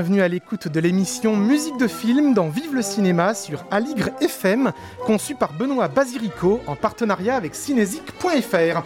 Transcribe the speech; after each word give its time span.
Bienvenue 0.00 0.22
à 0.22 0.28
l'écoute 0.28 0.66
de 0.66 0.80
l'émission 0.80 1.36
Musique 1.36 1.76
de 1.76 1.86
film 1.86 2.32
dans 2.32 2.48
Vive 2.48 2.74
le 2.74 2.80
cinéma 2.80 3.34
sur 3.34 3.66
Aligre 3.70 4.08
FM, 4.22 4.72
conçue 5.04 5.34
par 5.34 5.52
Benoît 5.52 5.88
Basirico 5.88 6.62
en 6.66 6.74
partenariat 6.74 7.36
avec 7.36 7.54
cinésique.fr. 7.54 8.82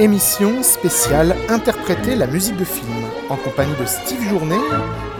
Émission 0.00 0.64
spéciale 0.64 1.36
Interpréter 1.48 2.16
la 2.16 2.26
musique 2.26 2.56
de 2.56 2.64
film, 2.64 3.04
en 3.28 3.36
compagnie 3.36 3.76
de 3.78 3.86
Steve 3.86 4.28
Journet, 4.28 4.56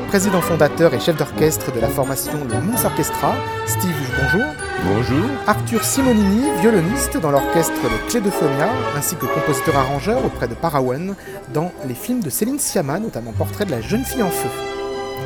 président 0.08 0.40
fondateur 0.40 0.94
et 0.94 1.00
chef 1.00 1.18
d'orchestre 1.18 1.70
de 1.70 1.80
la 1.80 1.88
formation 1.88 2.32
Le 2.42 2.60
Mons 2.62 2.82
Orchestra. 2.82 3.36
Steve, 3.66 3.94
bonjour. 4.18 4.46
Bonjour. 4.86 5.28
Arthur 5.46 5.84
Simonini, 5.84 6.50
violoniste 6.62 7.18
dans 7.18 7.30
l'orchestre 7.30 7.74
Les 7.82 8.08
Clés 8.08 8.22
de 8.22 8.30
Phonia, 8.30 8.70
ainsi 8.96 9.16
que 9.16 9.26
compositeur-arrangeur 9.26 10.24
auprès 10.24 10.48
de 10.48 10.54
Parawan 10.54 11.14
dans 11.52 11.70
les 11.86 11.94
films 11.94 12.20
de 12.20 12.30
Céline 12.30 12.58
Sciamma, 12.58 12.98
notamment 12.98 13.32
Portrait 13.32 13.66
de 13.66 13.70
la 13.70 13.82
jeune 13.82 14.02
fille 14.02 14.22
en 14.22 14.30
feu. 14.30 14.48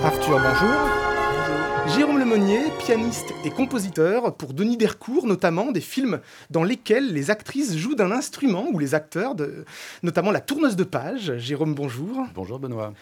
Arthur, 0.05 0.41
bonjour. 0.41 1.97
Jérôme 1.97 2.19
Lemonnier, 2.19 2.63
pianiste 2.81 3.33
et 3.45 3.51
compositeur 3.51 4.35
pour 4.35 4.53
Denis 4.53 4.77
Dercourt, 4.77 5.29
notamment 5.29 5.71
des 5.71 5.81
films 5.81 6.19
dans 6.51 6.65
lesquels 6.65 7.13
les 7.13 7.31
actrices 7.31 7.77
jouent 7.77 7.95
d'un 7.95 8.11
instrument 8.11 8.67
ou 8.73 8.81
les 8.81 8.97
acteurs, 8.97 9.37
de, 9.37 9.65
notamment 10.03 10.33
la 10.33 10.41
tourneuse 10.41 10.75
de 10.75 10.85
page. 10.85 11.37
Jérôme, 11.39 11.75
bonjour. 11.75 12.27
Bonjour 12.35 12.59
Benoît. 12.59 12.93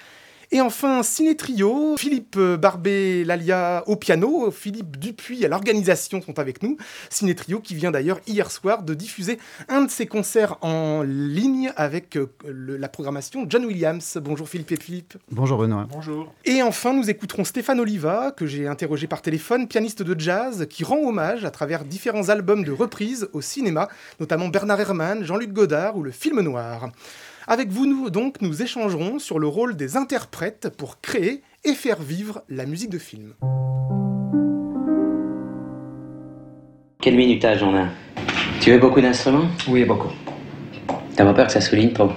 Et 0.52 0.60
enfin, 0.60 1.04
Ciné 1.04 1.36
Trio, 1.36 1.94
Philippe 1.96 2.36
Barbé 2.36 3.22
Lalia 3.24 3.84
au 3.86 3.94
piano, 3.94 4.50
Philippe 4.50 4.96
Dupuis 4.96 5.44
à 5.44 5.48
l'organisation 5.48 6.20
sont 6.20 6.40
avec 6.40 6.60
nous. 6.64 6.76
Ciné 7.08 7.36
Trio 7.36 7.60
qui 7.60 7.76
vient 7.76 7.92
d'ailleurs 7.92 8.18
hier 8.26 8.50
soir 8.50 8.82
de 8.82 8.92
diffuser 8.94 9.38
un 9.68 9.82
de 9.82 9.90
ses 9.92 10.06
concerts 10.06 10.56
en 10.62 11.02
ligne 11.04 11.70
avec 11.76 12.16
euh, 12.16 12.26
le- 12.48 12.76
la 12.76 12.88
programmation 12.88 13.46
John 13.48 13.64
Williams. 13.64 14.18
Bonjour 14.20 14.48
Philippe 14.48 14.72
et 14.72 14.76
Philippe. 14.76 15.14
Bonjour 15.30 15.56
Benoît. 15.58 15.86
Bonjour. 15.88 16.34
Et 16.44 16.64
enfin, 16.64 16.94
nous 16.94 17.08
écouterons 17.08 17.44
Stéphane 17.44 17.78
Oliva, 17.78 18.32
que 18.36 18.46
j'ai 18.46 18.66
interrogé 18.66 19.06
par 19.06 19.22
téléphone, 19.22 19.68
pianiste 19.68 20.02
de 20.02 20.18
jazz, 20.18 20.66
qui 20.68 20.82
rend 20.82 20.98
hommage 20.98 21.44
à 21.44 21.52
travers 21.52 21.84
différents 21.84 22.28
albums 22.28 22.64
de 22.64 22.72
reprises 22.72 23.28
au 23.34 23.40
cinéma, 23.40 23.88
notamment 24.18 24.48
Bernard 24.48 24.80
Herrmann, 24.80 25.22
Jean-Luc 25.22 25.52
Godard 25.52 25.96
ou 25.96 26.02
le 26.02 26.10
film 26.10 26.40
noir. 26.40 26.90
Avec 27.52 27.70
vous, 27.70 27.84
nous, 27.84 28.10
donc, 28.10 28.42
nous 28.42 28.62
échangerons 28.62 29.18
sur 29.18 29.40
le 29.40 29.48
rôle 29.48 29.74
des 29.74 29.96
interprètes 29.96 30.68
pour 30.78 31.00
créer 31.00 31.42
et 31.64 31.74
faire 31.74 32.00
vivre 32.00 32.44
la 32.48 32.64
musique 32.64 32.90
de 32.90 32.98
film. 32.98 33.32
Quel 37.02 37.16
minutage 37.16 37.64
on 37.64 37.76
a? 37.76 37.88
Tu 38.60 38.70
veux 38.70 38.78
beaucoup 38.78 39.00
d'instruments? 39.00 39.48
Oui, 39.66 39.84
beaucoup. 39.84 40.12
T'as 41.16 41.24
pas 41.24 41.34
peur 41.34 41.48
que 41.48 41.52
ça 41.52 41.60
souligne 41.60 41.92
pas? 41.92 42.14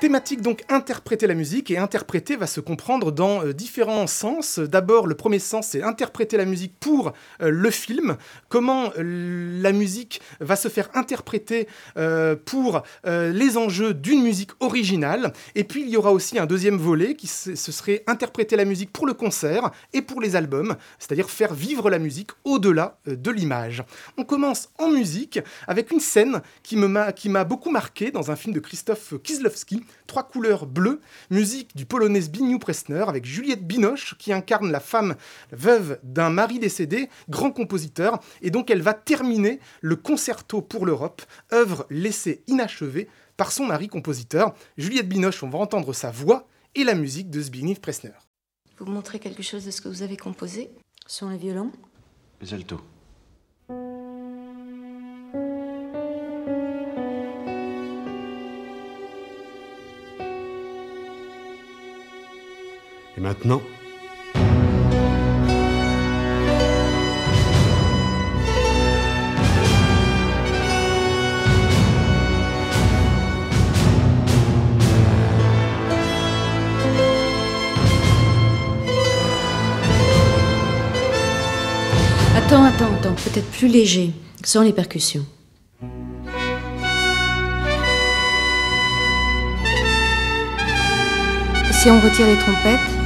Thématique 0.00 0.42
donc 0.42 0.62
interpréter 0.68 1.26
la 1.26 1.34
musique 1.34 1.72
et 1.72 1.76
interpréter 1.76 2.36
va 2.36 2.46
se 2.46 2.60
comprendre 2.60 3.10
dans 3.10 3.44
euh, 3.44 3.52
différents 3.52 4.06
sens. 4.06 4.60
D'abord, 4.60 5.08
le 5.08 5.16
premier 5.16 5.40
sens 5.40 5.66
c'est 5.66 5.82
interpréter 5.82 6.36
la 6.36 6.44
musique 6.44 6.72
pour 6.78 7.12
euh, 7.42 7.50
le 7.50 7.70
film. 7.72 8.16
Comment 8.48 8.92
euh, 8.96 9.60
la 9.60 9.72
musique 9.72 10.20
va 10.38 10.54
se 10.54 10.68
faire 10.68 10.88
interpréter 10.94 11.66
pour 12.44 12.82
les 13.04 13.56
enjeux 13.56 13.94
d'une 13.94 14.22
musique 14.22 14.50
originale. 14.60 15.32
Et 15.54 15.64
puis 15.64 15.82
il 15.82 15.88
y 15.88 15.96
aura 15.96 16.12
aussi 16.12 16.38
un 16.38 16.46
deuxième 16.46 16.76
volet 16.76 17.14
qui 17.14 17.26
ce 17.26 17.54
serait 17.56 18.04
interpréter 18.06 18.56
la 18.56 18.64
musique 18.64 18.92
pour 18.92 19.06
le 19.06 19.14
concert 19.14 19.70
et 19.92 20.02
pour 20.02 20.20
les 20.20 20.36
albums, 20.36 20.76
c'est-à-dire 20.98 21.30
faire 21.30 21.54
vivre 21.54 21.90
la 21.90 21.98
musique 21.98 22.30
au-delà 22.44 22.98
de 23.06 23.30
l'image. 23.30 23.82
On 24.16 24.24
commence 24.24 24.68
en 24.78 24.88
musique 24.88 25.40
avec 25.66 25.90
une 25.90 26.00
scène 26.00 26.42
qui 26.62 26.76
me 26.76 26.88
m'a 26.88 27.12
qui 27.12 27.28
m'a 27.28 27.44
beaucoup 27.44 27.70
marqué 27.70 28.10
dans 28.10 28.30
un 28.30 28.36
film 28.36 28.54
de 28.54 28.60
Christophe 28.60 29.14
Kieslowski, 29.22 29.82
Trois 30.06 30.22
couleurs 30.22 30.66
bleues, 30.66 31.00
musique 31.30 31.76
du 31.76 31.86
polonais 31.86 32.20
Zbigniew 32.20 32.58
Presner 32.58 33.04
avec 33.08 33.24
Juliette 33.24 33.66
Binoche 33.66 34.16
qui 34.18 34.32
incarne 34.32 34.70
la 34.70 34.80
femme 34.80 35.16
veuve 35.52 35.98
d'un 36.02 36.30
mari 36.30 36.58
décédé, 36.58 37.08
grand 37.28 37.50
compositeur, 37.50 38.20
et 38.42 38.50
donc 38.50 38.70
elle 38.70 38.82
va 38.82 38.94
terminer 38.94 39.60
le 39.80 39.96
concerto 39.96 40.62
pour 40.62 40.86
l'Europe, 40.86 41.22
œuvre 41.52 41.86
laissée 41.90 42.42
inachevée 42.46 43.08
par 43.36 43.52
son 43.52 43.66
mari 43.66 43.88
compositeur. 43.88 44.54
Juliette 44.76 45.08
Binoche, 45.08 45.42
on 45.42 45.48
va 45.48 45.58
entendre 45.58 45.92
sa 45.92 46.10
voix 46.10 46.46
et 46.74 46.84
la 46.84 46.94
musique 46.94 47.30
de 47.30 47.40
Zbigniew 47.40 47.76
Presner. 47.76 48.12
Vous 48.78 48.86
montrez 48.86 49.18
quelque 49.18 49.42
chose 49.42 49.64
de 49.64 49.70
ce 49.70 49.80
que 49.80 49.88
vous 49.88 50.02
avez 50.02 50.16
composé? 50.16 50.70
Sur 51.06 51.28
les 51.28 51.38
violons? 51.38 51.72
Les 52.40 52.54
altos. 52.54 52.80
Et 63.18 63.20
maintenant 63.20 63.60
Attends, 82.36 82.62
attends, 82.62 82.86
attends, 82.94 83.14
peut-être 83.14 83.50
plus 83.50 83.66
léger, 83.66 84.12
sans 84.44 84.62
les 84.62 84.72
percussions. 84.72 85.26
Si 91.72 91.90
on 91.90 92.00
retire 92.00 92.26
les 92.26 92.36
trompettes, 92.36 92.97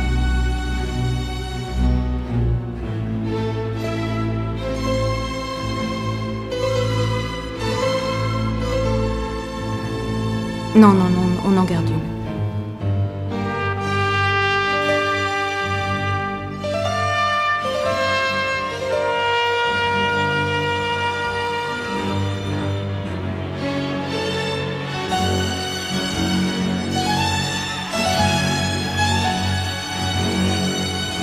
Non, 10.74 10.94
non, 10.94 11.10
non, 11.10 11.38
on 11.44 11.56
en 11.58 11.64
garde 11.64 11.90
une. 11.90 12.00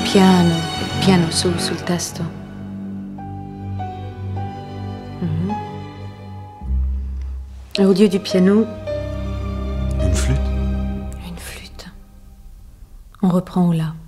Piano, 0.03 0.55
piano 0.99 1.31
su 1.31 1.51
sul 1.57 1.83
testo. 1.83 2.23
Mhm. 5.21 5.55
Et 7.79 7.85
Au 7.85 7.93
du 7.93 8.19
piano, 8.19 8.65
On 13.59 13.98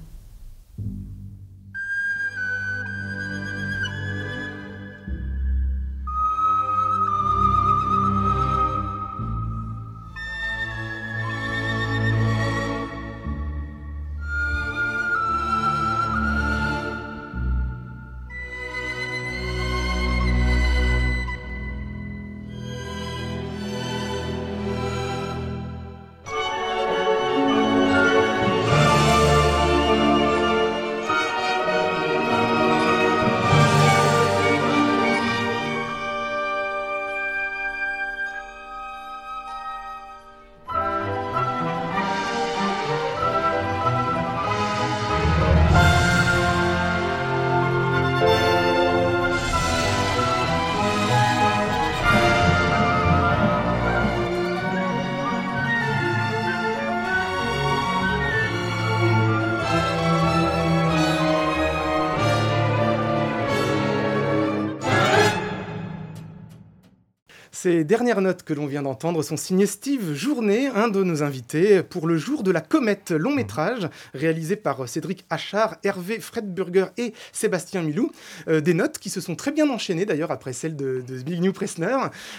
Ces 67.62 67.84
dernières 67.84 68.22
notes 68.22 68.42
que 68.42 68.56
l'on 68.56 68.66
vient 68.66 68.82
d'entendre 68.82 69.22
sont 69.22 69.38
signées 69.38 69.68
Steve 69.68 70.16
Journet, 70.16 70.70
un 70.70 70.88
de 70.88 71.04
nos 71.04 71.22
invités, 71.22 71.84
pour 71.84 72.08
le 72.08 72.18
jour 72.18 72.42
de 72.42 72.50
la 72.50 72.60
comète, 72.60 73.12
long 73.12 73.36
métrage 73.36 73.88
réalisé 74.16 74.56
par 74.56 74.90
Cédric 74.90 75.26
Achard, 75.30 75.76
Hervé 75.84 76.20
Fredburger 76.20 76.88
et 76.98 77.14
Sébastien 77.32 77.84
Milou. 77.84 78.10
Euh, 78.48 78.62
des 78.62 78.74
notes 78.74 78.98
qui 78.98 79.12
se 79.12 79.22
sont 79.22 79.36
très 79.36 79.52
bien 79.52 79.70
enchaînées 79.70 80.08
d'ailleurs 80.08 80.32
après 80.32 80.54
celles 80.54 80.76
de, 80.76 81.04
de 81.08 81.18
Zbigniew 81.20 81.54
Pressner. 81.54 81.98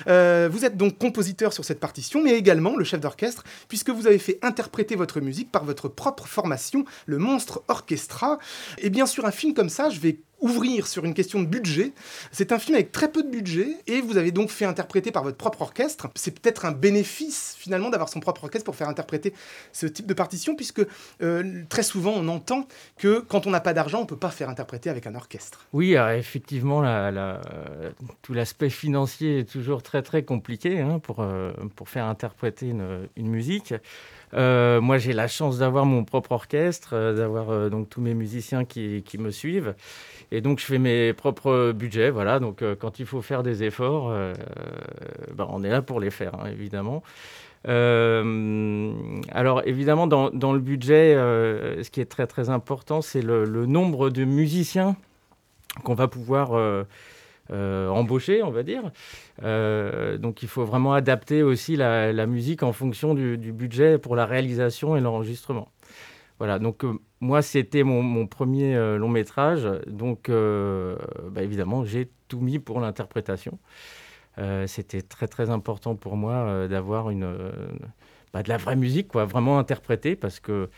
Euh, 0.09 0.49
vous 0.51 0.65
êtes 0.65 0.77
donc 0.77 0.99
compositeur 0.99 1.53
sur 1.53 1.65
cette 1.65 1.79
partition, 1.79 2.21
mais 2.21 2.33
également 2.33 2.75
le 2.75 2.83
chef 2.83 2.99
d'orchestre, 2.99 3.45
puisque 3.69 3.91
vous 3.91 4.09
avez 4.09 4.19
fait 4.19 4.41
interpréter 4.43 4.97
votre 4.97 5.21
musique 5.21 5.53
par 5.53 5.65
votre 5.65 5.87
propre 5.87 6.27
formation, 6.27 6.85
le 7.07 7.19
Monstre 7.19 7.63
Orchestra. 7.69 8.39
Et 8.79 8.91
bien 8.91 9.07
sûr, 9.07 9.25
un 9.25 9.31
film 9.31 9.55
comme 9.55 9.69
ça, 9.69 9.89
je 9.89 10.01
vais 10.01 10.19
ouvrir 10.43 10.87
sur 10.87 11.05
une 11.05 11.15
question 11.15 11.41
de 11.41 11.47
budget. 11.47 11.93
C'est 12.33 12.53
un 12.53 12.59
film 12.59 12.75
avec 12.75 12.93
très 12.93 13.11
peu 13.11 13.23
de 13.23 13.31
budget 13.31 13.69
et 13.87 14.01
vous 14.01 14.17
avez 14.17 14.33
donc 14.33 14.51
fait 14.51 14.65
interpréter 14.65 15.11
par 15.13 15.23
votre 15.23 15.37
propre 15.37 15.63
orchestre. 15.63 16.09
C'est 16.17 16.39
peut-être 16.39 16.65
un 16.65 16.73
bénéfice 16.73 17.55
finalement 17.59 17.89
d'avoir 17.89 18.09
son 18.09 18.21
propre 18.21 18.45
orchestre 18.45 18.65
pour 18.65 18.77
faire 18.77 18.89
interpréter 18.89 19.33
ce 19.73 19.87
type 19.87 20.07
de 20.07 20.15
partition 20.15 20.55
puisque 20.57 20.83
euh, 21.23 21.63
très 21.69 21.85
souvent 21.85 22.13
on 22.17 22.29
entend 22.29 22.67
que 22.99 23.21
quand 23.21 23.47
on 23.47 23.51
n'a 23.51 23.61
pas 23.61 23.73
d'argent 23.73 24.01
on 24.01 24.07
peut 24.07 24.17
pas 24.17 24.31
faire 24.31 24.49
interpréter 24.49 24.91
avec 24.91 25.07
un 25.07 25.15
orchestre. 25.15 25.67
Oui, 25.73 25.95
effectivement, 25.95 26.81
la, 26.83 27.41
tout 28.23 28.35
l'aspect 28.35 28.71
financier 28.71 29.41
est 29.41 29.51
toujours 29.51 29.83
très 29.83 30.03
très 30.03 30.25
compliqué 30.25 30.81
hein, 30.81 30.99
pour, 30.99 31.21
euh, 31.21 31.53
pour 31.77 31.89
faire 31.89 32.07
interpréter 32.07 32.67
une, 32.67 33.09
une 33.17 33.29
musique. 33.29 33.75
Euh, 34.35 34.81
moi, 34.81 34.99
j'ai 34.99 35.13
la 35.13 35.29
chance 35.29 35.59
d'avoir 35.59 35.85
mon 35.85 36.05
propre 36.05 36.33
orchestre, 36.33 37.15
d'avoir 37.15 37.71
donc 37.71 37.91
tous 37.91 38.01
mes 38.01 38.15
musiciens 38.15 38.65
qui, 38.65 39.03
qui 39.05 39.19
me 39.19 39.31
suivent. 39.31 39.75
Et 40.35 40.41
donc, 40.41 40.61
je 40.61 40.65
fais 40.65 40.79
mes 40.79 41.13
propres 41.13 41.73
budgets. 41.73 42.09
Voilà. 42.09 42.41
Donc, 42.41 42.63
euh, 42.63 42.75
quand 42.75 42.99
il 42.99 43.05
faut 43.05 43.21
faire 43.21 43.43
des 43.43 43.65
efforts, 43.65 44.11
euh, 44.11 44.33
ben, 45.35 45.47
on 45.51 45.63
est 45.63 45.69
là 45.69 45.83
pour 45.83 46.01
les 46.01 46.11
faire, 46.11 46.35
hein, 46.35 46.49
évidemment. 46.51 47.03
Euh, 47.69 48.93
alors, 49.31 49.63
évidemment, 49.67 50.07
dans, 50.07 50.53
le 50.53 50.59
budget, 50.59 51.15
ce 51.15 51.91
qui 51.91 52.01
est 52.01 52.07
très, 52.07 52.27
très 52.27 52.49
important, 52.49 53.03
c'est 53.03 53.21
le, 53.21 53.67
nombre 53.67 54.09
de 54.09 54.25
musiciens 54.25 54.97
qu'on 55.85 55.95
va 55.95 56.09
pouvoir 56.09 56.53
embaucher, 57.51 58.43
on 58.43 58.51
va 58.51 58.63
dire. 58.63 58.91
donc, 60.19 60.43
il 60.43 60.49
faut 60.49 60.65
vraiment 60.65 60.95
adapter 60.95 61.43
aussi 61.43 61.77
la, 61.77 62.11
la 62.11 62.27
musique 62.27 62.63
en 62.63 62.73
fonction 62.73 63.15
du, 63.15 63.37
du, 63.37 63.53
budget 63.53 63.99
pour 63.99 64.17
la 64.17 64.25
réalisation 64.25 64.97
et 64.97 65.01
l'enregistrement. 65.01 65.69
Voilà, 66.43 66.59
donc 66.59 66.85
moi, 67.21 67.41
c'était 67.41 67.85
mon, 67.85 68.27
premier 68.27 68.75
euh, 68.75 68.99
long 68.99 69.09
métrage, 69.09 69.69
donc 69.87 70.29
euh, 70.29 70.97
bah, 71.31 71.45
évidemment, 71.45 71.85
j'ai 71.85 72.11
tout 72.27 72.41
mis 72.41 72.59
pour 72.59 72.81
l'interprétation. 72.81 73.61
Euh, 74.39 74.67
c'était 74.67 75.03
très 75.03 75.29
très 75.29 75.51
important 75.51 75.95
pour 75.95 76.17
moi 76.17 76.67
d'avoir 76.67 77.11
une 77.11 77.33
bah, 78.33 78.43
de 78.43 78.49
la 78.49 78.57
vraie 78.57 78.75
musique, 78.75 79.07
quoi, 79.07 79.25
vraiment 79.25 79.61
interprétée, 79.61 80.17
parce 80.17 80.41
que 80.41 80.69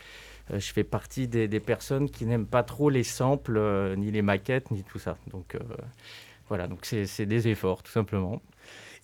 je 0.53 0.71
fais 0.71 0.83
partie 0.83 1.27
des, 1.27 1.47
des 1.47 1.59
personnes 1.59 2.11
qui 2.11 2.27
n'aiment 2.27 2.45
pas 2.45 2.61
trop 2.61 2.91
les 2.91 3.01
samples, 3.01 3.59
ni 3.97 4.11
les 4.11 4.21
maquettes, 4.21 4.69
ni 4.69 4.83
tout 4.83 4.99
ça. 4.99 5.17
Donc 5.31 5.57
voilà, 6.47 6.67
donc 6.67 6.85
c'est 6.85 7.25
des 7.25 7.47
efforts 7.47 7.81
tout 7.81 7.91
simplement. 7.91 8.39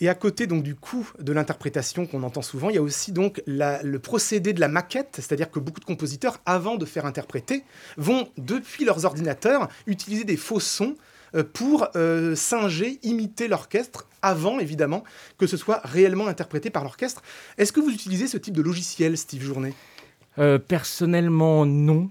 Et 0.01 0.09
à 0.09 0.15
côté 0.15 0.47
donc 0.47 0.63
du 0.63 0.73
coût 0.73 1.07
de 1.19 1.31
l'interprétation 1.31 2.07
qu'on 2.07 2.23
entend 2.23 2.41
souvent, 2.41 2.69
il 2.69 2.75
y 2.75 2.79
a 2.79 2.81
aussi 2.81 3.11
donc 3.11 3.41
le 3.45 3.97
procédé 3.99 4.51
de 4.51 4.59
la 4.59 4.67
maquette, 4.67 5.09
c'est-à-dire 5.13 5.51
que 5.51 5.59
beaucoup 5.59 5.79
de 5.79 5.85
compositeurs, 5.85 6.39
avant 6.47 6.75
de 6.75 6.85
faire 6.85 7.05
interpréter, 7.05 7.63
vont 7.97 8.27
depuis 8.37 8.83
leurs 8.83 9.05
ordinateurs 9.05 9.69
utiliser 9.85 10.23
des 10.23 10.37
faux 10.37 10.59
sons 10.59 10.95
euh, 11.35 11.43
pour 11.43 11.87
euh, 11.95 12.33
singer, 12.35 12.99
imiter 13.03 13.47
l'orchestre, 13.47 14.07
avant 14.23 14.59
évidemment 14.59 15.03
que 15.37 15.45
ce 15.45 15.55
soit 15.55 15.81
réellement 15.83 16.25
interprété 16.27 16.71
par 16.71 16.83
l'orchestre. 16.83 17.21
Est-ce 17.59 17.71
que 17.71 17.79
vous 17.79 17.91
utilisez 17.91 18.25
ce 18.25 18.37
type 18.37 18.55
de 18.55 18.61
logiciel, 18.63 19.15
Steve 19.17 19.43
Journet? 19.43 19.73
Euh, 20.39 20.57
Personnellement, 20.57 21.67
non. 21.67 22.09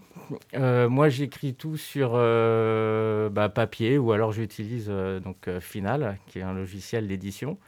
moi, 0.54 1.08
j'écris 1.08 1.54
tout 1.54 1.76
sur 1.76 2.12
bah, 2.12 3.48
papier 3.48 3.98
ou 3.98 4.12
alors 4.12 4.30
j'utilise 4.30 4.86
donc 4.88 5.48
Final, 5.58 6.18
qui 6.28 6.38
est 6.38 6.42
un 6.42 6.52
logiciel 6.52 7.08
d'édition. 7.08 7.58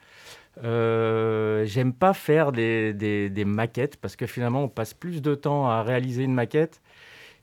Euh, 0.63 1.65
j'aime 1.65 1.93
pas 1.93 2.13
faire 2.13 2.51
des, 2.51 3.43
maquettes 3.45 3.97
parce 3.97 4.15
que 4.15 4.25
finalement, 4.25 4.63
on 4.63 4.69
passe 4.69 4.93
plus 4.93 5.21
de 5.21 5.35
temps 5.35 5.69
à 5.69 5.83
réaliser 5.83 6.23
une 6.23 6.33
maquette 6.33 6.81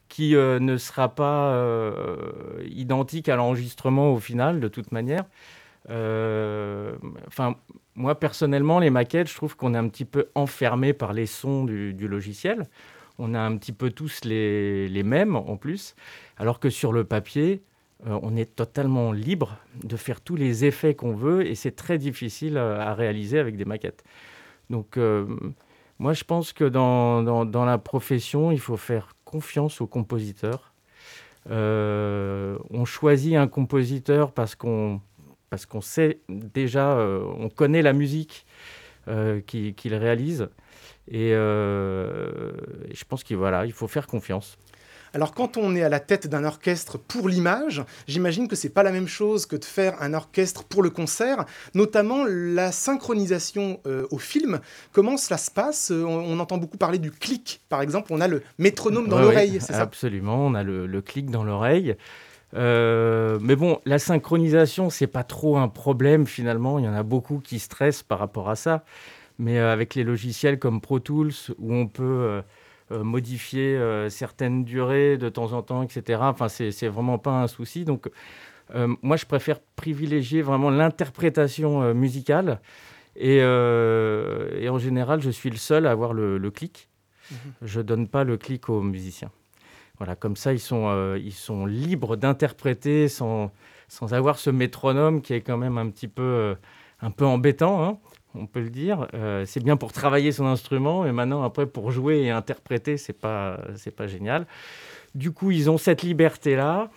qui 0.08 0.34
euh, 0.34 0.58
ne 0.58 0.76
sera 0.76 1.14
pas 1.14 1.52
euh, 1.52 2.16
identique 2.66 3.28
à 3.28 3.36
l'enregistrement 3.36 4.12
au 4.12 4.18
final, 4.18 4.60
de 4.60 4.68
toute 4.68 4.92
manière. 4.92 5.24
Enfin, 5.88 7.56
moi 7.96 8.14
personnellement, 8.18 8.78
les 8.78 8.90
maquettes, 8.90 9.28
je 9.28 9.34
trouve 9.34 9.56
qu'on 9.56 9.74
est 9.74 9.78
un 9.78 9.88
petit 9.88 10.04
peu 10.04 10.28
enfermé 10.34 10.92
par 10.92 11.12
les 11.12 11.26
sons 11.26 11.64
du, 11.64 12.08
logiciel. 12.08 12.64
On 13.18 13.34
a 13.34 13.40
un 13.40 13.56
petit 13.56 13.72
peu 13.72 13.90
tous 13.90 14.24
les 14.24 15.02
mêmes 15.04 15.34
en 15.36 15.56
plus, 15.56 15.96
alors 16.38 16.60
que 16.60 16.70
sur 16.70 16.92
le 16.92 17.04
papier, 17.04 17.62
euh, 18.06 18.18
on 18.22 18.36
est 18.36 18.56
totalement 18.56 19.12
libre 19.12 19.58
de 19.84 19.96
faire 19.96 20.20
tous 20.20 20.36
les 20.36 20.64
effets 20.64 20.94
qu'on 20.94 21.14
veut 21.14 21.46
et 21.46 21.54
c'est 21.54 21.72
très 21.72 21.98
difficile 21.98 22.56
euh, 22.56 22.80
à 22.80 22.94
réaliser 22.94 23.38
avec 23.38 23.56
des 23.56 23.66
maquettes. 23.66 24.04
Donc, 24.70 24.96
euh, 24.96 25.26
moi, 25.98 26.14
je 26.14 26.24
pense 26.24 26.52
que 26.52 26.64
dans, 26.64 27.22
dans, 27.44 27.64
la 27.64 27.76
profession, 27.76 28.52
il 28.52 28.60
faut 28.60 28.78
faire 28.78 29.14
confiance 29.24 29.80
aux 29.82 29.86
compositeurs. 29.86 30.72
on 31.50 32.84
choisit 32.86 33.34
un 33.34 33.48
compositeur 33.48 34.32
parce 34.32 34.54
qu'on 34.54 35.00
parce 35.50 35.66
qu'on 35.66 35.80
sait 35.80 36.20
déjà, 36.28 36.96
on 36.96 37.48
connaît 37.50 37.82
la 37.82 37.92
musique 37.92 38.46
qu'il 39.46 39.94
réalise. 39.94 40.48
Et, 41.10 41.32
je 41.32 43.04
pense 43.06 43.24
qu'il 43.24 43.36
voilà, 43.36 43.66
il 43.66 43.72
faut 43.72 43.88
faire 43.88 44.06
confiance. 44.06 44.56
Alors 45.14 45.34
quand 45.34 45.56
on 45.56 45.74
est 45.74 45.82
à 45.82 45.88
la 45.88 46.00
tête 46.00 46.26
d'un 46.28 46.44
orchestre 46.44 46.98
pour 46.98 47.28
l'image, 47.28 47.84
j'imagine 48.06 48.48
que 48.48 48.56
c'est 48.56 48.70
pas 48.70 48.82
la 48.82 48.92
même 48.92 49.08
chose 49.08 49.46
que 49.46 49.56
de 49.56 49.64
faire 49.64 50.00
un 50.00 50.14
orchestre 50.14 50.64
pour 50.64 50.82
le 50.82 50.90
concert, 50.90 51.44
notamment 51.74 52.24
la 52.26 52.72
synchronisation 52.72 53.80
euh, 53.86 54.06
au 54.10 54.18
film. 54.18 54.60
Comment 54.92 55.16
cela 55.16 55.36
se 55.38 55.50
passe? 55.50 55.90
On, 55.90 56.38
entend 56.38 56.58
beaucoup 56.58 56.78
parler 56.78 56.98
du 56.98 57.10
clic, 57.10 57.60
par 57.68 57.82
exemple. 57.82 58.12
On 58.12 58.20
a 58.20 58.28
le 58.28 58.42
métronome 58.58 59.08
dans 59.08 59.18
l'oreille, 59.18 59.58
c'est 59.60 59.72
ça? 59.72 59.82
Absolument, 59.82 60.46
on 60.46 60.54
a 60.54 60.62
le, 60.62 61.02
clic 61.02 61.30
dans 61.30 61.44
l'oreille. 61.44 61.96
Euh, 62.54 63.38
mais 63.40 63.56
bon, 63.56 63.80
la 63.84 63.98
synchronisation, 63.98 64.90
c'est 64.90 65.06
pas 65.06 65.24
trop 65.24 65.56
un 65.56 65.68
problème 65.68 66.26
finalement. 66.26 66.78
Il 66.78 66.84
y 66.84 66.88
en 66.88 66.94
a 66.94 67.02
beaucoup 67.02 67.40
qui 67.40 67.58
stressent 67.58 68.02
par 68.02 68.18
rapport 68.18 68.48
à 68.48 68.56
ça. 68.56 68.84
Mais 69.40 69.58
euh, 69.58 69.72
avec 69.72 69.94
les 69.94 70.04
logiciels 70.04 70.58
comme 70.58 70.80
Pro 70.80 71.00
Tools, 71.00 71.32
où 71.58 71.74
on 71.74 71.86
peut 71.86 72.02
euh, 72.04 72.42
modifier 72.98 73.76
euh, 73.76 74.08
certaines 74.08 74.64
durées 74.64 75.16
de 75.16 75.28
temps 75.28 75.52
en 75.52 75.62
temps, 75.62 75.82
etc. 75.82 76.20
Enfin, 76.22 76.48
c'est 76.48 76.88
vraiment 76.88 77.18
pas 77.18 77.42
un 77.42 77.46
souci. 77.46 77.84
Donc, 77.84 78.08
euh, 78.74 78.94
moi, 79.02 79.16
je 79.16 79.26
préfère 79.26 79.60
privilégier 79.76 80.42
vraiment 80.42 80.70
l'interprétation 80.70 81.94
musicale. 81.94 82.60
Et, 83.16 83.42
en 83.42 84.78
général, 84.78 85.20
je 85.20 85.30
suis 85.30 85.50
le 85.50 85.56
seul 85.56 85.86
à 85.86 85.90
avoir 85.90 86.12
le, 86.12 86.50
clic. 86.50 86.88
Je 87.30 87.34
mhm. 87.34 87.40
Je 87.62 87.80
donne 87.80 88.08
pas 88.08 88.24
le 88.24 88.36
clic 88.36 88.68
aux 88.68 88.82
musiciens. 88.82 89.30
Voilà, 89.98 90.16
comme 90.16 90.36
ça, 90.36 90.52
ils 90.52 90.60
sont, 90.60 91.14
ils 91.16 91.32
sont 91.32 91.66
libres 91.66 92.16
d'interpréter 92.16 93.08
sans, 93.08 93.52
sans 93.88 94.14
avoir 94.14 94.38
ce 94.38 94.48
métronome 94.48 95.20
qui 95.20 95.34
est 95.34 95.42
quand 95.42 95.58
même 95.58 95.76
un 95.76 95.90
petit 95.90 96.08
peu, 96.08 96.56
un 97.02 97.10
peu 97.10 97.26
embêtant. 97.26 97.84
Hein 97.84 97.98
on 98.34 98.46
peut 98.46 98.60
le 98.60 98.70
dire. 98.70 99.08
Euh, 99.14 99.44
c'est 99.46 99.62
bien 99.62 99.76
pour 99.76 99.92
travailler 99.92 100.32
son 100.32 100.46
instrument, 100.46 101.06
et 101.06 101.12
maintenant, 101.12 101.42
après, 101.42 101.66
pour 101.66 101.90
jouer 101.90 102.22
et 102.22 102.30
interpréter, 102.30 102.96
c'est 102.96 103.12
pas, 103.12 103.60
c'est 103.76 103.94
pas 103.94 104.06
génial. 104.06 104.46
Du 105.14 105.32
coup, 105.32 105.50
ils 105.50 105.70
ont 105.70 105.78
cette 105.78 106.02
liberté-là. 106.02 106.90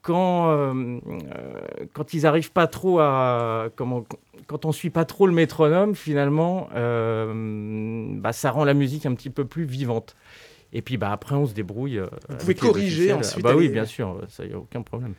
Quand, 0.00 0.50
euh, 0.50 1.00
euh, 1.06 1.86
quand 1.92 2.14
ils 2.14 2.22
n'arrivent 2.22 2.52
pas 2.52 2.66
trop 2.66 3.00
à. 3.00 3.68
Comment, 3.76 4.04
quand 4.46 4.64
on 4.64 4.72
suit 4.72 4.90
pas 4.90 5.04
trop 5.04 5.26
le 5.26 5.32
métronome, 5.32 5.94
finalement, 5.94 6.68
bah, 6.72 8.32
ça 8.32 8.50
rend 8.50 8.64
la 8.64 8.74
musique 8.74 9.06
un 9.06 9.14
petit 9.14 9.30
peu 9.30 9.44
plus 9.44 9.64
vivante. 9.64 10.16
Et 10.72 10.82
puis 10.82 10.96
bah, 10.96 11.10
après, 11.10 11.34
on 11.34 11.46
se 11.46 11.52
débrouille. 11.52 12.00
Vous 12.28 12.36
pouvez 12.36 12.54
corriger 12.54 13.12
ensuite. 13.12 13.42
Bah 13.42 13.56
oui, 13.56 13.68
bien 13.68 13.84
sûr, 13.84 14.20
ça 14.28 14.44
y 14.44 14.52
a 14.52 14.58
aucun 14.58 14.82
problème. 14.82 15.14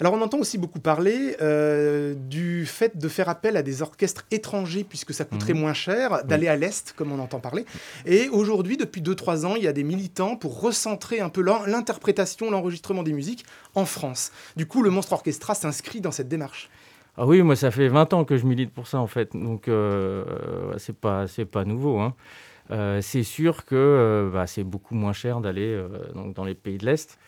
Alors 0.00 0.14
on 0.14 0.22
entend 0.22 0.38
aussi 0.38 0.56
beaucoup 0.56 0.80
parler 0.80 1.36
euh, 1.42 2.14
du 2.14 2.64
fait 2.64 2.96
de 2.96 3.06
faire 3.06 3.28
appel 3.28 3.58
à 3.58 3.62
des 3.62 3.82
orchestres 3.82 4.24
étrangers 4.30 4.82
puisque 4.82 5.12
ça 5.12 5.26
coûterait 5.26 5.52
mhm. 5.52 5.60
moins 5.60 5.74
cher, 5.74 6.24
d'aller 6.24 6.48
à 6.48 6.56
l'Est 6.56 6.94
comme 6.96 7.12
on 7.12 7.18
entend 7.18 7.38
parler. 7.38 7.66
Et 8.06 8.30
aujourd'hui, 8.30 8.78
depuis 8.78 9.02
2-3 9.02 9.44
ans, 9.44 9.56
il 9.56 9.62
y 9.62 9.68
a 9.68 9.74
des 9.74 9.84
militants 9.84 10.36
pour 10.36 10.62
recentrer 10.62 11.20
un 11.20 11.28
peu 11.28 11.42
l'interprétation, 11.42 12.50
l'enregistrement 12.50 13.02
des 13.02 13.12
musiques 13.12 13.44
en 13.74 13.84
France. 13.84 14.32
Du 14.56 14.66
coup, 14.66 14.82
le 14.82 14.88
Monstre 14.88 15.12
Orchestra 15.12 15.54
s'inscrit 15.54 16.00
dans 16.00 16.12
cette 16.12 16.28
démarche. 16.28 16.70
Ah 17.18 17.26
oui, 17.26 17.42
moi 17.42 17.54
ça 17.54 17.70
fait 17.70 17.88
20 17.88 18.14
ans 18.14 18.24
que 18.24 18.38
je 18.38 18.46
milite 18.46 18.72
pour 18.72 18.86
ça 18.86 18.98
en 19.00 19.06
fait, 19.06 19.32
donc 19.34 19.68
euh, 19.68 20.24
c'est 20.78 20.96
pas 20.96 21.26
pas 21.50 21.64
nouveau. 21.66 21.98
Hein. 21.98 22.14
Euh, 22.70 23.02
c'est 23.02 23.24
sûr 23.24 23.66
que 23.66 24.30
bah, 24.32 24.46
c'est 24.46 24.64
beaucoup 24.64 24.94
moins 24.94 25.12
cher 25.12 25.40
d'aller 25.40 25.78
dans 26.14 26.44
les 26.44 26.54
pays 26.54 26.78
de 26.78 26.86
l'Est. 26.86 27.18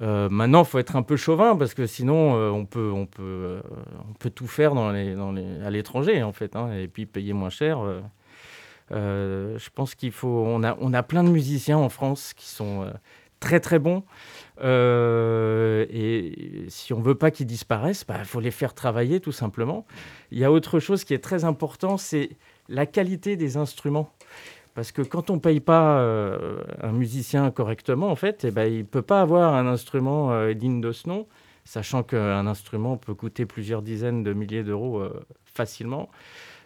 Maintenant, 0.00 0.62
il 0.62 0.66
faut 0.66 0.78
être 0.78 0.96
un 0.96 1.02
peu 1.02 1.16
chauvin 1.16 1.56
parce 1.56 1.74
que 1.74 1.86
sinon, 1.86 2.34
on, 2.34 2.64
peut, 2.64 2.90
on, 2.90 3.06
peut, 3.06 3.60
on 4.08 4.12
peut 4.14 4.30
tout 4.30 4.46
faire 4.46 4.76
à 4.76 5.70
l'étranger, 5.70 6.22
en 6.22 6.32
fait, 6.32 6.56
hein, 6.56 6.72
et 6.72 6.88
puis 6.88 7.06
payer 7.06 7.32
moins 7.32 7.50
cher. 7.50 7.80
je 8.90 9.68
pense 9.74 9.94
qu'il 9.94 10.12
faut. 10.12 10.44
On 10.46 10.62
a, 10.62 10.76
on 10.80 10.92
a 10.94 11.02
plein 11.02 11.24
de 11.24 11.30
musiciens 11.30 11.78
en 11.78 11.88
France 11.88 12.34
qui 12.34 12.48
sont 12.48 12.90
très 13.40 13.58
très 13.58 13.78
bons. 13.78 14.04
Euh, 14.62 15.86
et 15.90 16.66
si 16.68 16.92
on 16.92 17.00
veut 17.00 17.14
pas 17.14 17.30
qu'ils 17.30 17.46
disparaissent, 17.46 18.02
il 18.02 18.12
bah, 18.12 18.24
faut 18.24 18.40
les 18.40 18.50
faire 18.50 18.74
travailler 18.74 19.18
tout 19.18 19.32
simplement. 19.32 19.86
Il 20.30 20.38
y 20.38 20.44
a 20.44 20.52
autre 20.52 20.78
chose 20.78 21.02
qui 21.04 21.14
est 21.14 21.24
très 21.24 21.44
important, 21.44 21.96
c'est 21.96 22.30
la 22.68 22.86
qualité 22.86 23.36
des 23.36 23.56
instruments. 23.56 24.12
Parce 24.80 24.92
que 24.92 25.02
quand 25.02 25.28
on 25.28 25.34
ne 25.34 25.40
paye 25.40 25.60
pas 25.60 26.00
euh, 26.00 26.56
un 26.82 26.92
musicien 26.92 27.50
correctement, 27.50 28.10
en 28.10 28.16
fait, 28.16 28.46
eh 28.46 28.50
ben, 28.50 28.64
il 28.64 28.78
ne 28.78 28.82
peut 28.84 29.02
pas 29.02 29.20
avoir 29.20 29.52
un 29.54 29.66
instrument 29.66 30.32
euh, 30.32 30.54
digne 30.54 30.80
de 30.80 30.90
ce 30.90 31.06
nom, 31.06 31.26
sachant 31.66 32.02
qu'un 32.02 32.46
instrument 32.46 32.96
peut 32.96 33.12
coûter 33.12 33.44
plusieurs 33.44 33.82
dizaines 33.82 34.22
de 34.22 34.32
milliers 34.32 34.62
d'euros 34.62 35.02
facilement. 35.44 36.08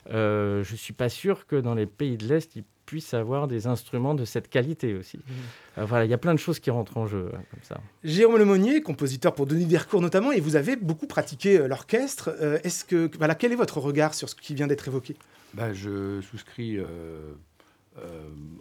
je 0.08 0.58
ne 0.58 0.76
suis 0.76 0.92
pas 0.92 1.08
sûr 1.08 1.48
que 1.48 1.56
dans 1.56 1.74
les 1.74 1.86
pays 1.86 2.16
de 2.16 2.28
l'Est, 2.28 2.54
il 2.54 2.62
puisse 2.86 3.14
avoir 3.14 3.48
des 3.48 3.66
instruments 3.66 4.14
de 4.14 4.24
cette 4.24 4.48
qualité 4.48 4.94
aussi. 4.94 5.18
Mmh. 5.18 5.32
Euh, 5.78 5.84
voilà, 5.84 6.04
il 6.04 6.10
y 6.10 6.14
a 6.14 6.18
plein 6.18 6.34
de 6.34 6.38
choses 6.38 6.60
qui 6.60 6.70
rentrent 6.70 6.96
en 6.96 7.06
jeu 7.06 7.30
hein, 7.34 7.40
comme 7.50 7.62
ça. 7.62 7.80
Jérôme 8.02 8.38
Lemonnier, 8.38 8.82
compositeur 8.82 9.34
pour 9.34 9.46
Denis 9.46 9.66
Dercourt 9.66 10.00
notamment, 10.00 10.32
et 10.32 10.40
vous 10.40 10.56
avez 10.56 10.76
beaucoup 10.76 11.06
pratiqué 11.06 11.58
euh, 11.58 11.68
l'orchestre. 11.68 12.34
Euh, 12.40 12.58
est-ce 12.64 12.84
que 12.84 13.10
voilà, 13.18 13.34
quel 13.34 13.52
est 13.52 13.56
votre 13.56 13.78
regard 13.78 14.14
sur 14.14 14.28
ce 14.28 14.34
qui 14.34 14.54
vient 14.54 14.66
d'être 14.66 14.86
évoqué? 14.88 15.16
Bah, 15.54 15.72
je 15.72 16.20
souscris 16.20 16.78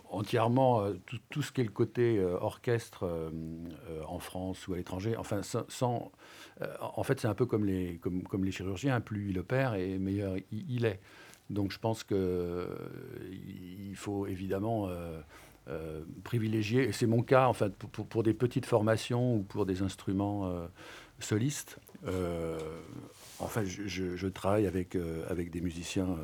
entièrement 0.09 0.91
tout, 1.05 1.17
tout, 1.29 1.41
ce 1.41 1.51
qui 1.51 1.61
est 1.61 1.63
le 1.63 1.71
côté 1.71 2.23
orchestre 2.23 3.31
en 4.07 4.19
France 4.19 4.67
ou 4.67 4.73
à 4.73 4.77
l'étranger. 4.77 5.15
Enfin, 5.17 5.41
sans, 5.43 6.11
en 6.79 7.03
fait, 7.03 7.19
c'est 7.19 7.27
un 7.27 7.33
peu 7.33 7.45
comme 7.45 7.65
les, 7.65 7.99
comme, 7.99 8.45
les 8.45 8.51
chirurgiens. 8.51 9.01
Plus 9.01 9.31
il 9.31 9.39
opère, 9.39 9.73
et 9.73 9.97
meilleur 9.97 10.35
il 10.51 10.85
est. 10.85 10.99
Donc 11.49 11.71
je 11.71 11.79
pense 11.79 12.03
qu'il 12.03 12.17
euh, 12.17 12.67
faut 13.95 14.27
évidemment 14.27 14.87
euh, 14.89 15.19
euh, 15.67 16.03
privilégier, 16.23 16.87
et 16.87 16.91
c'est 16.91 17.07
mon 17.07 17.21
cas 17.21 17.47
en 17.47 17.53
fait, 17.53 17.73
pour, 17.75 18.07
pour, 18.07 18.23
des 18.23 18.33
petites 18.33 18.65
formations 18.65 19.35
ou 19.35 19.43
pour 19.43 19.65
des 19.65 19.81
instruments 19.81 20.53
solistes. 21.19 21.79
en 22.05 23.47
fait, 23.47 23.65
je, 23.65 24.15
je, 24.15 24.27
travaille 24.27 24.67
avec, 24.67 24.97
avec 25.29 25.51
des 25.51 25.61
musiciens 25.61 26.17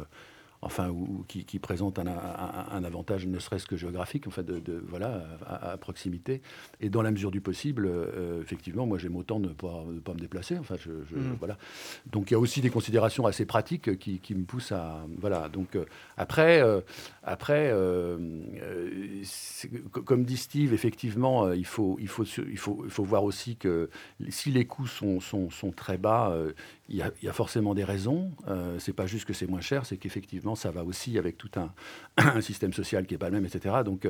enfin, 0.61 0.89
ou, 0.89 1.23
qui, 1.27 1.45
qui, 1.45 1.57
présente 1.59 1.99
un, 1.99 2.07
un, 2.07 2.83
avantage 2.83 3.25
ne 3.25 3.39
serait-ce 3.39 3.65
que 3.65 3.77
géographique, 3.77 4.27
de, 4.39 4.83
voilà, 4.87 5.23
à, 5.45 5.77
proximité. 5.77 6.41
Et 6.81 6.89
dans 6.89 7.01
la 7.01 7.11
mesure 7.11 7.31
du 7.31 7.39
possible, 7.39 7.87
euh, 7.87 8.41
effectivement, 8.41 8.85
moi 8.85 8.97
j'aime 8.97 9.15
autant 9.15 9.39
ne 9.39 9.49
pas, 9.49 9.85
pas 10.03 10.13
me 10.13 10.19
déplacer. 10.19 10.57
Enfin, 10.57 10.75
je, 10.77 10.91
mm. 10.91 11.37
voilà. 11.39 11.57
Donc 12.11 12.31
il 12.31 12.33
y 12.33 12.35
a 12.35 12.39
aussi 12.39 12.61
des 12.61 12.69
considérations 12.69 13.25
assez 13.25 13.45
pratiques 13.45 13.97
qui, 13.99 14.19
qui 14.19 14.35
me 14.35 14.43
poussent 14.43 14.73
à. 14.73 15.05
Voilà. 15.17 15.47
Donc 15.47 15.75
euh, 15.75 15.85
après, 16.17 16.61
euh, 16.61 16.81
après 17.23 17.73
comme 20.05 20.23
dit 20.23 20.37
Steve, 20.37 20.73
effectivement, 20.73 21.51
il, 21.51 21.65
faut, 21.65 21.97
il, 21.99 22.07
faut, 22.07 22.23
il, 22.23 22.57
faut, 22.57 22.81
il 22.83 22.91
faut 22.91 23.03
voir 23.03 23.23
aussi 23.23 23.55
que 23.55 23.89
si 24.29 24.51
les 24.51 24.65
coûts 24.65 24.87
sont, 24.87 25.19
sont, 25.19 25.49
sont 25.49 25.71
très 25.71 25.97
bas, 25.97 26.35
il 26.89 26.95
y, 26.95 27.01
a, 27.01 27.11
il 27.21 27.25
y, 27.25 27.29
a, 27.29 27.33
forcément 27.33 27.73
des 27.73 27.83
raisons. 27.83 28.31
c'est 28.79 28.93
pas 28.93 29.05
juste 29.05 29.25
que 29.25 29.33
c'est 29.33 29.47
moins 29.47 29.61
cher, 29.61 29.85
c'est 29.85 29.97
qu'effectivement, 29.97 30.48
ça 30.55 30.71
va 30.71 30.83
aussi 30.83 31.17
avec 31.17 31.37
tout 31.37 31.51
un, 31.55 31.71
système 32.41 32.73
social 32.73 33.05
qui 33.05 33.13
n'est 33.13 33.17
pas 33.17 33.29
le 33.29 33.33
même, 33.33 33.45
etc. 33.45 33.75
Donc, 33.83 34.07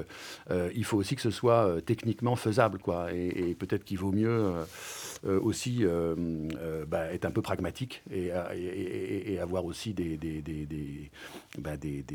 euh, 0.49 0.71
il 0.75 0.83
faut 0.83 0.97
aussi 0.97 1.15
que 1.15 1.21
ce 1.21 1.31
soit 1.31 1.67
euh, 1.67 1.81
techniquement 1.81 2.35
faisable, 2.35 2.79
quoi. 2.79 3.11
Et, 3.13 3.55
peut-être 3.59 3.83
qu'il 3.83 3.97
vaut 3.97 4.11
mieux 4.11 4.53
euh, 5.25 5.39
aussi 5.41 5.83
bah, 6.87 7.11
être 7.11 7.25
un 7.25 7.31
peu 7.31 7.41
pragmatique 7.41 8.03
et, 8.11 8.31
et, 8.55 9.39
avoir 9.39 9.65
aussi 9.65 9.93
des, 9.93 10.17
des, 10.17 10.41
des, 10.41 11.11
bah, 11.57 11.77
des, 11.77 12.05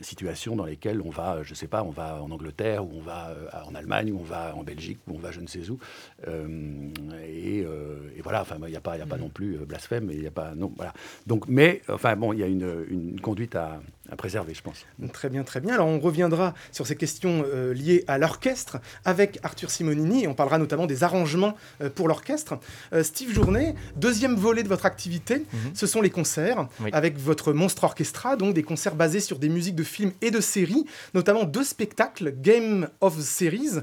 situations 0.00 0.56
dans 0.56 0.64
lesquelles 0.64 1.00
on 1.00 1.10
va, 1.10 1.42
je 1.42 1.54
sais 1.54 1.68
pas, 1.68 1.82
on 1.82 1.90
va 1.90 2.22
en 2.22 2.30
Angleterre, 2.30 2.84
ou 2.84 2.90
on 2.94 3.00
va 3.00 3.34
en 3.66 3.74
Allemagne, 3.74 4.12
ou 4.12 4.18
on 4.18 4.24
va 4.24 4.54
en 4.56 4.64
Belgique, 4.64 4.98
ou 5.06 5.14
on 5.14 5.18
va 5.18 5.30
je 5.30 5.40
ne 5.40 5.46
sais 5.46 5.70
où. 5.70 5.78
et, 6.26 7.64
voilà, 8.22 8.42
enfin, 8.42 8.56
il 8.62 8.70
n'y 8.70 8.76
a 8.76 8.80
pas, 8.80 8.96
y 8.96 9.00
a 9.00 9.06
pas 9.06 9.16
mmh. 9.16 9.20
non 9.20 9.28
plus 9.28 9.56
blasphème, 9.58 10.10
il 10.12 10.20
n'y 10.20 10.26
a 10.26 10.32
pas, 10.32 10.54
non, 10.54 10.72
voilà. 10.76 10.92
Donc, 11.26 11.46
mais, 11.48 11.82
enfin, 11.88 12.16
bon, 12.16 12.32
il 12.32 12.40
y 12.40 12.42
a 12.42 12.46
une, 12.48 12.84
une 12.88 13.11
une 13.12 13.20
conduite 13.20 13.54
à, 13.56 13.80
préserver, 14.16 14.52
je 14.52 14.62
pense. 14.62 14.84
Très 15.12 15.30
bien, 15.30 15.42
très 15.42 15.60
bien. 15.60 15.74
Alors 15.74 15.86
on 15.86 15.98
reviendra 15.98 16.52
sur 16.70 16.86
ces 16.86 16.96
questions 16.96 17.44
euh, 17.46 17.72
liées 17.72 18.04
à 18.08 18.18
l'orchestre 18.18 18.78
avec 19.06 19.38
Arthur 19.42 19.70
Simonini 19.70 20.24
et 20.24 20.28
on 20.28 20.34
parlera 20.34 20.58
notamment 20.58 20.84
des 20.84 21.02
arrangements 21.02 21.56
euh, 21.80 21.88
pour 21.88 22.08
l'orchestre. 22.08 22.58
Euh, 22.92 23.02
Steve 23.02 23.32
Journet, 23.32 23.74
deuxième 23.96 24.34
volet 24.34 24.62
de 24.62 24.68
votre 24.68 24.84
activité, 24.84 25.38
mhm. 25.38 25.70
ce 25.74 25.86
sont 25.86 26.02
les 26.02 26.10
concerts 26.10 26.68
avec 26.92 27.18
votre 27.18 27.54
Monstre 27.54 27.84
Orchestra, 27.84 28.36
donc 28.36 28.54
des 28.54 28.62
concerts 28.62 28.96
basés 28.96 29.20
sur 29.20 29.38
des 29.38 29.48
musiques 29.48 29.76
de 29.76 29.82
films 29.84 30.12
et 30.20 30.30
de 30.30 30.40
séries, 30.40 30.84
notamment 31.14 31.44
deux 31.44 31.64
spectacles, 31.64 32.34
Game 32.36 32.88
of 33.00 33.18
Series 33.18 33.80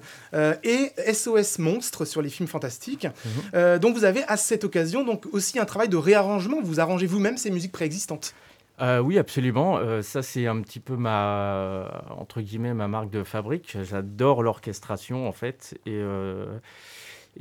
et 0.64 0.92
SOS 1.12 1.58
Monstre 1.58 2.06
sur 2.06 2.22
les 2.22 2.30
films 2.30 2.50
fantastiques. 2.50 3.08
Mhm. 3.54 3.80
donc 3.80 3.96
vous 3.96 4.04
avez 4.04 4.24
à 4.28 4.38
cette 4.38 4.64
occasion 4.64 5.04
donc 5.04 5.26
aussi 5.32 5.60
un 5.60 5.66
travail 5.66 5.90
de 5.90 5.98
réarrangement, 5.98 6.62
vous 6.62 6.80
arrangez 6.80 7.08
vous-même 7.08 7.38
ces 7.38 7.50
musiques 7.50 7.72
préexistantes. 7.72 8.34
Euh, 8.82 9.00
oui, 9.00 9.18
absolument. 9.18 9.78
Euh, 9.78 10.02
ça, 10.02 10.22
c'est 10.22 10.48
un 10.48 10.62
petit 10.62 10.80
peu 10.80 10.96
ma, 10.96 12.04
entre 12.12 12.42
guillemets, 12.42 12.74
ma 12.74 12.88
marque 12.88 13.10
de 13.10 13.24
fabrique. 13.24 13.78
J'adore 13.84 14.42
l'orchestration, 14.42 15.28
en 15.28 15.34
fait. 15.34 15.78
Et, 15.86 15.92
euh, 15.96 16.46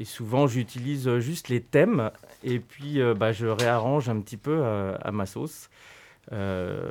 souvent, 0.05 0.47
j'utilise 0.47 1.19
juste 1.19 1.49
les 1.49 1.63
thèmes 1.63 2.11
et 2.43 2.61
puis 2.61 3.01
bah, 3.17 3.33
je 3.33 3.47
réarrange 3.47 4.09
un 4.09 4.21
petit 4.21 4.37
peu 4.37 4.63
à 4.65 5.11
ma 5.13 5.27
sauce. 5.27 5.71
Euh, 6.33 6.91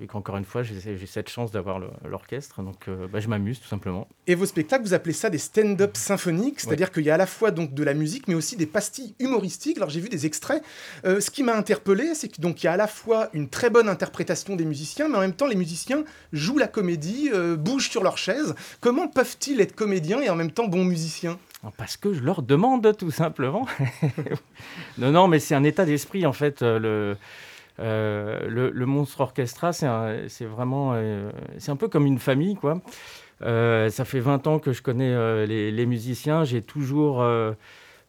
et 0.00 0.06
qu'encore 0.06 0.38
une 0.38 0.44
fois, 0.44 0.62
j'ai 0.62 1.06
cette 1.06 1.28
chance 1.28 1.50
d'avoir 1.50 1.80
l'orchestre, 2.04 2.62
donc 2.62 2.88
euh, 2.88 3.06
bah, 3.08 3.20
je 3.20 3.28
m'amuse 3.28 3.60
tout 3.60 3.68
simplement. 3.68 4.08
Et 4.26 4.34
vos 4.34 4.46
spectacles, 4.46 4.84
vous 4.84 4.94
appelez 4.94 5.12
ça 5.12 5.28
des 5.28 5.38
stand-up 5.38 5.96
symphoniques, 5.96 6.60
c'est-à-dire 6.60 6.90
qu'il 6.90 7.04
y 7.04 7.10
a 7.10 7.14
à 7.14 7.18
la 7.18 7.26
fois 7.26 7.50
donc 7.50 7.74
de 7.74 7.82
la 7.82 7.92
musique, 7.92 8.26
mais 8.26 8.34
aussi 8.34 8.56
des 8.56 8.66
pastilles 8.66 9.14
humoristiques. 9.18 9.76
Alors 9.76 9.90
j'ai 9.90 10.00
vu 10.00 10.08
des 10.08 10.24
extraits. 10.24 10.62
Euh, 11.04 11.20
ce 11.20 11.30
qui 11.30 11.42
m'a 11.42 11.54
interpellé, 11.54 12.14
c'est 12.14 12.28
qu'il 12.28 12.44
y 12.44 12.66
a 12.66 12.72
à 12.72 12.76
la 12.76 12.86
fois 12.86 13.28
une 13.34 13.50
très 13.50 13.68
bonne 13.68 13.88
interprétation 13.88 14.56
des 14.56 14.64
musiciens, 14.64 15.08
mais 15.08 15.18
en 15.18 15.20
même 15.20 15.34
temps, 15.34 15.46
les 15.46 15.56
musiciens 15.56 16.04
jouent 16.32 16.58
la 16.58 16.68
comédie, 16.68 17.30
bougent 17.58 17.90
sur 17.90 18.02
leur 18.02 18.16
chaise. 18.16 18.54
Comment 18.80 19.08
peuvent-ils 19.08 19.60
être 19.60 19.74
comédiens 19.74 20.20
et 20.20 20.30
en 20.30 20.36
même 20.36 20.52
temps 20.52 20.68
bons 20.68 20.84
musiciens? 20.84 21.38
Parce 21.76 21.98
que 21.98 22.14
je 22.14 22.20
leur 22.20 22.42
demande 22.42 22.96
tout 22.96 23.10
simplement. 23.10 23.66
non, 24.98 25.10
non, 25.10 25.28
mais 25.28 25.38
c'est 25.38 25.54
un 25.54 25.64
état 25.64 25.84
d'esprit 25.84 26.24
en 26.24 26.32
fait. 26.32 26.62
Le, 26.62 27.16
euh, 27.78 28.70
le, 28.72 28.86
Monstre 28.86 29.20
Orchestra, 29.20 29.72
c'est 29.72 30.44
vraiment. 30.44 30.92
Euh, 30.94 31.30
c'est 31.58 31.70
un 31.70 31.76
peu 31.76 31.88
comme 31.88 32.06
une 32.06 32.18
famille, 32.18 32.56
quoi. 32.56 32.80
Euh, 33.42 33.88
ça 33.88 34.04
fait 34.04 34.20
20 34.20 34.46
ans 34.46 34.58
que 34.58 34.72
je 34.72 34.82
connais 34.82 35.46
les, 35.46 35.86
musiciens. 35.86 36.44
J'ai 36.44 36.62
toujours. 36.62 37.24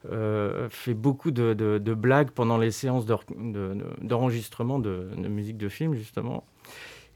fait 0.04 0.94
beaucoup 0.94 1.30
de, 1.30 1.94
blagues 1.94 2.30
pendant 2.30 2.58
les 2.58 2.70
séances 2.70 3.06
d'enregistrement 3.06 4.78
de, 4.78 5.08
musique 5.28 5.56
de 5.56 5.68
film, 5.68 5.94
justement. 5.94 6.44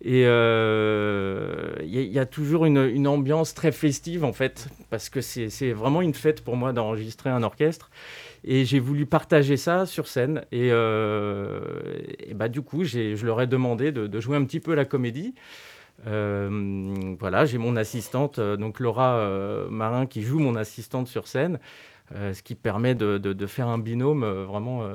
Et 0.02 0.22
il 0.22 2.12
y, 2.12 2.18
a 2.18 2.26
toujours 2.26 2.64
une, 2.64 2.78
une, 2.78 3.08
ambiance 3.08 3.54
très 3.54 3.72
festive, 3.72 4.24
en 4.24 4.32
fait, 4.32 4.68
parce 4.88 5.10
que 5.10 5.20
c'est 5.20 5.72
vraiment 5.72 6.00
une 6.00 6.14
fête 6.14 6.42
pour 6.42 6.56
moi 6.56 6.72
d'enregistrer 6.72 7.30
un 7.30 7.42
orchestre. 7.42 7.90
Et 8.46 8.64
j'ai 8.64 8.78
voulu 8.78 9.06
partager 9.06 9.56
ça 9.56 9.86
sur 9.86 10.06
scène. 10.06 10.44
Et, 10.52 10.68
euh, 10.70 11.60
bah, 12.34 12.48
du 12.48 12.62
coup, 12.62 12.84
je 12.84 13.26
leur 13.26 13.40
ai 13.40 13.48
demandé 13.48 13.90
de, 13.90 14.20
jouer 14.20 14.36
un 14.36 14.44
petit 14.44 14.60
peu 14.60 14.74
la 14.74 14.84
comédie. 14.84 15.34
Euh, 16.06 17.16
voilà, 17.18 17.44
j'ai 17.44 17.58
mon 17.58 17.74
assistante, 17.74 18.38
euh, 18.38 18.56
donc 18.56 18.80
Laura 18.80 19.28
Marin, 19.70 20.06
qui 20.06 20.22
joue 20.22 20.38
mon 20.38 20.54
assistante 20.54 21.08
sur 21.08 21.26
scène. 21.26 21.58
Euh, 22.14 22.32
ce 22.34 22.42
qui 22.42 22.54
permet 22.54 22.94
de, 22.94 23.46
faire 23.46 23.66
un 23.66 23.78
binôme 23.78 24.22
euh, 24.22 24.44
vraiment, 24.44 24.84
euh, 24.84 24.94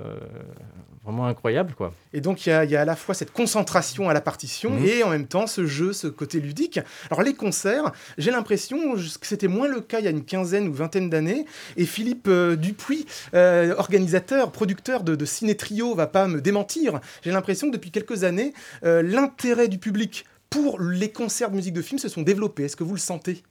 vraiment 1.03 1.25
incroyable. 1.27 1.73
Quoi. 1.75 1.93
Et 2.13 2.21
donc 2.21 2.45
il 2.45 2.49
y, 2.49 2.53
a 2.53 2.81
à 2.81 2.85
la 2.85 2.95
fois 2.95 3.13
cette 3.13 3.31
concentration 3.31 4.09
à 4.09 4.13
la 4.13 4.21
partition 4.21 4.71
mhm. 4.71 4.85
et 4.85 5.03
en 5.03 5.09
même 5.09 5.27
temps 5.27 5.45
ce 5.45 5.65
jeu, 5.65 5.91
ce 5.91 6.07
côté 6.07 6.39
ludique. 6.39 6.79
Alors 7.09 7.21
les 7.21 7.33
concerts, 7.33 7.91
j'ai 8.17 8.31
l'impression 8.31 8.95
que 8.95 9.27
c'était 9.27 9.49
moins 9.49 9.67
le 9.67 9.81
cas 9.81 9.99
il 9.99 10.05
y 10.05 10.07
a 10.07 10.11
une 10.11 10.23
quinzaine 10.23 10.69
ou 10.69 10.73
vingtaine 10.73 11.09
d'années. 11.09 11.45
Et 11.75 11.85
Philippe 11.85 12.29
Dupuis, 12.29 13.05
organisateur, 13.33 14.51
producteur 14.51 15.03
de, 15.03 15.15
de 15.15 15.25
Ciné 15.25 15.55
Trio, 15.55 15.93
va 15.95 16.07
pas 16.07 16.27
me 16.27 16.39
démentir. 16.39 17.01
J'ai 17.23 17.31
l'impression 17.31 17.67
que 17.67 17.73
depuis 17.73 17.91
quelques 17.91 18.23
années, 18.23 18.53
l'intérêt 18.83 19.67
du 19.67 19.79
public 19.79 20.25
pour 20.49 20.79
les 20.79 21.11
concerts 21.11 21.49
de 21.49 21.55
musique 21.55 21.73
de 21.73 21.81
film 21.81 21.99
se 21.99 22.09
sont 22.09 22.21
développés. 22.21 22.65
Est-ce 22.65 22.75
que 22.75 22.83
vous 22.83 22.93
le 22.93 22.99
sentez? 22.99 23.43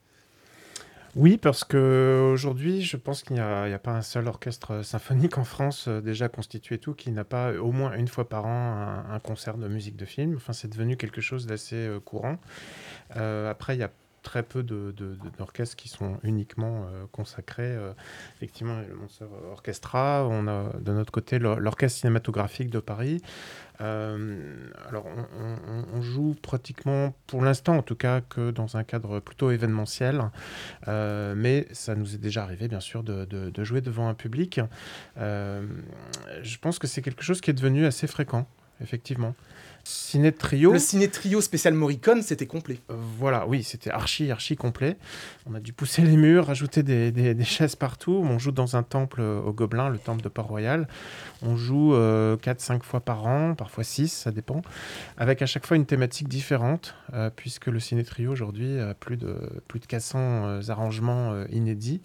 Oui, 1.17 1.39
parce 1.39 1.65
qu'aujourd'hui, 1.65 2.83
je 2.83 2.97
pense 2.97 3.25
qu'il 3.25 3.35
n'y 3.35 3.41
a, 3.41 3.79
pas 3.79 3.91
un 3.91 4.03
seul 4.03 4.29
orchestre 4.29 4.83
symphonique 4.83 5.39
en 5.39 5.45
France 5.45 5.87
euh, 5.89 6.01
déjà 6.01 6.29
constitué 6.29 6.79
tout 6.79 6.95
qui 6.95 7.11
n'a 7.11 7.25
pas 7.25 7.53
au 7.55 7.73
moins 7.73 7.95
une 7.95 8.07
fois 8.07 8.29
par 8.29 8.47
an 8.47 9.05
un, 9.11 9.19
concert 9.19 9.59
de 9.59 9.67
musique 9.67 9.97
de 9.97 10.05
film. 10.05 10.37
Enfin, 10.37 10.53
c'est 10.53 10.69
devenu 10.69 10.97
quelque 10.97 11.21
chose 11.21 11.47
d'assez 11.47 11.75
euh, 11.75 11.99
courant. 11.99 12.39
Euh, 13.17 13.51
après, 13.51 13.75
il 13.77 13.81
y 13.81 13.83
a 13.83 13.91
très 14.23 14.43
peu 14.43 14.63
d'orchestres 14.63 15.77
qui 15.77 15.89
sont 15.89 16.19
uniquement 16.23 16.85
euh, 16.87 17.05
consacrés. 17.13 17.63
euh, 17.63 17.93
effectivement, 18.37 18.79
le 18.89 18.95
Monster 18.95 19.25
Orchestra, 19.51 20.27
on 20.29 20.47
a 20.47 20.73
de 20.79 20.93
notre 20.93 21.13
côté 21.13 21.39
l'or- 21.39 21.61
l'Orchestre 21.61 22.01
cinématographique 22.01 22.71
de 22.71 22.81
Paris. 22.81 23.23
Euh, 23.81 24.69
alors, 24.89 25.07
on, 25.95 26.03
joue 26.03 26.37
pratiquement, 26.43 27.15
pour 27.27 27.43
l'instant 27.43 27.77
en 27.77 27.83
tout 27.83 27.95
cas, 27.95 28.21
que 28.21 28.51
dans 28.51 28.77
un 28.77 28.85
cadre 28.85 29.21
plutôt 29.21 29.51
événementiel. 29.51 30.23
Mais 30.87 31.67
ça 31.73 31.95
nous 31.95 32.15
est 32.15 32.19
déjà 32.19 32.43
arrivé, 32.43 32.69
bien 32.69 32.81
sûr, 32.81 33.03
de, 33.03 33.25
de- 33.25 33.65
jouer 33.65 33.81
devant 33.81 34.09
un 34.09 34.15
public. 34.15 34.61
Je 35.17 36.59
pense 36.61 36.79
que 36.79 36.87
c'est 36.87 37.01
quelque 37.03 37.23
chose 37.23 37.41
qui 37.41 37.51
est 37.51 37.55
devenu 37.55 37.87
assez 37.87 38.07
fréquent, 38.07 38.47
effectivement. 38.83 39.35
Ciné 39.85 40.31
trio. 40.33 40.73
Le 40.73 40.79
ciné 40.79 41.09
trio 41.09 41.41
spécial 41.41 41.75
Morricone, 41.75 42.23
c'était 42.23 42.47
complet. 42.47 42.79
Euh, 42.91 42.95
Voilà, 43.19 43.47
oui, 43.47 43.63
c'était 43.65 43.91
archi, 43.91 44.31
archi 44.31 44.55
complet. 44.57 44.97
On 45.47 45.55
a 45.55 45.61
dû 45.61 45.73
pousser 45.73 46.03
les 46.03 46.17
murs, 46.17 46.47
rajouter 46.47 46.83
des, 46.83 47.11
des- 47.11 47.35
des 47.35 47.45
chaises 47.45 47.77
partout. 47.77 48.21
On 48.25 48.39
joue 48.39 48.53
dans 48.53 48.77
un 48.77 48.83
temple 48.83 49.21
euh, 49.21 49.41
au 49.41 49.53
Gobelin, 49.53 49.89
le 49.89 49.99
temple 49.99 50.23
de 50.23 50.29
Port-Royal. 50.29 50.87
On 51.43 51.57
joue 51.57 51.95
4-5 51.95 52.83
fois 52.83 53.01
par 53.01 53.27
an, 53.27 53.55
parfois 53.55 53.83
6, 53.83 54.09
ça 54.13 54.31
dépend, 54.31 54.61
avec 55.17 55.41
à 55.43 55.47
chaque 55.47 55.67
fois 55.67 55.77
une 55.77 55.87
thématique 55.87 56.29
différente, 56.29 56.95
euh, 57.15 57.31
puisque 57.35 57.67
le 57.67 57.81
ciné 57.81 58.05
trio 58.05 58.31
aujourd'hui 58.31 58.79
a 58.79 58.93
plus 58.95 59.17
de, 59.17 59.35
plus 59.67 59.81
de 59.81 59.87
400 59.87 60.19
euh, 60.19 60.61
arrangements 60.69 61.33
euh, 61.33 61.47
inédits. 61.51 62.03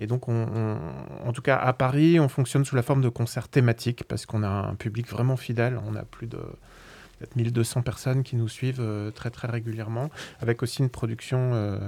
Et 0.00 0.06
donc, 0.08 0.28
on- 0.28 0.46
on- 0.54 1.28
en 1.28 1.32
tout 1.32 1.42
cas, 1.42 1.56
à 1.56 1.72
Paris, 1.72 2.18
on 2.18 2.28
fonctionne 2.28 2.64
sous 2.64 2.74
la 2.76 2.82
forme 2.82 3.02
de 3.02 3.08
concerts 3.08 3.48
thématiques, 3.48 4.02
parce 4.08 4.26
qu'on 4.26 4.42
a 4.42 4.48
un 4.48 4.74
public 4.74 5.08
vraiment 5.08 5.36
fidèle. 5.36 5.78
On 5.88 5.94
a 5.94 6.02
plus 6.02 6.26
de 6.26 6.38
peut-être 7.22 7.36
1200 7.36 7.82
personnes 7.82 8.22
qui 8.22 8.36
nous 8.36 8.48
suivent 8.48 8.80
euh, 8.80 9.10
très 9.10 9.30
très 9.30 9.48
régulièrement, 9.48 10.10
avec 10.40 10.62
aussi 10.62 10.80
une 10.80 10.90
production 10.90 11.52
euh, 11.54 11.78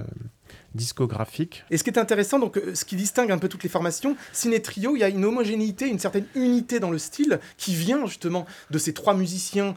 discographique. 0.74 1.64
Et 1.70 1.76
ce 1.76 1.84
qui 1.84 1.90
est 1.90 1.98
intéressant, 1.98 2.38
donc, 2.38 2.56
euh, 2.56 2.74
ce 2.74 2.84
qui 2.84 2.94
distingue 2.94 3.32
un 3.32 3.38
peu 3.38 3.48
toutes 3.48 3.64
les 3.64 3.68
formations, 3.68 4.16
Ciné 4.32 4.62
Trio, 4.62 4.96
il 4.96 5.00
y 5.00 5.02
a 5.02 5.08
une 5.08 5.24
homogénéité, 5.24 5.88
une 5.88 5.98
certaine 5.98 6.26
unité 6.34 6.78
dans 6.78 6.90
le 6.90 6.98
style 6.98 7.40
qui 7.56 7.74
vient 7.74 8.06
justement 8.06 8.46
de 8.70 8.78
ces 8.78 8.94
trois 8.94 9.14
musiciens 9.14 9.74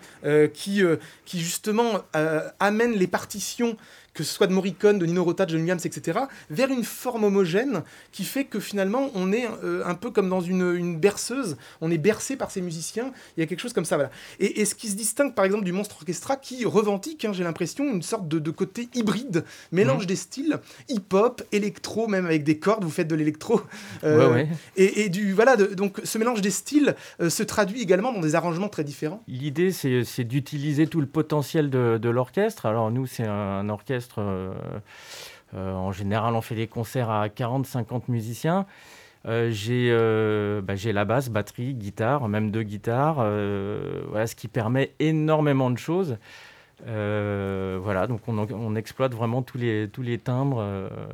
qui, 0.54 0.82
qui 1.26 1.40
justement 1.40 2.02
amènent 2.60 2.96
les 2.96 3.08
partitions, 3.08 3.78
que 4.18 4.24
ce 4.24 4.34
soit 4.34 4.48
de 4.48 4.54
Morricone, 4.54 4.98
de 5.00 5.06
Nino 5.06 5.24
Rota, 5.24 5.46
de 5.46 5.52
John 5.52 5.62
Williams, 5.62 5.86
etc., 5.86 6.20
vers 6.50 6.70
une 6.70 6.84
forme 6.84 7.24
homogène 7.24 7.84
qui 8.12 8.24
fait 8.24 8.46
que 8.46 8.60
finalement 8.60 9.12
on 9.16 9.32
est 9.32 9.48
euh, 9.64 9.84
un 9.86 9.94
peu 9.96 10.10
comme 10.12 10.28
dans 10.30 10.42
une, 10.42 10.74
une 10.76 10.98
berceuse, 11.00 11.56
on 11.82 11.92
est 11.92 11.98
bercé 11.98 12.36
par 12.36 12.50
ces 12.52 12.62
musiciens, 12.62 13.12
il 13.38 13.42
y 13.42 13.44
a 13.44 13.46
quelque 13.46 13.60
chose 13.62 13.74
comme 13.74 13.86
ça. 13.86 13.96
Voilà. 13.98 14.10
Et, 14.40 14.62
et 14.62 14.66
ce 14.66 14.74
qui 14.76 14.88
se 14.88 14.96
distingue 14.96 15.34
par 15.36 15.46
exemple 15.46 15.64
du 15.64 15.72
Monstre 15.72 15.98
Orchestra 16.00 16.36
qui 16.36 16.66
revendique, 16.66 17.24
hein, 17.26 17.32
j'ai 17.34 17.44
l'impression, 17.44 17.86
une 17.86 18.02
sorte 18.02 18.28
de, 18.28 18.40
de 18.40 18.52
côté 18.52 18.90
hybride, 18.96 19.46
mélange 19.72 20.08
des 20.08 20.16
styles, 20.16 20.58
hip-hop, 20.90 21.44
électro, 21.52 22.08
même 22.08 22.26
avec 22.26 22.44
des 22.44 22.58
cordes, 22.58 22.84
vous 22.84 22.90
faites 22.90 23.08
de 23.08 23.16
l'électro. 23.16 23.62
Euh, 24.04 24.18
Ouais, 24.18 24.34
ouais. 24.34 24.48
Et, 24.78 25.02
et 25.04 25.10
du, 25.10 25.32
voilà, 25.34 25.56
de- 25.56 25.74
donc 25.76 26.00
ce 26.04 26.18
mélange 26.18 26.42
des 26.42 26.50
styles 26.50 26.96
euh, 27.22 27.30
se 27.30 27.44
traduit 27.44 27.82
également 27.82 28.12
dans 28.12 28.20
des 28.20 28.34
arrangements 28.36 28.68
très 28.70 28.84
différents. 28.84 29.22
L'idée, 29.28 29.72
c'est 29.72 30.04
c'est 30.04 30.24
d'utiliser 30.24 30.88
tout 30.88 31.02
le 31.02 31.06
potentiel 31.08 31.70
de, 31.70 32.00
de 32.02 32.10
l'orchestre. 32.10 32.66
Alors 32.66 32.90
nous, 32.90 33.06
c'est 33.06 33.26
un 33.28 33.70
orchestre, 33.70 34.07
euh, 34.18 34.54
euh, 35.56 35.74
en 35.74 35.92
général, 35.92 36.36
on 36.36 36.42
fait 36.42 36.56
des 36.56 36.68
concerts 36.68 37.10
à 37.10 37.28
40-50 37.28 38.04
musiciens. 38.08 38.66
Euh, 39.28 39.50
j'ai 39.52 39.90
euh, 39.92 40.62
bah, 40.62 40.76
j'ai 40.76 40.94
la 40.94 41.06
basse, 41.06 41.30
batterie, 41.30 41.74
guitare, 41.74 42.28
même 42.30 42.52
deux 42.52 42.64
guitares, 42.64 43.18
euh, 43.20 44.04
voilà, 44.10 44.28
ce 44.28 44.36
qui 44.36 44.48
permet 44.48 44.94
énormément 45.00 45.70
de 45.70 45.78
choses. 45.78 46.18
Voilà, 46.86 48.06
donc 48.08 48.22
on, 48.28 48.76
exploite 48.76 49.14
vraiment 49.16 49.42
tous 49.42 49.58
les, 49.58 49.90
tous 49.92 50.04
les 50.04 50.20
timbres 50.20 50.64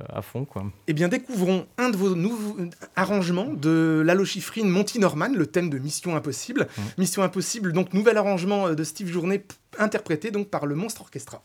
à 0.10 0.21
fond. 0.21 0.43
Quoi. 0.43 0.65
Eh 0.88 0.93
bien, 0.93 1.08
découvrons 1.08 1.65
un 1.77 1.89
de 1.89 1.95
vos 1.95 2.15
nouveaux 2.15 2.58
arrangements 2.97 3.47
de 3.47 4.03
Lalo 4.06 4.25
Schifrin 4.25 4.65
Monty 4.65 4.99
Norman, 4.99 5.29
le 5.34 5.47
thème 5.47 5.69
de 5.69 5.79
Mission 5.79 6.17
Impossible. 6.17 6.67
Mission 6.97 7.23
Impossible, 7.23 7.71
donc 7.71 7.93
nouvel 7.93 8.17
arrangement 8.17 8.73
de 8.73 8.84
Steve 8.84 9.08
Journet, 9.08 9.45
interprété 9.79 10.32
donc 10.32 10.49
par 10.49 10.65
le 10.65 10.75
Monstre 10.75 11.01
Orchestra. 11.01 11.41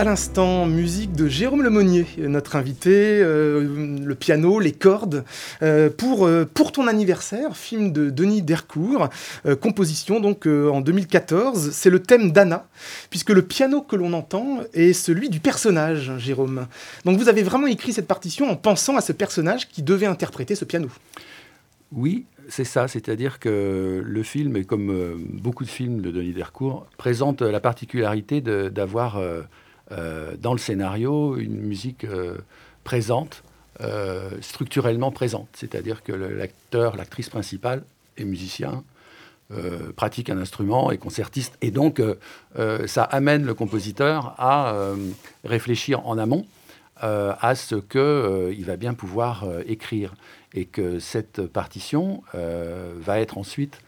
À 0.00 0.04
l'instant, 0.04 0.64
musique 0.64 1.12
de 1.12 1.28
Jérôme 1.28 1.62
Lemonnier, 1.62 2.06
notre 2.16 2.56
invité, 2.56 3.20
euh, 3.20 4.02
le 4.02 4.14
piano, 4.14 4.58
les 4.58 4.72
cordes, 4.72 5.26
euh, 5.60 5.90
pour, 5.90 6.26
euh, 6.26 6.46
pour 6.46 6.72
ton 6.72 6.86
anniversaire, 6.86 7.54
film 7.54 7.92
de 7.92 8.08
Denis 8.08 8.40
Dercourt, 8.40 9.10
composition 9.60 10.18
donc 10.18 10.46
en 10.46 10.80
2014. 10.80 11.72
C'est 11.72 11.90
le 11.90 11.98
thème 11.98 12.32
d'Anna, 12.32 12.66
puisque 13.10 13.28
le 13.28 13.42
piano 13.42 13.82
que 13.82 13.94
l'on 13.94 14.14
entend 14.14 14.60
est 14.72 14.94
celui 14.94 15.28
du 15.28 15.38
personnage, 15.38 16.10
Jérôme. 16.16 16.66
Donc 17.04 17.18
vous 17.18 17.28
avez 17.28 17.42
vraiment 17.42 17.66
écrit 17.66 17.92
cette 17.92 18.08
partition 18.08 18.48
en 18.48 18.56
pensant 18.56 18.96
à 18.96 19.02
ce 19.02 19.12
personnage 19.12 19.68
qui 19.68 19.82
devait 19.82 20.06
interpréter 20.06 20.54
ce 20.54 20.64
piano. 20.64 20.88
Oui, 21.92 22.24
c'est 22.48 22.64
ça. 22.64 22.88
C'est-à-dire 22.88 23.38
que 23.38 24.02
le 24.02 24.22
film, 24.22 24.64
comme 24.64 25.26
beaucoup 25.30 25.64
de 25.64 25.70
films 25.70 26.00
de 26.00 26.10
Denis 26.10 26.32
Dercourt, 26.32 26.86
présente 26.96 27.42
la 27.42 27.60
particularité 27.60 28.40
d'avoir 28.40 29.20
dans 29.90 30.52
le 30.52 30.58
scénario 30.58 31.36
une 31.36 31.60
musique 31.60 32.04
euh, 32.04 32.38
présente 32.84 33.42
euh, 33.82 34.30
structurellement 34.40 35.10
présente. 35.10 35.48
C'est-à-dire 35.54 36.02
que 36.02 36.12
l'acteur, 36.12 36.96
l'actrice 36.96 37.30
principale 37.30 37.82
est 38.18 38.24
musicien, 38.24 38.84
euh, 39.52 39.92
pratique 39.92 40.28
un 40.30 40.38
instrument, 40.38 40.90
est 40.90 40.98
concertiste. 40.98 41.56
Et 41.62 41.70
donc, 41.70 41.98
euh, 41.98 42.16
euh, 42.58 42.86
ça 42.86 43.04
amène 43.04 43.44
le 43.44 43.54
compositeur 43.54 44.34
à 44.38 44.74
euh, 44.74 44.96
réfléchir 45.44 46.06
en 46.06 46.18
amont 46.18 46.46
euh, 47.02 47.32
à 47.40 47.54
ce 47.54 47.76
qu'il 47.76 48.64
va 48.64 48.76
bien 48.76 48.94
pouvoir 48.94 49.44
euh, 49.44 49.62
écrire. 49.66 50.14
Et 50.52 50.66
que 50.66 50.98
cette 50.98 51.46
partition 51.46 52.22
euh, 52.34 52.92
va 53.00 53.18
être 53.20 53.38
ensuite 53.38 53.80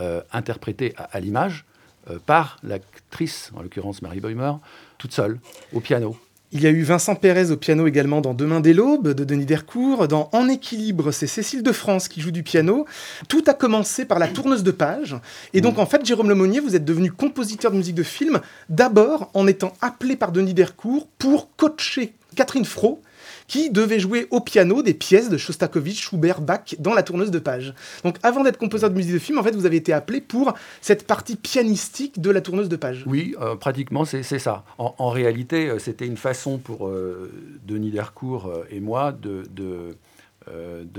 euh, 0.00 0.22
interprétée 0.32 0.94
à, 0.96 1.20
l'image 1.20 1.66
euh, 2.10 2.18
par 2.24 2.58
l'actrice, 2.62 3.52
en 3.54 3.62
l'occurrence 3.62 4.02
Marie 4.02 4.20
Bäumer, 4.20 4.52
toute 4.98 5.12
seule, 5.12 5.38
au 5.72 5.80
piano. 5.80 6.16
Il 6.52 6.62
y 6.62 6.66
a 6.66 6.70
eu 6.70 6.82
Vincent 6.82 7.16
Pérez 7.16 7.50
au 7.50 7.56
piano 7.56 7.88
également 7.88 8.20
dans 8.20 8.32
Demain 8.32 8.60
dès 8.60 8.72
l'aube 8.72 9.08
de 9.08 9.24
Denis 9.24 9.46
Dercourt. 9.46 10.06
Dans 10.06 10.30
En 10.32 10.48
équilibre, 10.48 11.10
c'est 11.10 11.26
Cécile 11.26 11.64
de 11.64 11.72
France 11.72 12.06
qui 12.06 12.20
joue 12.20 12.30
du 12.30 12.44
piano. 12.44 12.86
Tout 13.28 13.42
a 13.48 13.52
commencé 13.52 14.04
par 14.04 14.20
la 14.20 14.28
tourneuse 14.28 14.62
de 14.62 14.70
page. 14.70 15.16
Et 15.54 15.60
donc, 15.60 15.78
en 15.78 15.86
fait, 15.86 16.06
Jérôme 16.06 16.28
Lemonnier, 16.28 16.60
vous 16.60 16.76
êtes 16.76 16.84
devenu 16.84 17.10
compositeur 17.10 17.72
de 17.72 17.76
musique 17.76 17.96
de 17.96 18.04
film, 18.04 18.40
d'abord 18.68 19.28
en 19.34 19.48
étant 19.48 19.72
appelé 19.80 20.14
par 20.14 20.30
Denis 20.30 20.54
Dercourt 20.54 21.08
pour 21.18 21.54
coacher 21.56 22.14
Catherine 22.36 22.64
Fro, 22.64 23.02
qui 23.46 23.70
devait 23.70 23.98
jouer 23.98 24.26
au 24.30 24.40
piano 24.40 24.82
des 24.82 24.94
pièces 24.94 25.28
de 25.28 25.36
Shostakovich, 25.36 26.00
Schubert, 26.08 26.40
Bach 26.40 26.74
dans 26.78 26.94
la 26.94 27.02
tourneuse 27.02 27.30
de 27.30 27.38
page. 27.38 27.74
Donc, 28.04 28.16
avant 28.22 28.42
d'être 28.42 28.58
compositeur 28.58 28.90
de 28.90 28.96
musique 28.96 29.12
de 29.12 29.18
film, 29.18 29.38
en 29.38 29.42
fait, 29.42 29.54
vous 29.54 29.66
avez 29.66 29.76
été 29.76 29.92
appelé 29.92 30.20
pour 30.20 30.54
cette 30.80 31.06
partie 31.06 31.36
pianistique 31.36 32.20
de 32.20 32.30
la 32.30 32.40
tourneuse 32.40 32.68
de 32.68 32.76
page. 32.76 33.04
Oui, 33.06 33.34
euh, 33.40 33.56
pratiquement, 33.56 34.04
c'est 34.04 34.22
ça. 34.38 34.64
En, 34.78 35.10
réalité, 35.10 35.68
euh, 35.68 35.78
c'était 35.78 36.06
une 36.06 36.16
façon 36.16 36.58
pour 36.58 36.88
euh, 36.88 37.30
Denis 37.66 37.90
Dercourt 37.90 38.52
et 38.70 38.80
moi 38.80 39.12
de, 39.12 39.44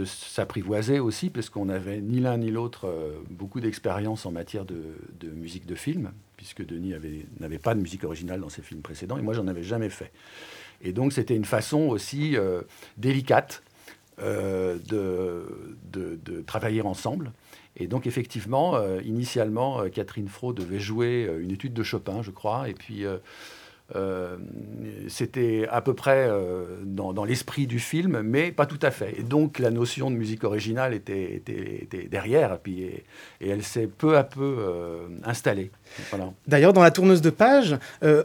s'apprivoiser 0.05 0.99
aussi, 0.99 1.29
parce 1.29 1.49
qu'on 1.49 1.65
n'avait 1.65 2.01
ni 2.01 2.19
l'un 2.19 2.37
ni 2.37 2.51
l'autre 2.51 2.87
beaucoup 3.29 3.59
d'expérience 3.59 4.25
en 4.25 4.31
matière 4.31 4.65
de, 4.65 4.75
de 5.19 5.29
musique 5.29 5.65
de 5.65 5.75
film, 5.75 6.11
puisque 6.35 6.65
Denis 6.65 6.93
avait- 6.93 7.25
n'avait 7.39 7.57
pas 7.57 7.73
de 7.73 7.81
musique 7.81 8.03
originale 8.03 8.41
dans 8.41 8.49
ses 8.49 8.61
films 8.61 8.81
précédents, 8.81 9.17
et 9.17 9.21
moi, 9.21 9.33
j'en 9.33 9.47
avais 9.47 9.63
jamais 9.63 9.89
fait. 9.89 10.11
Et 10.81 10.93
donc, 10.93 11.13
c'était 11.13 11.35
une 11.35 11.45
façon 11.45 11.79
aussi 11.87 12.37
euh, 12.37 12.61
délicate 12.97 13.63
euh, 14.19 14.77
de, 14.87 15.45
de- 15.91 16.41
travailler 16.41 16.81
ensemble. 16.81 17.31
Et 17.75 17.87
donc, 17.87 18.07
effectivement, 18.07 18.75
euh, 18.75 19.01
initialement, 19.03 19.87
Catherine 19.89 20.27
Fro 20.27 20.53
devait 20.53 20.79
jouer 20.79 21.29
une 21.39 21.51
étude 21.51 21.73
de 21.73 21.83
Chopin, 21.83 22.21
je 22.21 22.31
crois, 22.31 22.69
et 22.69 22.73
puis 22.73 23.05
euh, 23.95 24.35
c'était 25.07 25.65
à 25.71 25.81
peu 25.81 25.93
près 25.93 26.27
euh, 26.29 26.65
dans, 26.83 27.23
l'esprit 27.23 27.67
du 27.67 27.79
film, 27.79 28.21
mais 28.21 28.51
pas 28.51 28.65
tout 28.65 28.79
à 28.81 28.91
fait. 28.91 29.15
Et 29.17 29.23
donc, 29.23 29.59
la 29.59 29.71
notion 29.71 30.11
de 30.11 30.15
musique 30.15 30.43
originale 30.43 30.93
était, 30.93 31.41
derrière, 32.09 32.53
et, 32.53 32.57
puis, 32.61 32.81
et, 32.81 33.03
elle 33.39 33.63
s'est 33.63 33.87
peu 33.87 34.17
à 34.17 34.23
peu 34.23 34.57
euh, 34.59 35.07
installée. 35.23 35.71
D'ailleurs, 36.47 36.73
dans 36.73 36.83
la 36.83 36.91
tourneuse 36.91 37.21
de 37.21 37.29
page, 37.29 37.77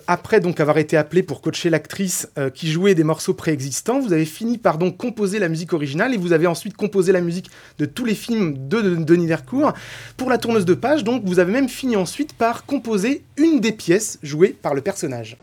après 0.06 0.40
donc 0.40 0.58
avoir 0.58 0.78
été 0.78 0.96
appelé 0.96 1.22
pour 1.22 1.40
coacher 1.40 1.70
l'actrice 1.70 2.28
qui 2.54 2.70
jouait 2.70 2.94
des 2.94 3.04
morceaux 3.04 3.34
préexistants, 3.34 4.00
vous 4.00 4.12
avez 4.12 4.24
fini 4.24 4.58
par 4.58 4.78
donc 4.78 4.96
composer 4.96 5.38
la 5.38 5.48
musique 5.48 5.72
originale 5.72 6.12
et 6.12 6.16
vous 6.16 6.32
avez 6.32 6.46
ensuite 6.46 6.76
composé 6.76 7.12
la 7.12 7.20
musique 7.20 7.50
de 7.78 7.86
tous 7.86 8.04
les 8.04 8.14
films 8.14 8.68
de, 8.68 8.80
de 8.80 8.94
Denis 8.96 9.26
Dercourt. 9.26 9.72
Pour 10.16 10.28
la 10.28 10.38
tourneuse 10.38 10.64
de 10.64 10.74
page, 10.74 11.04
donc 11.04 11.22
vous 11.24 11.38
avez 11.38 11.52
même 11.52 11.68
fini 11.68 11.96
ensuite 11.96 12.32
par 12.34 12.66
composer 12.66 13.22
une 13.36 13.60
des 13.60 13.72
pièces 13.72 14.18
jouées 14.22 14.56
par 14.60 14.74
le 14.74 14.80
personnage. 14.80 15.36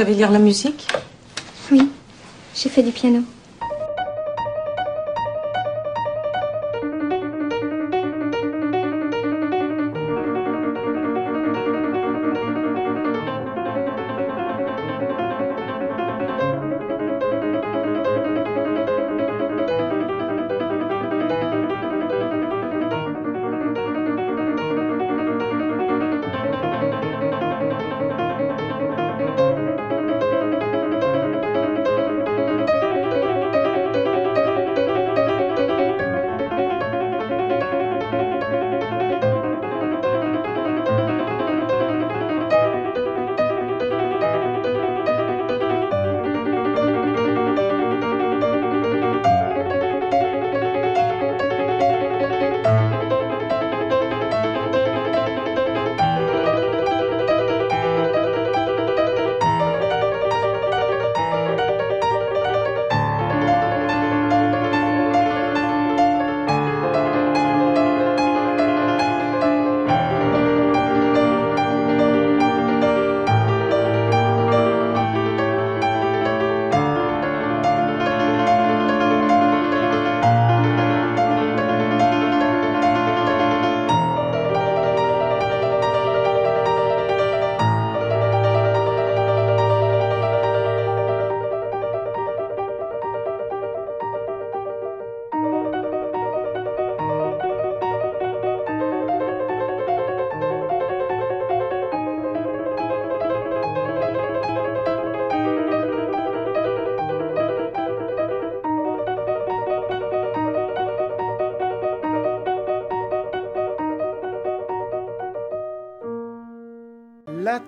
Savez 0.00 0.14
lire 0.14 0.30
la 0.30 0.38
musique? 0.38 0.88
Oui, 1.70 1.86
j'ai 2.56 2.70
fait 2.70 2.82
du 2.82 2.90
piano. 2.90 3.22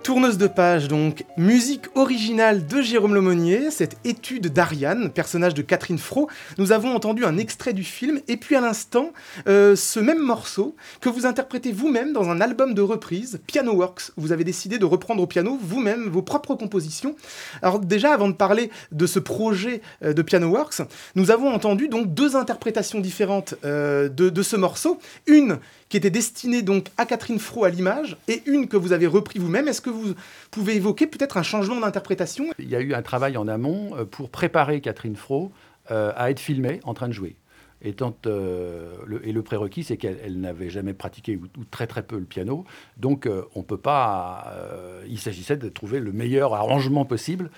Tourneuse 0.03 0.37
de 0.37 0.49
page, 0.49 0.89
donc, 0.89 1.25
musique 1.37 1.87
originale 1.95 2.67
de 2.67 2.83
Jérôme 2.83 3.15
Lemonnier, 3.15 3.71
cette 3.71 3.97
étude 4.05 4.49
d'Ariane, 4.49 5.11
personnage 5.11 5.55
de 5.55 5.63
Catherine 5.63 5.99
Fro. 5.99 6.29
Nous 6.59 6.73
avons 6.73 6.93
entendu 6.95 7.25
un 7.25 7.39
extrait 7.39 7.73
du 7.73 7.85
film, 7.85 8.21
et 8.27 8.37
puis 8.37 8.57
à 8.57 8.61
l'instant, 8.61 9.13
euh, 9.47 9.77
ce 9.77 10.01
même 10.01 10.19
morceau 10.19 10.75
que 11.01 11.09
vous 11.09 11.25
interprétez 11.25 11.71
vous-même 11.71 12.13
dans 12.13 12.31
un 12.31 12.41
album 12.41 12.75
de 12.75 12.83
reprise, 12.83 13.41
Piano 13.47 13.73
Works. 13.75 14.11
Vous 14.17 14.33
avez 14.33 14.43
décidé 14.43 14.79
de 14.79 14.85
reprendre 14.85 15.23
au 15.23 15.27
piano 15.27 15.57
vous-même 15.63 16.09
vos 16.09 16.23
propres 16.23 16.57
compositions. 16.57 17.15
Alors 17.63 17.79
déjà, 17.79 18.13
avant 18.13 18.29
de 18.29 18.35
parler 18.35 18.71
de 18.91 19.07
ce 19.07 19.21
projet 19.21 19.83
euh, 20.05 20.13
de 20.13 20.23
Piano 20.23 20.49
Works, 20.49 20.83
nous 21.15 21.31
avons 21.31 21.49
entendu 21.49 21.87
donc 21.87 22.13
deux 22.13 22.35
interprétations 22.35 22.99
différentes 22.99 23.55
euh, 23.65 24.09
de, 24.09 24.31
de 24.31 24.43
ce 24.43 24.57
morceau. 24.57 24.99
Une 25.27 25.59
qui 25.93 25.99
était 25.99 26.09
destinée 26.09 26.63
donc 26.63 26.87
à 26.97 27.05
Catherine 27.05 27.39
Fro 27.39 27.65
à 27.65 27.69
l'image, 27.69 28.17
et 28.27 28.43
une 28.47 28.67
que 28.67 28.79
vous 28.79 28.93
avez 28.93 29.07
repris 29.07 29.39
vous-même. 29.39 29.69
Est-ce 29.69 29.83
que 29.83 29.91
vous 29.91 30.15
pouvez 30.51 30.77
évoquer 30.77 31.07
peut-être 31.07 31.37
un 31.37 31.43
changement 31.43 31.81
d'interprétation? 31.81 32.47
Il 32.59 32.71
y 32.71 32.75
a 32.75 32.81
eu 32.81 32.95
un 32.95 33.03
travail 33.03 33.37
en 33.37 33.47
amont 33.47 33.95
euh, 33.95 34.07
pour 34.07 34.31
préparer 34.31 34.81
Catherine 34.81 35.17
Fro 35.17 35.53
euh, 35.91 36.11
à 36.17 36.31
être 36.31 36.41
filmée 36.41 36.81
en 36.85 36.95
train 36.95 37.09
de 37.09 37.13
jouer. 37.13 37.37
Et, 37.83 37.95
tant, 37.95 38.17
euh, 38.27 38.95
le, 39.07 39.27
et 39.27 39.33
le 39.33 39.43
prérequis, 39.43 39.83
c'est 39.83 39.97
qu'elle 39.97 40.19
elle 40.25 40.41
n'avait 40.41 40.71
jamais 40.71 40.95
pratiqué 40.95 41.37
ou, 41.37 41.65
très 41.71 41.87
très 41.87 42.03
peu 42.03 42.17
le 42.19 42.25
piano. 42.25 42.65
Donc 42.97 43.27
euh, 43.27 43.43
on 43.55 43.63
peut 43.63 43.77
pas. 43.77 44.45
Euh, 44.55 45.05
il 45.09 45.19
s'agissait 45.19 45.57
de 45.57 45.69
trouver 45.69 45.99
le 45.99 46.13
meilleur 46.13 46.55
arrangement 46.55 47.05
possible 47.05 47.51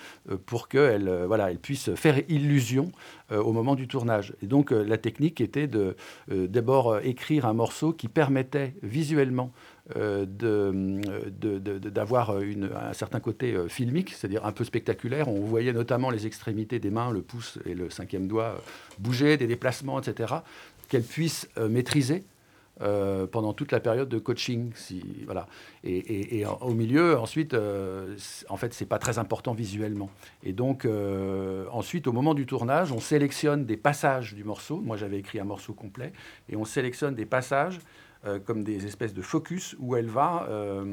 pour 0.45 0.67
qu'elle 0.67 1.09
voilà, 1.27 1.51
elle 1.51 1.59
puisse 1.59 1.93
faire 1.95 2.19
illusion 2.27 2.91
au 3.31 3.51
moment 3.53 3.75
du 3.75 3.87
tournage. 3.87 4.33
Et 4.41 4.47
donc 4.47 4.71
la 4.71 4.97
technique 4.97 5.41
était 5.41 5.67
de 5.67 5.95
d'abord 6.29 6.99
écrire 6.99 7.45
un 7.45 7.53
morceau 7.53 7.93
qui 7.93 8.07
permettait 8.07 8.75
visuellement 8.81 9.51
d'avoir 11.89 12.31
un 12.31 12.93
certain 12.93 13.19
côté 13.19 13.53
euh, 13.53 13.67
filmique, 13.67 14.13
c'est-à-dire 14.13 14.43
un 14.45 14.51
peu 14.51 14.63
spectaculaire. 14.63 15.27
On 15.27 15.41
voyait 15.41 15.73
notamment 15.73 16.09
les 16.09 16.25
extrémités 16.25 16.79
des 16.79 16.89
mains, 16.89 17.11
le 17.11 17.21
pouce 17.21 17.59
et 17.65 17.75
le 17.75 17.91
cinquième 17.91 18.27
doigt 18.27 18.55
euh, 18.55 18.57
bouger, 18.97 19.37
des 19.37 19.45
déplacements, 19.45 19.99
etc., 19.99 20.33
qu'elle 20.87 21.03
puisse 21.03 21.47
euh, 21.57 21.69
maîtriser. 21.69 22.23
Euh, 22.81 23.25
pendant 23.25 23.53
toute 23.53 23.71
la 23.71 23.79
période 23.79 24.09
de 24.09 24.19
coaching, 24.19 24.73
voilà. 25.25 25.47
Et, 25.85 26.43
au 26.59 26.73
milieu, 26.73 27.17
ensuite, 27.17 27.53
euh, 27.53 28.17
en 28.49 28.57
fait, 28.57 28.73
c'est 28.73 28.85
pas 28.85 28.99
très 28.99 29.17
important 29.17 29.53
visuellement. 29.53 30.09
Et 30.43 30.51
donc, 30.51 30.83
euh, 30.83 31.67
ensuite, 31.71 32.05
au 32.05 32.11
moment 32.11 32.33
du 32.33 32.45
tournage, 32.45 32.91
on 32.91 32.99
sélectionne 32.99 33.65
des 33.65 33.77
passages 33.77 34.33
du 34.33 34.43
morceau. 34.43 34.81
Moi, 34.81 34.97
j'avais 34.97 35.19
écrit 35.19 35.39
un 35.39 35.45
morceau 35.45 35.71
complet, 35.73 36.11
et 36.49 36.57
on 36.57 36.65
sélectionne 36.65 37.15
des 37.15 37.25
passages 37.25 37.79
euh, 38.25 38.39
comme 38.39 38.63
des 38.63 38.85
espèces 38.85 39.13
de 39.13 39.21
focus 39.21 39.75
où 39.79 39.95
elle 39.95 40.07
va 40.07 40.47
euh, 40.49 40.83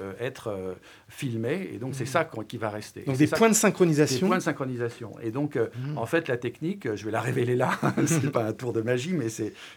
euh, 0.00 0.12
être 0.18 0.76
filmée. 1.08 1.70
Et 1.72 1.78
donc, 1.78 1.94
c'est 1.94 2.06
ça 2.06 2.28
qui 2.48 2.56
va 2.58 2.70
rester. 2.70 3.02
Donc, 3.02 3.16
des 3.16 3.26
points 3.26 3.48
de 3.48 3.54
synchronisation. 3.54 4.26
Des 4.26 4.28
points 4.28 4.38
de 4.38 4.42
synchronisation. 4.42 5.12
Et 5.22 5.30
donc, 5.30 5.56
mmh. 5.56 5.98
en 5.98 6.06
fait, 6.06 6.28
la 6.28 6.36
technique, 6.36 6.94
je 6.94 7.04
vais 7.04 7.10
la 7.10 7.20
révéler 7.20 7.56
là, 7.56 7.78
c'est 8.06 8.30
pas 8.30 8.44
un 8.44 8.52
tour 8.52 8.72
de 8.72 8.82
magie, 8.82 9.12
mais 9.12 9.28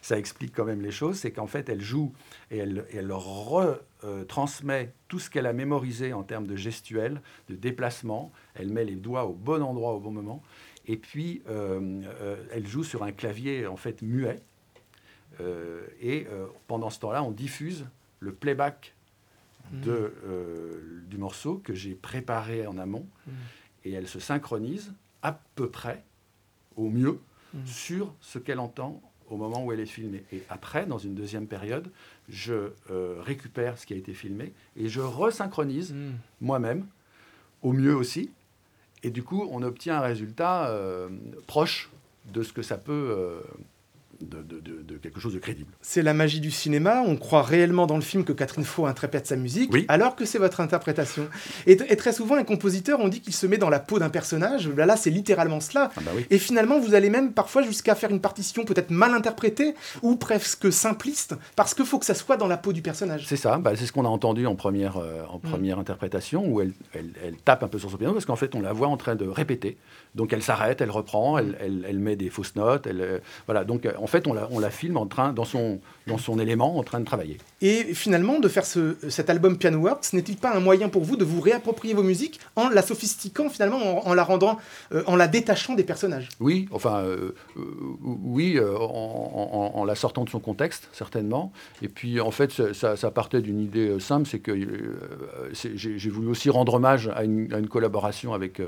ça 0.01 0.17
explique 0.17 0.55
quand 0.55 0.65
même 0.65 0.81
les 0.81 0.91
choses, 0.91 1.17
c'est 1.17 1.31
qu'en 1.31 1.47
fait, 1.47 1.69
elle 1.69 1.81
joue 1.81 2.13
et 2.51 2.57
elle, 2.57 2.85
et 2.91 2.97
elle 2.97 3.11
retransmet 3.11 4.93
tout 5.07 5.19
ce 5.19 5.29
qu'elle 5.29 5.45
a 5.45 5.53
mémorisé 5.53 6.13
en 6.13 6.23
termes 6.23 6.47
de 6.47 6.55
gestuelle, 6.55 7.21
de 7.49 7.55
déplacement. 7.55 8.31
Elle 8.55 8.71
met 8.71 8.85
les 8.85 8.95
doigts 8.95 9.25
au 9.25 9.33
bon 9.33 9.61
endroit 9.61 9.93
au 9.93 9.99
bon 9.99 10.11
moment. 10.11 10.43
Et 10.87 10.97
puis, 10.97 11.41
euh, 11.49 12.01
euh, 12.21 12.35
elle 12.51 12.67
joue 12.67 12.83
sur 12.83 13.03
un 13.03 13.11
clavier 13.11 13.67
en 13.67 13.77
fait 13.77 14.01
muet. 14.01 14.41
Euh, 15.41 15.87
et 16.01 16.27
pendant 16.67 16.89
ce 16.89 16.99
temps-là, 16.99 17.23
on 17.23 17.31
diffuse 17.31 17.85
le 18.19 18.33
playback 18.33 18.95
de, 19.71 20.13
mmh. 20.25 21.09
du 21.09 21.17
morceau 21.17 21.61
que 21.63 21.73
j'ai 21.73 21.95
préparé 21.95 22.67
en 22.67 22.77
amont. 22.77 23.07
Mmh. 23.27 23.31
Et 23.85 23.91
elle 23.93 24.07
se 24.07 24.19
synchronise 24.19 24.93
à 25.21 25.39
peu 25.55 25.69
près, 25.69 26.03
au 26.75 26.89
mieux, 26.89 27.19
mmh. 27.53 27.65
sur 27.65 28.13
ce 28.21 28.39
qu'elle 28.39 28.59
entend 28.59 29.01
au 29.29 29.37
moment 29.37 29.63
où 29.63 29.71
elle 29.71 29.79
est 29.79 29.85
filmée. 29.85 30.23
Et 30.31 30.43
après, 30.49 30.85
dans 30.85 30.97
une 30.97 31.15
deuxième 31.15 31.47
période, 31.47 31.89
je 32.29 32.71
euh, 32.91 33.21
récupère 33.21 33.77
ce 33.77 33.85
qui 33.85 33.93
a 33.93 33.97
été 33.97 34.13
filmé 34.13 34.53
et 34.75 34.87
je 34.87 35.01
resynchronise 35.01 35.95
moi-même, 36.41 36.85
au 37.61 37.73
mieux 37.73 37.95
aussi. 37.95 38.31
Et 39.03 39.09
du 39.09 39.23
coup, 39.23 39.47
on 39.51 39.61
obtient 39.63 39.97
un 39.97 40.01
résultat 40.01 40.69
euh, 40.69 41.09
proche 41.47 41.89
de 42.33 42.43
ce 42.43 42.53
que 42.53 42.61
ça 42.61 42.77
peut 42.77 42.91
euh, 42.91 43.41
de, 44.21 44.41
de, 44.41 44.59
de, 44.59 44.81
de, 44.81 44.97
quelque 44.97 45.19
chose 45.19 45.33
de 45.33 45.39
crédible. 45.39 45.71
C'est 45.81 46.01
la 46.01 46.13
magie 46.13 46.39
du 46.39 46.51
cinéma. 46.51 47.03
On 47.05 47.15
croit 47.17 47.43
réellement 47.43 47.85
dans 47.87 47.95
le 47.95 48.01
film 48.01 48.23
que 48.23 48.33
Catherine 48.33 48.63
Faux 48.63 48.85
interprète 48.85 49.27
sa 49.27 49.35
musique, 49.35 49.71
oui. 49.73 49.85
alors 49.87 50.15
que 50.15 50.25
c'est 50.25 50.39
votre 50.39 50.61
interprétation. 50.61 51.27
Et, 51.67 51.73
et, 51.73 51.95
très 51.95 52.13
souvent, 52.13 52.35
un 52.35 52.43
compositeur, 52.43 52.99
on 52.99 53.07
dit 53.07 53.21
qu'il 53.21 53.33
se 53.33 53.47
met 53.47 53.57
dans 53.57 53.69
la 53.69 53.79
peau 53.79 53.99
d'un 53.99 54.09
personnage. 54.09 54.69
Là, 54.69 54.85
là 54.85 54.97
c'est 54.97 55.09
littéralement 55.09 55.59
cela. 55.59 55.91
Ah 55.95 56.01
bah 56.03 56.11
oui. 56.15 56.25
Et 56.29 56.37
finalement, 56.37 56.79
vous 56.79 56.93
allez 56.93 57.09
même 57.09 57.33
parfois 57.33 57.61
jusqu'à 57.61 57.95
faire 57.95 58.11
une 58.11 58.21
partition 58.21 58.65
peut-être 58.65 58.91
mal 58.91 59.13
interprétée 59.13 59.75
ou 60.01 60.15
presque 60.15 60.71
simpliste, 60.71 61.35
parce 61.55 61.73
qu'il 61.73 61.85
faut 61.85 61.99
que 61.99 62.05
ça 62.05 62.15
soit 62.15 62.37
dans 62.37 62.47
la 62.47 62.57
peau 62.57 62.73
du 62.73 62.81
personnage. 62.81 63.25
C'est 63.27 63.35
ça. 63.35 63.57
Bah, 63.57 63.73
c'est 63.75 63.85
ce 63.85 63.91
qu'on 63.91 64.05
a 64.05 64.09
entendu 64.09 64.45
en 64.47 64.55
première, 64.55 64.97
euh, 64.97 65.23
en 65.29 65.39
première 65.39 65.77
mmh. 65.77 65.81
interprétation, 65.81 66.47
où 66.47 66.61
elle, 66.61 66.73
elle, 66.93 67.11
elle, 67.23 67.37
tape 67.37 67.63
un 67.63 67.67
peu 67.67 67.79
sur 67.79 67.91
son 67.91 67.97
piano, 67.97 68.13
parce 68.13 68.25
qu'en 68.25 68.35
fait, 68.35 68.55
on 68.55 68.61
la 68.61 68.73
voit 68.73 68.87
en 68.87 68.97
train 68.97 69.15
de 69.15 69.27
répéter. 69.27 69.77
Donc, 70.15 70.31
elle 70.33 70.41
s'arrête, 70.41 70.81
elle 70.81 70.91
reprend, 70.91 71.37
elle, 71.37 71.57
elle, 71.59 71.99
met 71.99 72.15
des 72.15 72.29
fausses 72.29 72.55
notes. 72.55 72.87
Elle, 72.87 73.21
voilà. 73.47 73.65
Donc, 73.65 73.85
en 74.05 74.07
fait, 74.07 74.27
on 74.27 74.33
la, 74.33 74.47
on 74.51 74.59
la 74.59 74.69
filme 74.69 74.97
en 74.97 75.07
train, 75.07 75.33
dans 75.33 75.45
son, 75.45 75.79
dans 76.05 76.19
son 76.19 76.37
élément, 76.37 76.77
en 76.77 76.83
train 76.83 76.99
de 76.99 77.05
travailler. 77.05 77.39
Et 77.59 77.95
finalement, 77.95 78.39
de 78.39 78.47
faire 78.47 78.67
ce, 78.67 78.95
cet 79.09 79.31
album 79.31 79.57
Piano 79.57 79.79
Works, 79.79 80.13
n'est-il 80.13 80.37
pas 80.37 80.53
un 80.55 80.59
moyen 80.59 80.89
pour 80.89 81.03
vous 81.03 81.17
de 81.17 81.25
vous 81.25 81.41
réapproprier 81.41 81.95
vos 81.95 82.03
musiques 82.03 82.39
en 82.55 82.69
la 82.69 82.83
sophistiquant, 82.83 83.49
finalement, 83.49 83.79
en, 84.05 84.11
en 84.11 84.13
la 84.13 84.23
rendant, 84.23 84.59
euh, 84.91 85.01
en 85.07 85.15
la 85.15 85.27
détachant 85.27 85.73
des 85.73 85.83
personnages? 85.83 86.29
Oui, 86.39 86.67
enfin, 86.69 86.97
euh, 86.99 87.33
euh, 87.57 87.61
oui, 88.03 88.59
en, 88.59 89.71
en, 89.73 89.83
la 89.83 89.95
sortant 89.95 90.23
de 90.23 90.29
son 90.29 90.39
contexte, 90.39 90.87
certainement. 90.93 91.51
Et 91.81 91.87
puis, 91.87 92.21
en 92.21 92.29
fait, 92.29 92.51
ça, 92.73 92.95
ça 92.95 93.09
partait 93.09 93.41
d'une 93.41 93.59
idée 93.59 93.99
simple, 93.99 94.29
c'est 94.29 94.37
que 94.37 94.53
j'ai 95.51 96.09
voulu 96.11 96.27
aussi 96.27 96.51
rendre 96.51 96.75
hommage 96.75 97.09
à 97.15 97.23
une, 97.23 97.51
à 97.51 97.57
une 97.57 97.69
collaboration 97.69 98.35
avec 98.35 98.61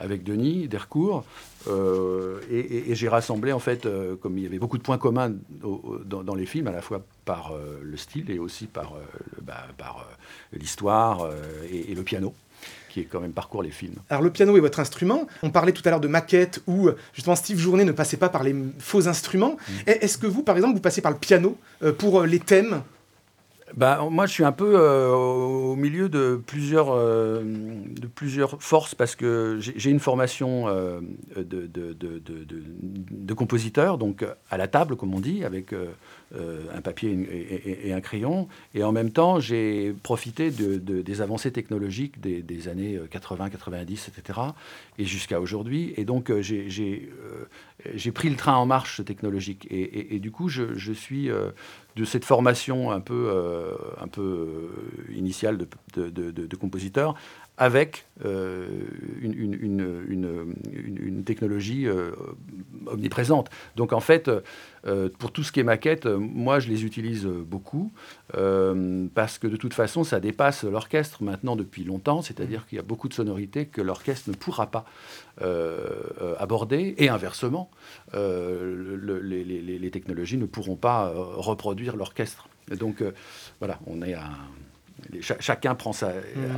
avec 0.00 0.24
Denis 0.24 0.66
Dercourt. 0.66 1.24
Euh, 1.68 2.40
et, 2.50 2.58
et, 2.58 2.90
et 2.90 2.94
j'ai 2.94 3.08
rassemblé, 3.08 3.52
en 3.52 3.58
fait, 3.58 3.86
euh, 3.86 4.16
comme 4.16 4.38
il 4.38 4.44
y 4.44 4.46
avait 4.46 4.58
beaucoup 4.58 4.78
de 4.78 4.82
points 4.82 4.98
communs 4.98 5.34
au, 5.62 5.68
au, 5.68 5.98
dans, 5.98 6.22
dans, 6.22 6.34
les 6.34 6.46
films, 6.46 6.68
à 6.68 6.72
la 6.72 6.80
fois 6.80 7.02
par 7.24 7.52
euh, 7.52 7.80
le 7.82 7.96
style 7.96 8.30
et 8.30 8.38
aussi 8.38 8.66
par, 8.66 8.94
bah, 9.42 9.66
par 9.76 10.08
l'histoire 10.52 11.30
et, 11.70 11.92
et, 11.92 11.94
le 11.94 12.02
piano 12.02 12.34
qui 12.90 13.00
est 13.00 13.04
quand 13.04 13.20
même 13.20 13.32
parcourt 13.32 13.62
les 13.62 13.70
films. 13.70 13.94
Alors 14.10 14.22
le 14.22 14.30
piano 14.30 14.56
est 14.56 14.60
votre 14.60 14.80
instrument. 14.80 15.26
On 15.42 15.50
parlait 15.50 15.72
tout 15.72 15.82
à 15.84 15.90
l'heure 15.90 16.00
de 16.00 16.08
maquettes 16.08 16.60
où 16.66 16.90
justement 17.12 17.36
Steve 17.36 17.58
Journet 17.58 17.84
ne 17.84 17.92
passait 17.92 18.16
pas 18.16 18.28
par 18.28 18.42
les 18.42 18.54
faux 18.78 19.06
instruments. 19.06 19.56
Mmh. 19.56 19.72
Est-ce 19.86 20.18
que 20.18 20.26
vous, 20.26 20.42
par 20.42 20.56
exemple, 20.56 20.74
vous 20.74 20.80
passez 20.80 21.00
par 21.00 21.12
le 21.12 21.18
piano 21.18 21.56
pour 21.98 22.22
les 22.24 22.40
thèmes 22.40 22.82
bah, 23.76 24.06
moi, 24.10 24.26
je 24.26 24.32
suis 24.32 24.44
un 24.44 24.52
peu 24.52 24.74
euh, 24.76 25.10
au 25.10 25.76
milieu 25.76 26.08
de 26.08 26.40
plusieurs, 26.44 26.90
euh, 26.90 27.42
de 27.42 28.06
plusieurs 28.06 28.60
forces 28.62 28.94
parce 28.94 29.14
que 29.14 29.58
j'ai 29.60 29.90
une 29.90 30.00
formation 30.00 30.68
euh, 30.68 31.00
de, 31.36 31.66
de, 31.66 31.94
de, 31.94 33.34
compositeur, 33.34 33.96
donc 33.96 34.24
à 34.50 34.56
la 34.56 34.68
table, 34.68 34.96
comme 34.96 35.14
on 35.14 35.20
dit, 35.20 35.44
avec 35.44 35.72
un 36.34 36.80
papier 36.80 37.16
et, 37.84 37.92
un 37.92 38.00
crayon. 38.00 38.48
Et 38.74 38.82
en 38.82 38.92
même 38.92 39.12
temps, 39.12 39.40
j'ai 39.40 39.94
profité 40.02 40.50
des 40.50 41.20
avancées 41.22 41.52
technologiques 41.52 42.20
des, 42.20 42.42
des, 42.42 42.68
années 42.68 43.00
80, 43.10 43.50
90, 43.50 44.08
etc. 44.08 44.40
et 44.98 45.04
jusqu'à 45.04 45.40
aujourd'hui. 45.40 45.94
Et 45.96 46.04
donc, 46.04 46.32
j'ai 46.40 47.10
pris 48.12 48.30
le 48.30 48.36
train 48.36 48.56
en 48.56 48.66
marche 48.66 49.04
technologique. 49.04 49.66
Et, 49.70 50.18
du 50.18 50.30
coup, 50.30 50.48
je, 50.48 50.92
suis 50.92 51.30
de 51.96 52.04
cette 52.04 52.24
formation 52.24 52.90
un 52.90 53.00
peu, 53.00 53.28
euh, 53.30 53.74
un 54.00 54.08
peu 54.08 54.22
euh, 54.22 55.12
initiale 55.12 55.58
de, 55.58 56.10
de, 56.10 56.56
compositeur 56.56 57.14
avec 57.60 58.06
euh, 58.24 58.66
une, 59.20 59.34
une, 59.34 60.04
une, 60.08 60.54
une, 60.78 61.24
technologie 61.24 61.86
euh, 61.86 62.12
omniprésente. 62.86 63.50
Donc 63.76 63.92
en 63.92 64.00
fait, 64.00 64.30
euh, 64.86 65.10
pour 65.18 65.30
tout 65.30 65.42
ce 65.42 65.52
qui 65.52 65.60
est 65.60 65.64
maquette, 65.64 66.06
moi 66.06 66.58
je 66.58 66.70
les 66.70 66.86
utilise 66.86 67.26
beaucoup 67.26 67.92
parce 68.32 69.38
que 69.38 69.46
de 69.46 69.56
toute 69.56 69.74
façon 69.74 70.04
ça 70.04 70.20
dépasse 70.20 70.64
l'orchestre 70.64 71.22
maintenant 71.22 71.54
depuis 71.54 71.84
longtemps, 71.84 72.22
c'est-à-dire 72.22 72.66
qu'il 72.66 72.76
y 72.76 72.78
a 72.78 72.82
beaucoup 72.82 73.08
de 73.08 73.14
sonorités 73.14 73.66
que 73.66 73.82
l'orchestre 73.82 74.30
ne 74.30 74.34
pourra 74.34 74.70
pas 74.70 74.86
aborder 76.38 76.94
et 76.96 77.10
inversement, 77.10 77.70
le, 78.14 79.20
les, 79.22 79.44
les, 79.44 79.78
les, 79.78 79.90
technologies 79.90 80.38
ne 80.38 80.46
pourront 80.46 80.76
pas 80.76 81.12
reproduire 81.14 81.96
l'orchestre. 81.96 82.48
Donc 82.78 83.04
voilà, 83.60 83.78
on 83.86 84.00
est 84.00 84.14
à 84.14 84.30
Ch 85.20 85.32
chacun 85.40 85.74
prend 85.74 85.92
sa, 85.92 86.08
mmh. 86.08 86.12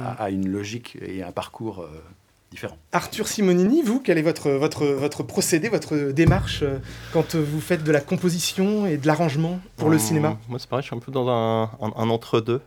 a, 0.05 0.24
a, 0.24 0.31
une 0.31 0.48
logique 0.48 0.98
et 1.00 1.22
un 1.22 1.33
parcours 1.33 1.81
euh, 1.81 2.02
différent. 2.50 2.76
Arthur 2.92 3.28
Simonini, 3.28 3.83
vous, 3.83 4.00
quel 4.00 4.18
est 4.18 4.22
votre, 4.22 4.50
votre, 4.50 4.85
votre 4.87 5.22
procédé, 5.22 5.68
votre 5.68 6.12
démarche 6.12 6.62
euh, 6.62 6.78
quand 7.12 7.35
vous 7.35 7.61
faites 7.61 7.83
de 7.83 7.92
la 7.92 8.00
composition 8.00 8.87
et 8.87 8.96
de 8.98 9.07
l'arrangement 9.07 9.61
pour 9.76 9.88
mmh, 9.88 9.92
le 9.92 9.98
cinéma? 9.98 10.38
Moi, 10.48 10.59
c'est 10.59 10.68
pareil, 10.68 10.83
je 10.83 10.88
suis 10.88 10.96
un 10.96 11.00
peu 11.00 11.12
dans 11.12 11.28
un, 11.28 11.64
un, 11.64 11.92
un 11.96 12.11
entre-deux. 12.11 12.61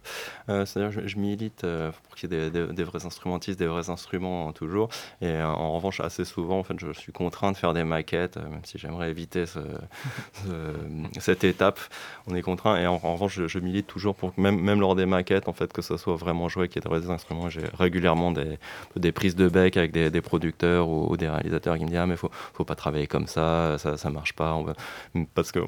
Euh, 0.49 0.65
C'est-à-dire, 0.65 0.91
je, 0.91 1.07
je 1.07 1.17
milite 1.17 1.61
pour 1.61 2.05
pour 2.05 2.15
qu'il 2.15 2.31
y 2.31 2.35
ait 2.35 2.49
des, 2.49 2.67
des, 2.67 2.83
vrais 2.83 3.05
instrumentistes, 3.05 3.59
des 3.59 3.67
vrais 3.67 3.89
instruments 3.89 4.51
toujours. 4.53 4.89
Et 5.21 5.41
en 5.41 5.73
revanche, 5.73 5.99
assez 5.99 6.23
souvent, 6.23 6.59
en 6.59 6.63
fait, 6.63 6.79
je 6.79 6.93
suis 6.93 7.11
contraint 7.11 7.51
de 7.51 7.57
faire 7.57 7.73
des 7.73 7.83
maquettes, 7.83 8.37
même 8.37 8.61
si 8.63 8.77
j'aimerais 8.77 9.09
éviter 9.09 9.45
ce, 9.45 9.59
cette 11.19 11.43
étape. 11.43 11.79
On 12.27 12.35
est 12.35 12.41
contraint. 12.41 12.77
Et 12.77 12.87
en, 12.87 12.97
revanche, 12.97 13.39
je, 13.47 13.59
milite 13.59 13.87
toujours 13.87 14.15
pour 14.15 14.35
que 14.35 14.41
même, 14.41 14.59
même 14.59 14.79
lors 14.79 14.95
des 14.95 15.05
maquettes, 15.05 15.47
en 15.47 15.53
fait, 15.53 15.73
que 15.73 15.81
ça 15.81 15.97
soit 15.97 16.15
vraiment 16.15 16.47
joué, 16.47 16.67
qu'il 16.67 16.77
y 16.77 16.85
ait 16.85 16.89
des 16.89 17.01
vrais 17.01 17.11
instruments. 17.11 17.49
J'ai 17.49 17.65
régulièrement 17.77 18.31
des, 18.31 18.59
des 18.95 19.11
prises 19.11 19.35
de 19.35 19.49
bec 19.49 19.77
avec 19.77 19.91
des, 19.91 20.09
des 20.09 20.21
producteurs 20.21 20.87
ou, 20.89 21.17
des 21.17 21.29
réalisateurs 21.29 21.77
qui 21.77 21.83
me 21.83 21.89
disent 21.89 21.97
ah 21.97 22.07
mais 22.07 22.17
faut 22.17 22.29
faut 22.53 22.65
pas 22.65 22.75
travailler 22.75 23.07
comme 23.07 23.27
ça, 23.27 23.77
ça 23.77 23.97
ça 23.97 24.09
marche 24.09 24.33
pas. 24.33 24.61
Parce 25.33 25.51
que 25.51 25.59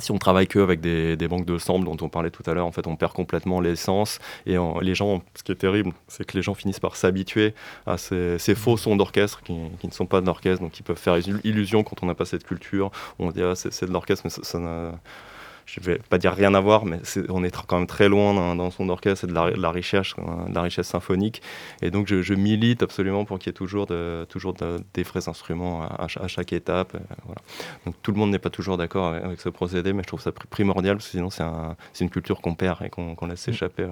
si 0.00 0.10
on 0.10 0.18
travaille 0.18 0.46
que 0.46 0.58
avec 0.58 0.80
des, 0.80 1.16
banques 1.28 1.46
de 1.46 1.58
samples 1.58 1.84
dont 1.84 1.96
on 2.00 2.08
parlait 2.08 2.30
tout 2.30 2.42
à 2.46 2.54
l'heure, 2.54 2.66
en 2.66 2.72
fait, 2.72 2.86
on 2.86 2.96
perd 2.96 3.12
complètement 3.12 3.60
l'essence. 3.60 4.18
Et 4.46 4.56
les 4.80 4.94
gens, 4.94 5.22
ce 5.34 5.42
qui 5.42 5.52
est 5.52 5.56
terrible, 5.56 5.92
c'est 6.08 6.24
que 6.24 6.36
les 6.36 6.42
gens 6.42 6.54
finissent 6.54 6.80
par 6.80 6.96
s'habituer 6.96 7.54
à 7.86 7.96
ces, 7.98 8.38
faux 8.54 8.76
sons 8.76 8.96
d'orchestre 8.96 9.42
qui, 9.42 9.52
ne 9.52 9.92
sont 9.92 10.06
pas 10.06 10.20
de 10.20 10.26
l'orchestre, 10.26 10.62
donc 10.62 10.72
qui 10.72 10.82
peuvent 10.82 10.98
faire 10.98 11.16
illusion 11.44 11.82
quand 11.82 12.02
on 12.02 12.06
n'a 12.06 12.14
pas 12.14 12.24
cette 12.24 12.44
culture. 12.44 12.90
On 13.18 13.30
dit 13.30 13.42
ah, 13.42 13.54
c'est 13.54 13.86
de 13.86 13.92
l'orchestre, 13.92 14.24
mais 14.24 14.30
ça, 14.30 14.42
ça 14.42 14.58
je 15.66 15.80
vais 15.80 15.98
pas 16.08 16.18
dire 16.18 16.32
rien 16.32 16.54
à 16.54 16.60
voir, 16.60 16.84
mais 16.84 17.00
on 17.28 17.44
est 17.44 17.54
quand 17.66 17.78
même 17.78 17.86
très 17.86 18.08
loin 18.08 18.54
dans, 18.54 18.70
son 18.70 18.88
orchestre 18.88 19.24
et 19.24 19.28
de 19.28 19.32
la, 19.32 19.70
richesse, 19.70 20.14
de 20.16 20.54
la 20.54 20.62
richesse 20.62 20.86
symphonique. 20.86 21.42
Et 21.82 21.90
donc 21.90 22.06
je, 22.06 22.34
milite 22.34 22.82
absolument 22.82 23.24
pour 23.24 23.38
qu'il 23.38 23.48
y 23.48 23.50
ait 23.50 23.54
toujours, 23.54 23.86
de, 23.86 24.24
toujours 24.28 24.54
des 24.54 25.02
vrais 25.02 25.28
instruments 25.28 25.82
à, 25.82 26.06
chaque 26.08 26.52
étape. 26.52 26.96
Voilà. 27.24 27.40
Donc 27.86 27.94
tout 28.02 28.12
le 28.12 28.18
monde 28.18 28.30
n'est 28.30 28.38
pas 28.38 28.50
toujours 28.50 28.76
d'accord 28.76 29.14
avec, 29.14 29.40
ce 29.40 29.48
procédé, 29.48 29.92
mais 29.92 30.02
je 30.02 30.08
trouve 30.08 30.20
ça 30.20 30.32
primordial 30.32 30.96
parce 30.96 31.06
que 31.06 31.12
sinon 31.12 31.30
c'est 31.30 32.04
une 32.04 32.10
culture 32.10 32.40
qu'on 32.40 32.54
perd 32.54 32.82
et 32.82 32.90
qu'on 32.90 33.26
laisse 33.26 33.40
s'échapper. 33.40 33.86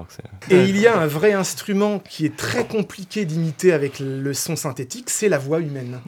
Et 0.50 0.64
il 0.64 0.78
y 0.78 0.86
a 0.86 0.98
un 0.98 1.06
vrai 1.06 1.32
instrument 1.32 1.98
qui 1.98 2.26
est 2.26 2.36
très 2.36 2.66
compliqué 2.66 3.24
d'imiter 3.24 3.72
avec 3.72 3.98
le 4.00 4.32
son 4.34 4.56
synthétique, 4.56 5.10
c'est 5.10 5.28
la 5.28 5.38
voix 5.38 5.60
humaine. 5.60 6.00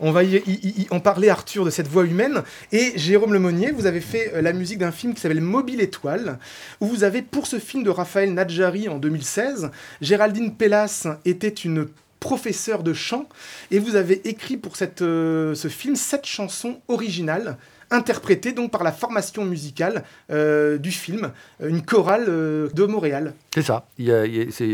On 0.00 0.12
va 0.12 0.24
y, 0.24 0.42
en 0.90 1.00
parler, 1.00 1.28
Arthur, 1.28 1.64
de 1.64 1.70
cette 1.70 1.88
voix 1.88 2.04
humaine. 2.04 2.42
Et 2.72 2.92
Jérôme 2.96 3.32
Lemonnier, 3.32 3.70
vous 3.70 3.86
avez 3.86 4.00
fait 4.00 4.32
euh, 4.34 4.42
la 4.42 4.52
musique 4.52 4.78
d'un 4.78 4.92
film 4.92 5.14
qui 5.14 5.20
s'appelle 5.20 5.40
Mobile 5.40 5.80
Étoile, 5.80 6.38
où 6.80 6.86
vous 6.86 7.04
avez, 7.04 7.22
pour 7.22 7.46
ce 7.46 7.58
film 7.58 7.82
de 7.82 7.90
Raphaël 7.90 8.32
Nadjari 8.32 8.88
en 8.88 8.98
2016, 8.98 9.70
Géraldine 10.00 10.54
Pellas 10.54 11.06
était 11.24 11.48
une 11.48 11.88
professeure 12.20 12.82
de 12.82 12.94
chant, 12.94 13.28
et 13.70 13.78
vous 13.78 13.96
avez 13.96 14.26
écrit 14.26 14.56
pour 14.56 14.76
cette, 14.76 15.02
euh, 15.02 15.54
ce 15.54 15.68
film 15.68 15.94
sept 15.94 16.24
chansons 16.24 16.80
originales 16.88 17.58
interprétées 17.90 18.52
donc 18.52 18.70
par 18.70 18.82
la 18.82 18.92
formation 18.92 19.44
musicale 19.44 20.04
euh, 20.30 20.78
du 20.78 20.90
film, 20.90 21.32
une 21.60 21.82
chorale 21.82 22.24
de 22.26 22.84
Montréal. 22.86 23.34
C'est 23.54 23.62
ça. 23.62 23.86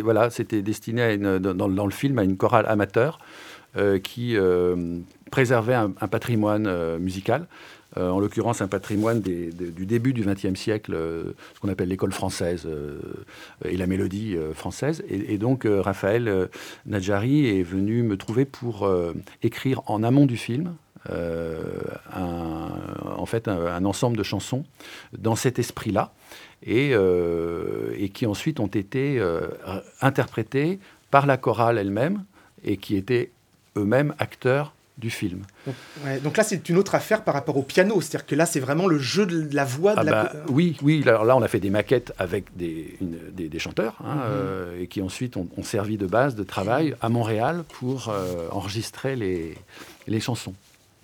voilà, 0.05 0.31
c'était 0.31 0.63
destiné 0.63 1.19
dans, 1.19 1.41
dans, 1.41 1.87
le 1.87 1.93
film 1.93 2.19
à 2.21 2.23
une 2.23 2.37
chorale 2.37 2.67
amateur 2.69 3.19
qui 4.03 4.37
euh, 4.37 4.99
préservait 5.31 5.75
un, 5.75 5.91
patrimoine 5.91 6.67
euh, 6.67 6.99
musical. 6.99 7.47
en 7.97 8.21
l'occurrence 8.21 8.63
un 8.63 8.69
patrimoine 8.69 9.21
du 9.21 9.87
début 9.87 10.13
du 10.13 10.23
XXe 10.23 10.59
siècle, 10.59 10.93
ce 10.93 11.61
qu'on 11.61 11.69
appelle 11.69 11.89
l'école 11.89 12.13
française 12.13 12.69
et 13.65 13.77
la 13.77 13.87
mélodie 13.87 14.37
française. 14.55 15.03
Et, 15.09 15.39
donc 15.39 15.67
Raphaël 15.67 16.49
Nadjari 16.87 17.49
est 17.49 17.65
venu 17.65 18.05
me 18.05 18.17
trouver 18.17 18.45
pour 18.45 18.89
écrire 19.43 19.83
en 19.87 20.05
amont 20.05 20.27
du 20.27 20.37
film. 20.37 20.75
en 22.13 23.27
fait 23.27 23.49
un, 23.49 23.85
ensemble 23.85 24.17
de 24.17 24.23
chansons 24.23 24.65
dans 25.19 25.35
cet 25.35 25.59
esprit-là 25.59 26.13
et, 26.65 26.95
qui 28.15 28.27
ensuite 28.27 28.61
ont 28.61 28.69
été 28.69 29.21
interprétées 30.01 30.79
par 31.11 31.27
la 31.27 31.37
chorale 31.37 31.77
elle-même 31.77 32.23
et 32.65 32.77
qui 32.77 32.97
étaient 32.97 33.31
eux-mêmes 33.77 34.15
acteurs 34.19 34.75
du 35.01 35.11
film. 35.11 35.43
Donc, 36.23 36.37
là, 36.37 36.45
c'est 36.45 36.69
une 36.69 36.77
autre 36.77 36.95
affaire 36.95 37.25
par 37.25 37.35
rapport 37.35 37.57
au 37.57 37.63
piano. 37.63 38.01
C'est-à-dire 38.01 38.27
que 38.27 38.35
là, 38.35 38.47
c'est 38.47 38.61
vraiment 38.61 38.87
le 38.87 38.99
jeu 38.99 39.27
de 39.27 39.55
la 39.55 39.65
voix. 39.65 39.95
De 39.95 40.01
ah 40.01 40.05
la... 40.05 40.11
Bah, 40.11 40.33
oui, 40.49 40.77
oui. 40.83 41.03
Alors 41.07 41.25
là, 41.25 41.37
on 41.37 41.43
a 41.43 41.49
fait 41.49 41.59
des 41.59 41.71
maquettes 41.71 42.13
avec 42.19 42.57
des, 42.57 42.97
des, 43.01 43.59
chanteurs 43.59 43.97
hein, 44.05 44.15
mhm. 44.15 44.23
euh, 44.27 44.81
et 44.81 44.87
qui 44.87 45.03
ensuite 45.03 45.37
ont, 45.37 45.49
servi 45.63 45.97
de 45.97 46.07
base 46.07 46.35
de 46.35 46.45
travail 46.45 46.95
à 47.01 47.09
Montréal 47.09 47.65
pour 47.69 48.09
euh, 48.09 48.49
enregistrer 48.51 49.17
les, 49.17 49.57
les 50.07 50.21
chansons. 50.21 50.55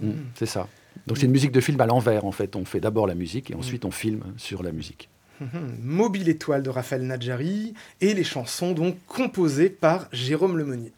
Mm, 0.00 0.08
mhm. 0.08 0.24
C'est 0.34 0.46
ça. 0.46 0.68
Donc 1.06 1.18
c'est 1.18 1.26
une 1.26 1.32
musique 1.32 1.52
de 1.52 1.60
film 1.60 1.80
à 1.80 1.86
l'envers, 1.86 2.24
en 2.24 2.32
fait. 2.32 2.56
On 2.56 2.64
fait 2.64 2.80
d'abord 2.80 3.06
la 3.06 3.14
musique 3.14 3.50
et 3.50 3.54
mhm. 3.54 3.60
ensuite 3.60 3.84
on 3.84 3.90
filme 3.90 4.22
sur 4.36 4.62
la 4.62 4.72
musique. 4.72 5.08
Mobile 5.82 6.30
étoile 6.30 6.62
de 6.62 6.70
Raphaël 6.70 7.02
Nadjari 7.02 7.74
et 8.00 8.14
les 8.14 8.24
chansons 8.24 8.72
donc 8.72 8.96
composées 9.06 9.68
par 9.68 10.08
Jérôme 10.10 10.56
Lemonnier. 10.56 10.92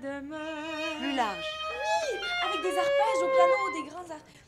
Plus 0.00 1.14
large. 1.14 1.44
Oui, 1.68 2.18
avec 2.48 2.62
des 2.62 2.78
arpèges 2.78 3.22
au 3.22 3.28
piano, 3.36 3.54
des 3.74 3.90
grands 3.90 4.00
arpèges. 4.00 4.44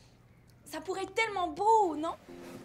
Ça 0.65 0.81
pourrait 0.81 1.03
être 1.03 1.13
tellement 1.13 1.47
beau, 1.47 1.95
non? 1.95 2.15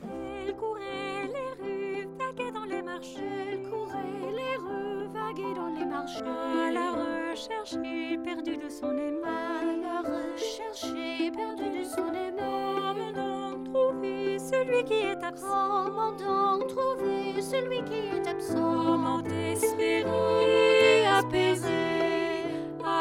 Elle 0.03 0.57
courait 0.57 1.27
les 1.27 1.63
rues, 1.63 2.09
vaguait 2.19 2.51
dans 2.51 2.65
les 2.65 2.81
marchés. 2.81 3.19
Elle 3.53 3.63
courait 3.69 4.33
les 4.35 4.57
rues, 4.57 5.07
vaguait 5.13 5.55
dans 5.55 5.69
les 5.69 5.85
marchés. 5.85 6.23
À 6.23 6.71
la 6.71 6.93
recherche, 6.93 7.77
perdue 8.25 8.57
de 8.57 8.71
son 8.71 8.97
aimant. 8.97 9.27
À 9.27 9.65
la 9.65 10.01
recherche, 10.01 10.91
perdue 11.37 11.79
de 11.79 11.85
son 11.85 12.11
aimant. 12.15 12.95
Comment 12.95 13.13
donc 13.13 13.65
trouver 13.71 14.39
celui 14.39 14.85
qui 14.85 14.95
est 14.95 15.23
absent 15.23 15.85
Comment 15.85 16.13
donc 16.13 16.69
trouver 16.69 17.43
celui 17.43 17.85
qui 17.85 18.17
est 18.17 18.27
absent 18.27 18.55
Comment 18.55 19.23
espérer 19.25 21.07
apaiser 21.07 21.98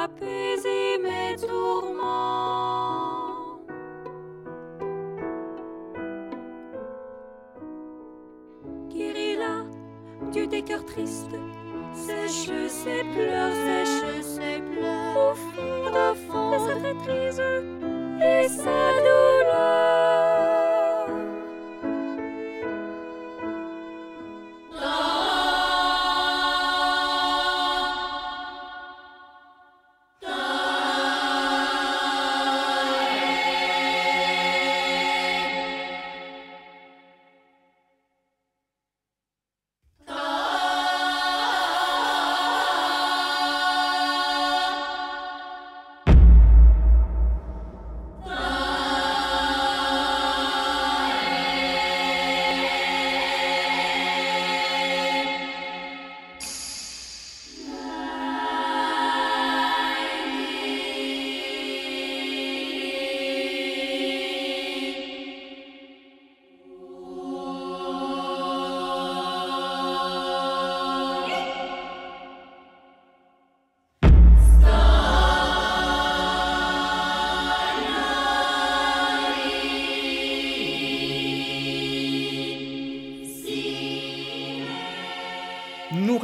apaiser 0.03 0.97
mes 1.03 1.35
tourments. 1.35 2.57
Guérilla, 8.89 9.65
Dieu 10.31 10.47
des 10.47 10.61
cœurs 10.61 10.85
tristes, 10.85 11.35
sèche 11.93 12.51
ses 12.67 13.03
pleurs, 13.13 13.53
sèche 13.65 14.21
ses 14.21 14.61
pleurs, 14.71 15.31
au 15.31 15.35
fond 15.35 15.89
de 15.97 16.07
fond 16.25 16.51
de 16.51 16.57
sa 16.67 16.75
traîtrise 16.79 17.41
et 18.21 18.47
sa 18.47 18.93
douleur. 18.99 19.26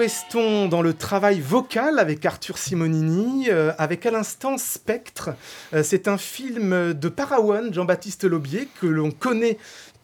Restons 0.04 0.68
dans 0.68 0.82
le 0.82 0.94
travail 0.94 1.40
vocal 1.40 1.98
avec 1.98 2.26
Arthur 2.26 2.58
Simonini, 2.58 3.50
euh, 3.50 3.72
avec 3.78 4.06
à 4.06 4.12
l'instant 4.12 4.58
Spectre. 4.58 5.30
Euh, 5.74 5.82
c'est 5.82 6.10
un 6.10 6.18
film 6.18 6.94
de 6.94 7.08
Parawan, 7.08 7.74
Jean-Baptiste 7.74 8.26
Lobier, 8.26 8.68
que 8.82 8.86
l'on 8.86 9.12
connaît 9.12 9.58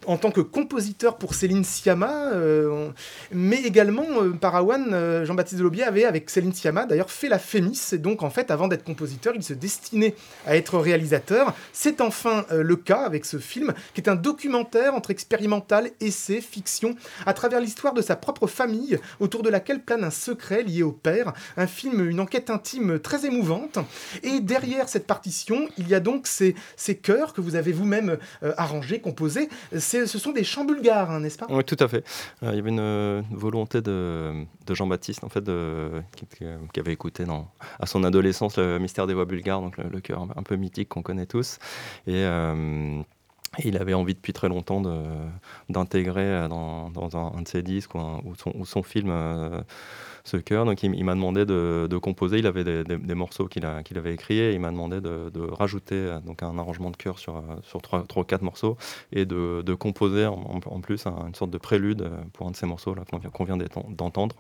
en 0.10 0.18
tant 0.18 0.32
que 0.32 0.42
compositeur 0.42 1.18
pour 1.18 1.36
Céline 1.36 1.64
Sciamma, 1.64 2.32
euh, 2.32 2.90
mais 3.32 3.62
également 3.62 4.08
euh, 4.24 4.32
Parawan, 4.32 4.92
euh, 4.92 5.24
Jean-Baptiste 5.24 5.60
Delobier 5.60 5.84
avait 5.84 6.04
avec 6.04 6.32
Céline 6.32 6.52
Sciamma 6.52 6.88
d'ailleurs 6.88 7.12
fait 7.12 7.30
la 7.30 7.38
Fémis, 7.38 7.80
et 7.92 8.00
donc 8.00 8.24
en 8.24 8.32
fait 8.32 8.50
avant 8.50 8.68
d'être 8.68 8.84
compositeur, 8.84 9.34
il 9.36 9.44
se 9.44 9.54
destinait 9.54 10.16
à 10.48 10.56
être 10.56 10.80
réalisateur. 10.80 11.54
C'est 11.74 12.02
enfin 12.02 12.46
le 12.52 12.76
cas 12.76 13.02
avec 13.02 13.24
ce 13.24 13.38
film, 13.38 13.74
qui 13.94 14.02
est 14.02 14.10
un 14.10 14.16
documentaire 14.16 14.96
entre 14.96 15.12
expérimental, 15.12 15.92
essai, 16.02 16.42
fiction, 16.42 16.96
à 17.28 17.34
travers 17.34 17.60
l'histoire 17.60 17.94
de 17.94 18.02
sa 18.02 18.16
propre 18.16 18.48
famille, 18.48 18.98
autour 19.20 19.44
de 19.44 19.50
laquelle 19.50 19.84
plane 19.84 20.04
un 20.04 20.10
secret 20.10 20.64
lié 20.64 20.82
au 20.82 20.92
père, 20.92 21.34
un 21.56 21.68
film, 21.68 22.10
une 22.10 22.20
enquête 22.20 22.50
intime 22.50 23.00
très 23.00 23.28
émouvante. 23.28 23.78
Et 24.24 24.40
derrière 24.40 24.90
cette 24.90 25.06
partition, 25.06 25.70
il 25.78 25.88
y 25.88 25.94
a 25.94 26.00
donc 26.00 26.26
ces, 26.26 26.56
ces 26.78 26.96
chœurs 26.96 27.34
que 27.34 27.42
vous 27.42 27.56
avez 27.56 27.72
vous-même 27.72 28.18
arrangés, 28.58 29.02
composés. 29.02 29.50
Ce 30.06 30.20
sont 30.20 30.32
des 30.32 30.44
chants 30.44 30.66
bulgares, 30.66 31.12
hein, 31.12 31.20
n'est-ce 31.20 31.38
pas? 31.38 31.48
Oui, 31.50 31.64
tout 31.64 31.78
à 31.80 31.88
fait. 31.88 32.06
Euh, 32.44 32.52
il 32.52 32.56
y 32.56 32.60
avait 32.60 32.70
une 32.70 33.24
volonté 33.32 33.82
de, 33.82 34.46
Jean-Baptiste, 34.70 35.24
en 35.24 35.30
fait, 35.30 35.50
qui, 36.74 36.80
avait 36.80 36.94
écouté 36.94 37.26
à 37.80 37.86
son 37.86 38.04
adolescence 38.04 38.58
le 38.58 38.80
mystère 38.80 39.08
des 39.08 39.14
voix 39.14 39.26
bulgares, 39.26 39.62
donc 39.62 39.78
le, 39.78 39.90
le 39.90 40.00
chœur 40.00 40.28
un 40.36 40.44
peu 40.44 40.56
mythique 40.56 40.90
qu'on 40.90 41.02
connaît 41.02 41.26
tous. 41.26 41.60
Et, 42.08 42.14
euh, 42.16 43.02
il 43.64 43.78
avait 43.78 43.96
envie 43.96 44.14
depuis 44.14 44.34
très 44.34 44.48
longtemps 44.48 44.82
d'intégrer 45.70 46.22
euh, 46.22 46.48
dans, 46.48 47.36
un, 47.36 47.42
de 47.42 47.48
ses 47.48 47.64
disques 47.64 47.96
ou, 47.96 48.66
son, 48.66 48.84
film 48.84 49.12
ce 50.24 50.38
chœur. 50.38 50.66
Donc 50.66 50.84
il, 50.84 51.04
m'a 51.04 51.16
demandé 51.16 51.46
de, 51.46 51.98
composer. 51.98 52.40
Il 52.40 52.48
avait 52.48 52.64
des, 52.64 53.16
morceaux 53.16 53.48
qu'il 53.48 53.66
avait 53.66 54.14
écrits 54.14 54.40
et 54.40 54.54
il 54.54 54.60
m'a 54.60 54.72
demandé 54.72 55.02
de, 55.02 55.40
rajouter 55.50 55.96
euh, 55.96 56.20
donc 56.20 56.44
un 56.44 56.58
arrangement 56.58 56.92
de 56.92 56.98
chœur 56.98 57.20
sur, 57.20 57.38
euh, 57.38 57.42
sur 57.64 57.82
trois, 57.82 58.04
trois 58.04 58.24
ou 58.24 58.26
quatre 58.26 58.42
morceaux 58.42 58.78
et 59.12 59.26
de, 59.26 59.74
composer 59.74 60.26
en, 60.26 60.60
plus 60.82 61.06
un- 61.06 61.28
une 61.28 61.36
sorte 61.36 61.52
de 61.52 61.58
prélude 61.58 62.02
euh, 62.02 62.10
pour 62.34 62.48
un 62.48 62.52
de 62.52 62.56
ces 62.56 62.66
morceaux 62.66 62.96
qu'on 63.34 63.44
vient, 63.44 63.58
d'entendre. 63.90 64.36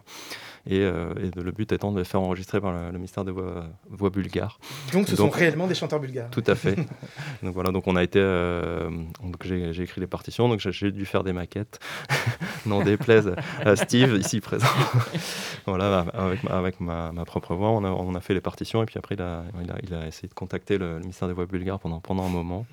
Et, 0.71 0.81
euh, 0.81 1.13
et 1.19 1.31
le 1.41 1.51
but 1.51 1.71
étant 1.71 1.91
de 1.91 1.97
les 1.97 2.05
faire 2.05 2.21
enregistrer 2.21 2.61
par 2.61 2.71
le, 2.71 2.91
le 2.91 2.99
mystère 2.99 3.25
des 3.25 3.31
voix, 3.31 3.65
voix 3.89 4.09
bulgares. 4.11 4.59
Donc 4.93 5.07
ce 5.09 5.15
sont 5.15 5.29
réellement 5.29 5.65
des 5.67 5.73
chanteurs 5.73 5.99
bulgares. 5.99 6.29
Tout 6.29 6.43
à 6.45 6.53
fait. 6.55 6.75
donc 7.43 7.53
voilà, 7.55 7.71
donc 7.71 7.87
on 7.87 7.95
a 7.95 8.03
été, 8.03 8.19
euh, 8.21 8.89
donc 9.23 9.35
j'ai 9.41 9.81
écrit 9.81 9.99
les 9.99 10.07
partitions, 10.07 10.47
donc 10.47 10.59
j'ai- 10.59 10.91
dû 10.91 11.05
faire 11.05 11.23
des 11.23 11.33
maquettes, 11.33 11.79
n'en 12.67 12.83
déplaise 12.83 13.33
à 13.65 13.75
Steve 13.75 14.15
ici 14.17 14.41
présent. 14.41 14.67
voilà, 15.65 15.99
avec, 16.13 16.43
ma, 16.43 16.51
avec 16.57 16.79
ma, 16.79 17.11
ma 17.11 17.25
propre 17.25 17.55
voix, 17.55 17.69
on 17.71 17.83
a, 17.83 17.89
on 17.89 18.15
a 18.15 18.21
fait 18.21 18.33
les 18.33 18.41
partitions 18.41 18.81
et 18.83 18.85
puis 18.85 18.97
après 18.97 19.15
il 19.15 19.21
a, 19.21 19.43
il 19.63 19.71
a, 19.71 19.75
il 19.83 19.93
a 19.93 20.07
essayé 20.07 20.27
de 20.27 20.33
contacter 20.33 20.77
le, 20.77 20.99
le 20.99 21.05
mystère 21.05 21.27
des 21.27 21.33
voix 21.33 21.45
bulgares 21.45 21.79
pendant, 21.79 21.99
pendant 21.99 22.23
un 22.25 22.29
moment, 22.29 22.65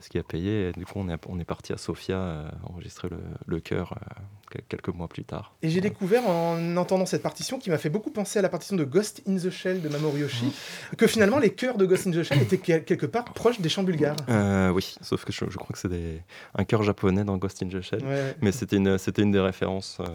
ce 0.00 0.08
qui 0.08 0.18
a 0.18 0.22
payé. 0.22 0.68
Et 0.68 0.72
du 0.72 0.84
coup, 0.84 0.94
on 0.96 1.08
est, 1.08 1.16
on 1.28 1.38
est 1.38 1.44
parti 1.44 1.72
à 1.72 1.76
Sofia 1.78 2.16
euh, 2.16 2.48
enregistrer 2.64 3.08
le, 3.08 3.18
le 3.46 3.60
chœur 3.60 3.92
euh, 3.92 4.22
que- 4.50 4.62
quelques 4.68 4.88
mois 4.88 5.08
plus 5.08 5.24
tard. 5.24 5.54
Et 5.62 5.70
j'ai 5.70 5.80
découvert 5.80 6.28
en 6.28 6.76
entendant 6.76 7.06
cette 7.06 7.22
partition 7.38 7.58
qui 7.60 7.70
m'a 7.70 7.78
fait 7.78 7.88
beaucoup 7.88 8.10
penser 8.10 8.40
à 8.40 8.42
la 8.42 8.48
partition 8.48 8.74
de 8.74 8.82
Ghost 8.82 9.22
in 9.28 9.36
the 9.36 9.48
Shell 9.48 9.80
de 9.80 9.88
Mamoru 9.88 10.24
Oshii, 10.24 10.52
que 10.96 11.06
finalement 11.06 11.38
les 11.38 11.50
chœurs 11.50 11.76
de 11.78 11.86
Ghost 11.86 12.08
in 12.08 12.10
the 12.10 12.24
Shell 12.24 12.42
étaient 12.42 12.58
quel- 12.58 12.84
quelque 12.84 13.06
part 13.06 13.26
proches 13.26 13.60
des 13.60 13.68
chants 13.68 13.84
bulgares. 13.84 14.16
Euh, 14.28 14.70
oui, 14.70 14.96
sauf 15.02 15.24
que 15.24 15.30
je, 15.32 15.44
je 15.48 15.56
crois 15.56 15.68
que 15.72 15.78
c'est 15.78 15.88
des- 15.88 16.20
un 16.56 16.64
chœur 16.64 16.82
japonais 16.82 17.22
dans 17.22 17.36
Ghost 17.36 17.62
in 17.62 17.68
the 17.68 17.80
Shell. 17.80 18.04
Ouais. 18.04 18.34
Mais 18.42 18.50
c'était 18.50 18.74
une, 18.76 18.98
c'était 18.98 19.22
une 19.22 19.30
des 19.30 19.38
références. 19.38 19.98
euh, 20.00 20.06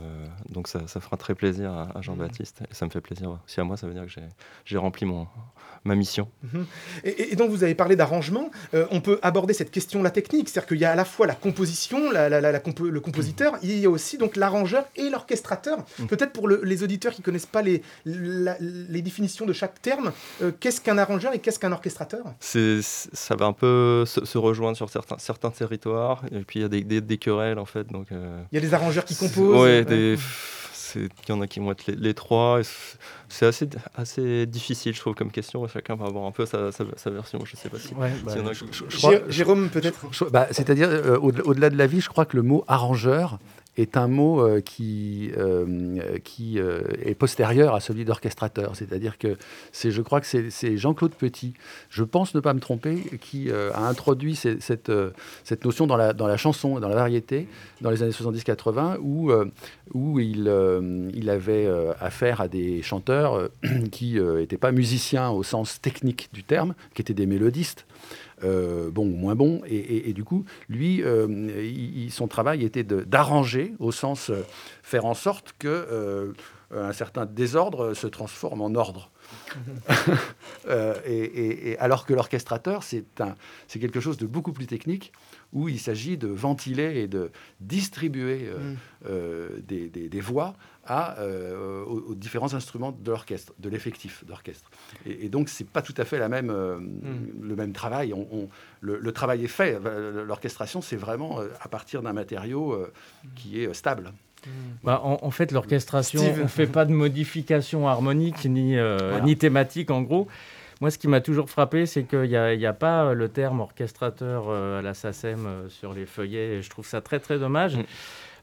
donc 0.50 0.68
ça, 0.68 0.82
ça 0.88 1.00
fera 1.00 1.16
très 1.16 1.34
plaisir 1.34 1.72
à, 1.72 1.98
à 1.98 2.02
Jean-Baptiste. 2.02 2.60
Et 2.70 2.74
ça 2.74 2.86
me 2.86 2.92
fait 2.92 3.00
plaisir 3.00 3.40
aussi 3.46 3.62
à 3.62 3.64
moi. 3.64 3.78
Ça 3.78 3.88
veut 3.88 3.94
dire 3.94 4.04
que 4.04 4.10
j'ai, 4.12 4.28
j'ai 4.66 4.78
rempli 4.78 5.06
mon, 5.06 5.26
ma 5.86 5.96
mission. 5.96 6.30
Mhm. 6.44 6.66
Et, 7.04 7.36
donc 7.36 7.50
vous 7.50 7.64
avez 7.64 7.76
parlé 7.76 7.96
d'arrangement. 7.96 8.50
Euh, 8.74 8.86
on 8.92 9.02
peut 9.02 9.20
aborder 9.22 9.54
cette 9.54 9.72
question-là 9.72 10.10
technique, 10.12 10.50
c'est-à-dire 10.50 10.68
qu'il 10.68 10.78
y 10.80 10.86
a 10.86 10.92
à 10.92 10.96
la 10.96 11.06
fois 11.06 11.28
la 11.28 11.36
composition, 11.36 12.12
la- 12.12 12.30
la- 12.30 12.40
la- 12.42 12.52
la 12.52 12.60
compo- 12.60 12.90
le 12.90 13.00
compositeur, 13.00 13.58
il 13.64 13.78
y 13.80 13.86
a 13.86 13.90
aussi 13.90 14.18
donc 14.18 14.36
l'arrangeur 14.36 14.86
et 14.96 15.10
l'orchestrateur. 15.10 15.80
Peut-être 16.08 16.32
pour 16.34 16.48
le- 16.48 16.62
les 16.64 16.84
auditeurs 16.84 17.14
qui 17.14 17.22
connaissent 17.22 17.46
pas 17.46 17.62
les, 17.62 17.82
définitions 19.02 19.46
de 19.46 19.54
chaque 19.54 19.82
terme, 19.82 20.12
euh, 20.42 20.52
qu'est-ce 20.60 20.80
qu'un 20.82 20.98
arrangeur 20.98 21.34
et 21.34 21.40
qu'est-ce 21.40 21.60
qu'un 21.60 21.72
orchestrateur? 21.72 22.24
Ça 22.40 23.36
va 23.36 23.46
un 23.46 23.54
peu 23.54 24.06
se, 24.06 24.26
se 24.26 24.38
rejoindre 24.38 24.78
sur 24.78 24.90
certains, 24.90 25.18
certains 25.18 25.50
territoires. 25.52 26.24
Et 26.32 26.40
puis 26.40 26.60
il 26.60 26.62
y 26.64 26.66
a 26.66 26.70
des, 26.70 26.82
des, 26.84 27.02
des 27.02 27.18
querelles 27.18 27.60
en 27.60 27.66
fait. 27.66 27.88
Donc, 27.92 28.12
euh, 28.12 28.42
Il 28.52 28.56
y 28.56 28.58
a 28.58 28.62
des 28.62 28.74
arrangeurs 28.74 29.06
qui 29.06 29.16
composent. 29.16 29.62
Ouais, 29.62 29.84
des- 29.84 30.16
c'est- 30.18 30.24
il 30.96 31.10
y 31.30 31.32
en 31.32 31.42
a 31.42 31.48
qui 31.48 31.60
vont 31.60 31.72
être 31.72 31.86
les, 31.88 31.96
les 31.96 32.14
trois. 32.14 32.62
c'est- 33.30 33.46
assez, 33.46 33.68
assez 33.96 34.46
difficile, 34.46 34.94
je 34.94 35.00
trouve, 35.00 35.16
comme 35.16 35.32
question. 35.32 35.68
Chacun 35.68 35.96
va 35.96 36.06
avoir 36.06 36.26
un 36.26 36.32
peu 36.32 36.46
sa, 36.46 36.72
sa, 36.72 36.84
sa 36.96 37.10
version. 37.10 37.40
Je 37.46 37.56
sais 37.56 37.70
pas 37.70 37.80
si. 37.80 37.94
Ouais, 37.96 38.12
s'il 38.28 38.40
y 38.40 38.42
en 38.44 38.48
a 38.48 38.52
qui- 38.54 38.66
je- 38.72 38.84
je 38.90 38.98
crois- 38.98 39.12
Jé- 39.16 39.22
Jérôme, 39.30 39.70
peut-être? 39.70 40.00
bah, 40.32 40.48
C'est-à-dire, 40.52 40.90
euh, 40.90 41.18
au- 41.18 41.32
au-delà 41.50 41.70
de 41.70 41.78
la 41.78 41.88
vie, 41.88 42.02
je 42.02 42.10
crois 42.10 42.26
que 42.26 42.36
le 42.38 42.44
mot 42.44 42.64
arrangeur 42.68 43.40
est 43.78 43.98
un 43.98 44.08
mot 44.08 44.42
euh, 44.42 44.62
qui, 44.62 45.32
euh, 45.38 45.98
euh, 46.58 46.82
est 47.04 47.16
postérieur 47.16 47.74
à 47.74 47.80
celui 47.80 48.06
d'orchestrateur. 48.06 48.76
C'est-à-dire 48.76 49.18
que 49.18 49.38
c'est, 49.72 49.92
je 49.92 50.02
crois 50.02 50.22
que 50.22 50.28
c'est, 50.28 50.78
Jean-Claude 50.78 51.14
Petit, 51.14 51.54
je 51.90 52.04
pense 52.04 52.36
ne 52.36 52.40
pas 52.40 52.54
me 52.54 52.60
tromper, 52.60 52.98
qui 53.22 53.52
a 53.52 53.88
introduit 53.88 54.36
cette, 54.36 54.92
notion 55.64 55.88
dans 55.88 55.98
la, 55.98 56.14
dans 56.14 56.28
la 56.28 56.38
chanson, 56.38 56.80
dans 56.80 56.90
la 56.90 56.96
variété, 56.96 57.48
dans 57.82 57.90
les 57.90 58.04
années 58.04 58.12
70-80, 58.12 58.98
où, 59.02 59.32
où 59.94 60.20
il, 60.20 60.52
il 61.14 61.30
avait 61.30 61.68
affaire 62.00 62.42
à 62.42 62.48
des 62.48 62.82
chanteurs 62.82 63.50
qui 63.92 64.20
n'étaient 64.20 64.58
pas 64.58 64.72
musiciens 64.72 65.30
au 65.30 65.44
sens 65.44 65.82
technique 65.82 66.30
du 66.34 66.44
terme, 66.44 66.74
qui 66.94 67.02
étaient 67.02 67.14
des 67.14 67.26
mélodistes 67.26 67.86
euh, 68.44 68.90
bon 68.92 69.06
ou 69.06 69.16
moins 69.16 69.36
bon. 69.36 69.62
Et, 69.66 69.76
et- 69.78 70.10
et 70.10 70.14
du 70.14 70.24
coup, 70.24 70.46
lui, 70.70 71.02
euh, 71.04 71.28
il- 71.64 72.12
son 72.12 72.28
travail 72.28 72.64
était 72.64 72.84
d'arranger, 72.84 73.74
au 73.80 73.92
sens 73.92 74.30
euh, 74.30 74.42
faire 74.82 75.06
en 75.06 75.14
sorte 75.14 75.54
que 75.60 76.34
un 76.76 76.92
certain 76.92 77.26
désordre 77.28 77.94
se 77.94 78.08
transforme 78.08 78.62
en 78.62 78.74
ordre. 78.74 79.12
Et, 81.06 81.72
et- 81.72 81.78
alors 81.80 82.06
que 82.06 82.14
l'orchestrateur, 82.14 82.84
c'est 82.84 83.06
quelque 83.80 84.00
chose 84.00 84.18
de 84.18 84.26
beaucoup 84.26 84.54
plus 84.54 84.66
technique, 84.68 85.12
où 85.54 85.70
il 85.70 85.80
s'agit 85.80 86.18
de 86.18 86.28
ventiler 86.28 87.00
et 87.02 87.08
de 87.08 87.32
distribuer 87.62 88.42
euh, 88.48 88.58
Mm. 88.74 88.76
euh, 89.10 89.50
des, 89.68 89.88
des- 89.90 90.10
des 90.10 90.20
voix 90.22 90.56
à, 90.86 91.18
euh, 91.20 91.84
aux, 91.86 92.00
aux 92.12 92.16
différents 92.16 92.54
instruments 92.54 92.92
de 92.92 93.10
l'orchestre, 93.12 93.54
de 93.60 93.70
l'effectif 93.70 94.24
d'orchestre. 94.26 94.70
Et, 95.06 95.26
et 95.26 95.30
donc, 95.30 95.48
c'est 95.50 95.68
pas 95.68 95.82
tout 95.82 95.94
à 95.98 96.04
fait 96.06 96.20
la 96.20 96.28
même, 96.30 96.50
euh, 96.50 96.78
le 97.42 97.56
même 97.56 97.72
travail. 97.72 98.14
On- 98.14 98.28
on- 98.32 98.50
le, 98.82 98.98
le 99.00 99.12
travail 99.12 99.44
est 99.46 99.48
fait. 99.48 99.80
L'orchestration, 100.26 100.82
c'est 100.82 100.96
vraiment 100.98 101.40
à 101.62 101.68
partir 101.70 102.02
d'un 102.02 102.14
matériau 102.14 102.74
euh, 102.74 102.92
qui 103.36 103.62
est 103.62 103.74
stable. 103.74 104.12
Bah, 104.84 105.00
en, 105.04 105.20
en 105.22 105.32
fait, 105.32 105.54
l'orchestration, 105.54 106.22
on 106.36 106.44
ne 106.44 106.48
fait 106.48 106.68
pas 106.68 106.84
de 106.84 106.92
modification 106.92 107.88
harmonique 107.88 108.44
ni, 108.46 108.78
euh, 108.78 108.98
Voilà. 109.12 109.24
ni 109.26 109.38
thématique, 109.38 109.90
en 109.90 110.02
gros. 110.02 110.28
Moi, 110.84 110.92
ce 110.92 110.98
qui 110.98 111.08
m'a 111.08 111.22
toujours 111.22 111.50
frappé, 111.50 111.86
c'est 111.86 112.04
qu'il 112.04 112.24
n'y 112.24 112.36
a, 112.36 112.54
il 112.54 112.60
y 112.60 112.66
a 112.66 112.74
pas 112.74 113.06
euh, 113.06 113.14
le 113.14 113.30
terme 113.30 113.62
orchestrateur 113.62 114.48
euh, 114.50 114.80
à 114.80 114.82
la 114.82 114.94
SACEM 114.94 115.46
euh, 115.46 115.70
sur 115.70 115.94
les 115.94 116.06
feuillets. 116.06 116.56
Et 116.58 116.62
je 116.62 116.70
trouve 116.70 116.86
ça 116.86 117.00
très, 117.00 117.22
très 117.22 117.40
dommage. 117.40 117.78
Mm. 117.78 117.84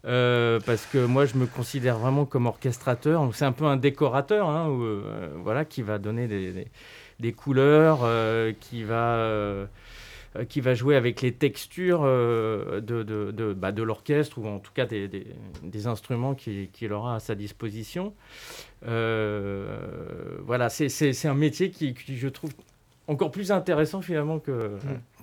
Euh, 0.07 0.59
parce 0.65 0.87
que 0.87 1.05
moi, 1.05 1.27
je 1.27 1.35
me 1.35 1.45
considère 1.45 1.99
vraiment 1.99 2.25
comme 2.25 2.47
orchestrateur. 2.47 3.29
C'est 3.35 3.45
un 3.45 3.53
peu 3.53 3.67
un 3.67 3.77
décorateur, 3.77 4.49
hein, 4.49 4.69
où, 4.71 4.83
euh, 4.83 5.29
voilà, 5.37 5.67
qui 5.67 5.83
va 5.83 5.99
donner 5.99 6.29
des, 6.29 6.51
des- 6.53 6.69
des 7.21 7.33
couleurs, 7.35 7.99
euh, 8.05 8.55
qui 8.59 8.85
va... 8.85 9.19
euh, 10.37 10.45
qui 10.45 10.61
va 10.61 10.75
jouer 10.75 10.95
avec 10.95 11.23
les 11.23 11.33
textures 11.33 12.03
euh, 12.05 12.81
de, 12.81 13.03
de, 13.03 13.53
bah, 13.53 13.73
de 13.73 13.83
l'orchestre 13.83 14.39
ou 14.39 14.47
en 14.47 14.59
tout 14.61 14.73
cas 14.73 14.87
des, 14.87 15.09
des, 15.09 15.87
instruments 15.87 16.35
qu'il 16.35 16.93
aura 16.93 17.17
à 17.17 17.21
sa 17.21 17.35
disposition. 17.35 18.15
Euh, 18.87 20.39
voilà, 20.45 20.69
c'est- 20.69 21.27
un 21.27 21.35
métier 21.35 21.71
qui, 21.71 21.95
je 21.97 22.29
trouve, 22.29 22.53
encore 23.09 23.31
plus 23.31 23.51
intéressant 23.51 24.03
finalement 24.03 24.39
que, 24.39 24.71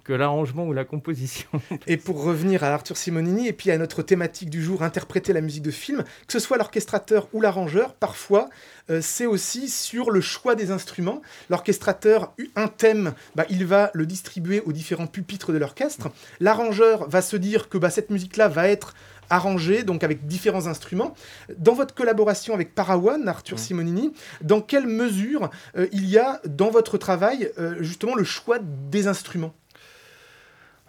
que 0.08 0.14
l'arrangement 0.14 0.66
ou 0.66 0.72
la 0.72 0.86
composition. 0.86 1.49
Et 1.88 1.97
pour 1.97 2.24
revenir 2.24 2.64
à 2.64 2.68
Arthur 2.68 2.95
Simonini 2.95 3.47
et 3.47 3.53
puis 3.53 3.72
à 3.72 3.78
notre 3.78 4.01
thématique 4.01 4.49
du 4.49 4.64
jour, 4.64 4.82
interpréter 4.82 5.34
la 5.34 5.41
musique 5.41 5.64
de 5.64 5.72
film, 5.72 6.03
que 6.26 6.34
ce 6.34 6.39
soit 6.39 6.58
l'orchestrateur 6.58 7.28
ou 7.34 7.41
l'arrangeur, 7.41 7.93
parfois 7.93 8.49
euh, 8.89 9.01
c'est 9.01 9.26
aussi 9.26 9.68
sur 9.68 10.10
le 10.10 10.22
choix 10.22 10.55
des 10.55 10.72
instruments. 10.72 11.22
L'orchestrateur, 11.49 12.34
eu 12.38 12.47
un 12.55 12.70
thème, 12.70 13.14
bah, 13.36 13.45
il 13.49 13.66
va 13.66 13.91
le 13.93 14.05
distribuer 14.05 14.62
aux 14.62 14.72
différents 14.72 15.08
pupitres 15.08 15.51
de 15.51 15.58
l'orchestre. 15.58 16.10
L'arrangeur 16.39 17.10
va 17.10 17.22
se 17.22 17.36
dire 17.36 17.68
que 17.68 17.78
bah, 17.78 17.89
cette 17.89 18.10
musique-là 18.10 18.47
va 18.47 18.70
être 18.70 18.93
arrangée, 19.30 19.84
donc 19.84 20.05
avec 20.05 20.26
différents 20.26 20.68
instruments. 20.68 21.14
Dans 21.58 21.74
votre 21.74 21.93
collaboration 21.93 22.53
avec 22.53 22.74
Parawan, 22.74 23.28
Arthur 23.28 23.60
Simonini, 23.60 24.14
dans 24.41 24.62
quelle 24.62 24.88
mesure 24.88 25.49
euh, 25.78 25.88
il 25.91 26.05
y 26.05 26.18
a 26.18 26.39
dans 26.47 26.70
votre 26.70 26.97
travail 26.97 27.51
euh, 27.60 27.76
justement 27.82 28.16
le 28.16 28.24
choix 28.24 28.60
des 28.62 29.08
instruments? 29.08 29.53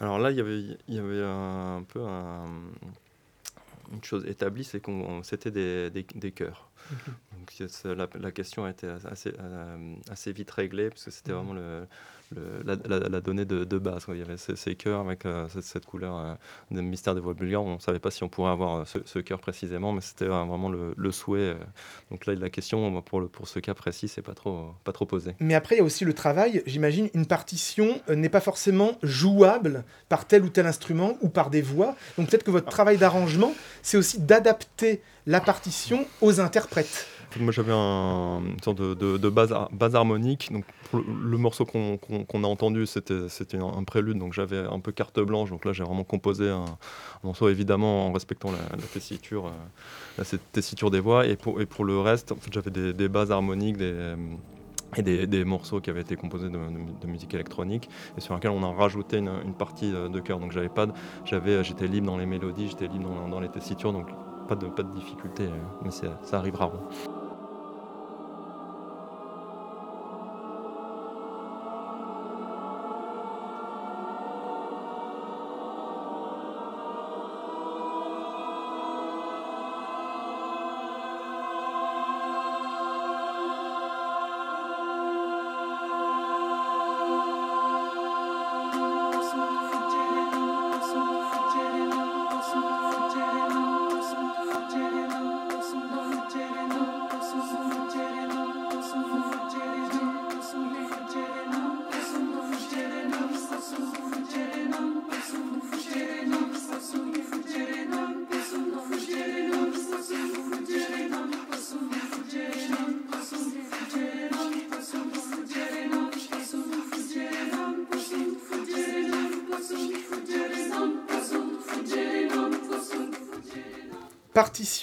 Alors 0.01 0.19
là, 0.19 0.31
il 0.31 0.37
y 0.37 0.41
avait, 0.41 0.61
il 0.89 0.95
y 0.95 0.99
avait 0.99 1.23
un, 1.25 1.83
peu 1.89 2.01
un- 2.03 2.47
une 3.93 4.05
chose 4.05 4.27
établie, 4.27 4.65
c'est 4.65 4.81
qu'on 4.81 5.23
c'était 5.23 5.51
des, 5.51 5.91
des, 5.91 6.05
des 6.15 6.33
chœurs. 6.33 6.71
Donc 7.33 7.71
la, 7.85 8.09
la 8.19 8.31
question 8.33 8.65
a 8.65 8.71
été 8.71 8.87
assez, 8.89 9.33
euh, 9.39 9.95
assez 10.11 10.33
vite 10.33 10.51
réglée, 10.51 10.91
parce 10.91 11.05
que 11.05 11.11
c'était 11.11 11.33
Mhm. 11.33 11.39
vraiment 11.39 11.55
le, 11.55 11.87
le- 12.35 12.63
la, 12.65 12.99
la- 12.99 13.09
la 13.09 13.21
donnée 13.21 13.45
de, 13.45 13.65
de 13.65 13.79
base. 13.79 14.05
quoi. 14.05 14.15
Il 14.15 14.19
y 14.21 14.23
avait 14.23 14.37
ces, 14.37 14.57
ces 14.57 14.75
cœurs 14.75 15.01
avec 15.01 15.25
euh, 15.27 15.47
cette, 15.49 15.65
cette 15.65 15.87
couleur 15.87 16.17
euh, 16.19 16.35
de 16.71 16.81
mystère 16.81 17.15
des 17.15 17.21
voix 17.21 17.35
bulgares. 17.35 17.63
On 17.63 17.75
ne 17.75 17.81
savait 17.81 17.99
pas 17.99 18.11
si 18.11 18.23
on 18.25 18.29
pourrait 18.29 18.51
avoir 18.53 18.77
euh, 18.81 18.85
ce, 18.85 18.99
ce 19.05 19.19
cœur 19.19 19.39
précisément, 19.41 19.93
mais 19.93 20.01
c'était 20.01 20.25
euh, 20.27 20.45
vraiment 20.45 20.69
le, 20.69 20.95
le 20.97 21.13
souhait. 21.13 21.39
euh. 21.41 21.55
Donc 22.11 22.27
là, 22.27 22.35
la 22.35 22.51
question 22.51 23.01
pour, 23.03 23.21
le, 23.21 23.29
pour 23.29 23.49
ce 23.49 23.59
cas 23.61 23.75
précis, 23.75 24.09
c'est 24.09 24.23
pas 24.23 24.35
trop, 24.35 24.75
pas 24.85 24.93
trop 24.93 25.07
posée. 25.07 25.35
Mais 25.41 25.55
après, 25.55 25.77
il 25.77 25.79
y 25.79 25.81
a 25.81 25.85
aussi 25.85 26.05
le 26.05 26.13
travail. 26.15 26.63
J'imagine 26.67 27.09
une 27.15 27.27
partition 27.27 28.01
euh, 28.09 28.15
n'est 28.15 28.29
pas 28.29 28.41
forcément 28.41 28.99
jouable 29.03 29.85
par 30.09 30.27
tel 30.27 30.43
ou 30.45 30.49
tel 30.49 30.67
instrument 30.67 31.17
ou 31.23 31.29
par 31.29 31.51
des 31.51 31.63
voix. 31.63 31.97
Donc 32.19 32.29
peut-être 32.29 32.45
que 32.45 32.51
votre 32.51 32.69
travail 32.69 32.99
d'arrangement, 32.99 33.55
c'est 33.83 33.97
aussi 33.97 34.21
d'adapter 34.21 35.01
la 35.27 35.41
partition 35.41 36.07
aux 36.21 36.41
interprètes. 36.41 37.07
Moi, 37.39 37.53
j'avais 37.53 37.73
un, 37.75 38.41
une 38.43 38.63
sorte 38.63 38.79
de, 38.79 38.95
de- 38.95 39.19
de 39.19 39.29
base, 39.29 39.55
base 39.71 39.95
harmonique. 39.95 40.49
Donc, 40.51 40.65
le, 40.93 41.39
morceau 41.39 41.65
qu'on 41.65 42.45
a 42.45 42.47
entendu, 42.47 42.87
c'était 42.87 43.59
un, 43.59 43.85
prélude. 43.85 44.19
Donc, 44.19 44.33
j'avais 44.33 44.59
un 44.59 44.81
peu 44.81 44.93
carte 44.93 45.21
blanche. 45.21 45.51
Donc 45.51 45.65
là, 45.65 45.73
j'ai 45.73 45.85
vraiment 45.85 46.05
composé 46.05 46.49
un, 46.51 46.65
morceau, 47.23 47.49
évidemment, 47.49 48.07
en 48.07 48.13
respectant 48.13 48.51
la, 48.51 48.83
tessiture, 48.93 49.47
euh, 49.47 49.51
la 50.19 50.25
tessiture 50.53 50.91
des 50.91 51.01
voix. 51.01 51.27
Et 51.27 51.37
pour, 51.37 51.85
le 51.85 52.01
reste, 52.01 52.33
en 52.33 52.37
fait, 52.37 52.53
j'avais 52.53 52.71
des, 52.71 53.09
bases 53.09 53.31
harmoniques, 53.31 53.81
euh, 53.81 54.17
et 54.97 55.27
des, 55.27 55.45
morceaux 55.45 55.81
qui 55.81 55.91
avaient 55.91 56.01
été 56.01 56.17
composés 56.17 56.49
de, 56.49 57.07
musique 57.07 57.35
électronique 57.35 57.89
et 58.17 58.21
sur 58.21 58.35
lesquels 58.35 58.51
on 58.51 58.63
a 58.63 58.73
rajouté 58.73 59.19
une, 59.19 59.55
partie 59.55 59.93
euh, 59.95 60.09
de 60.09 60.21
chœur. 60.21 60.39
Donc, 60.39 60.53
j'avais 60.53 60.69
pas, 60.69 60.87
j'avais, 61.25 61.63
j'étais 61.65 61.87
libre 61.87 62.07
dans 62.07 62.17
les 62.17 62.27
mélodies, 62.27 62.69
j'étais 62.69 62.89
libre 62.89 63.11
dans, 63.29 63.41
les 63.41 63.49
tessitures. 63.49 63.93
Donc, 63.93 64.09
pas 64.49 64.55
de, 64.55 64.67
pas 64.67 64.83
de 64.83 64.93
difficulté, 64.95 65.45
euh, 65.45 65.85
mais 65.85 65.91
ça 65.91 66.39
arrive 66.39 66.57
rarement. 66.57 66.89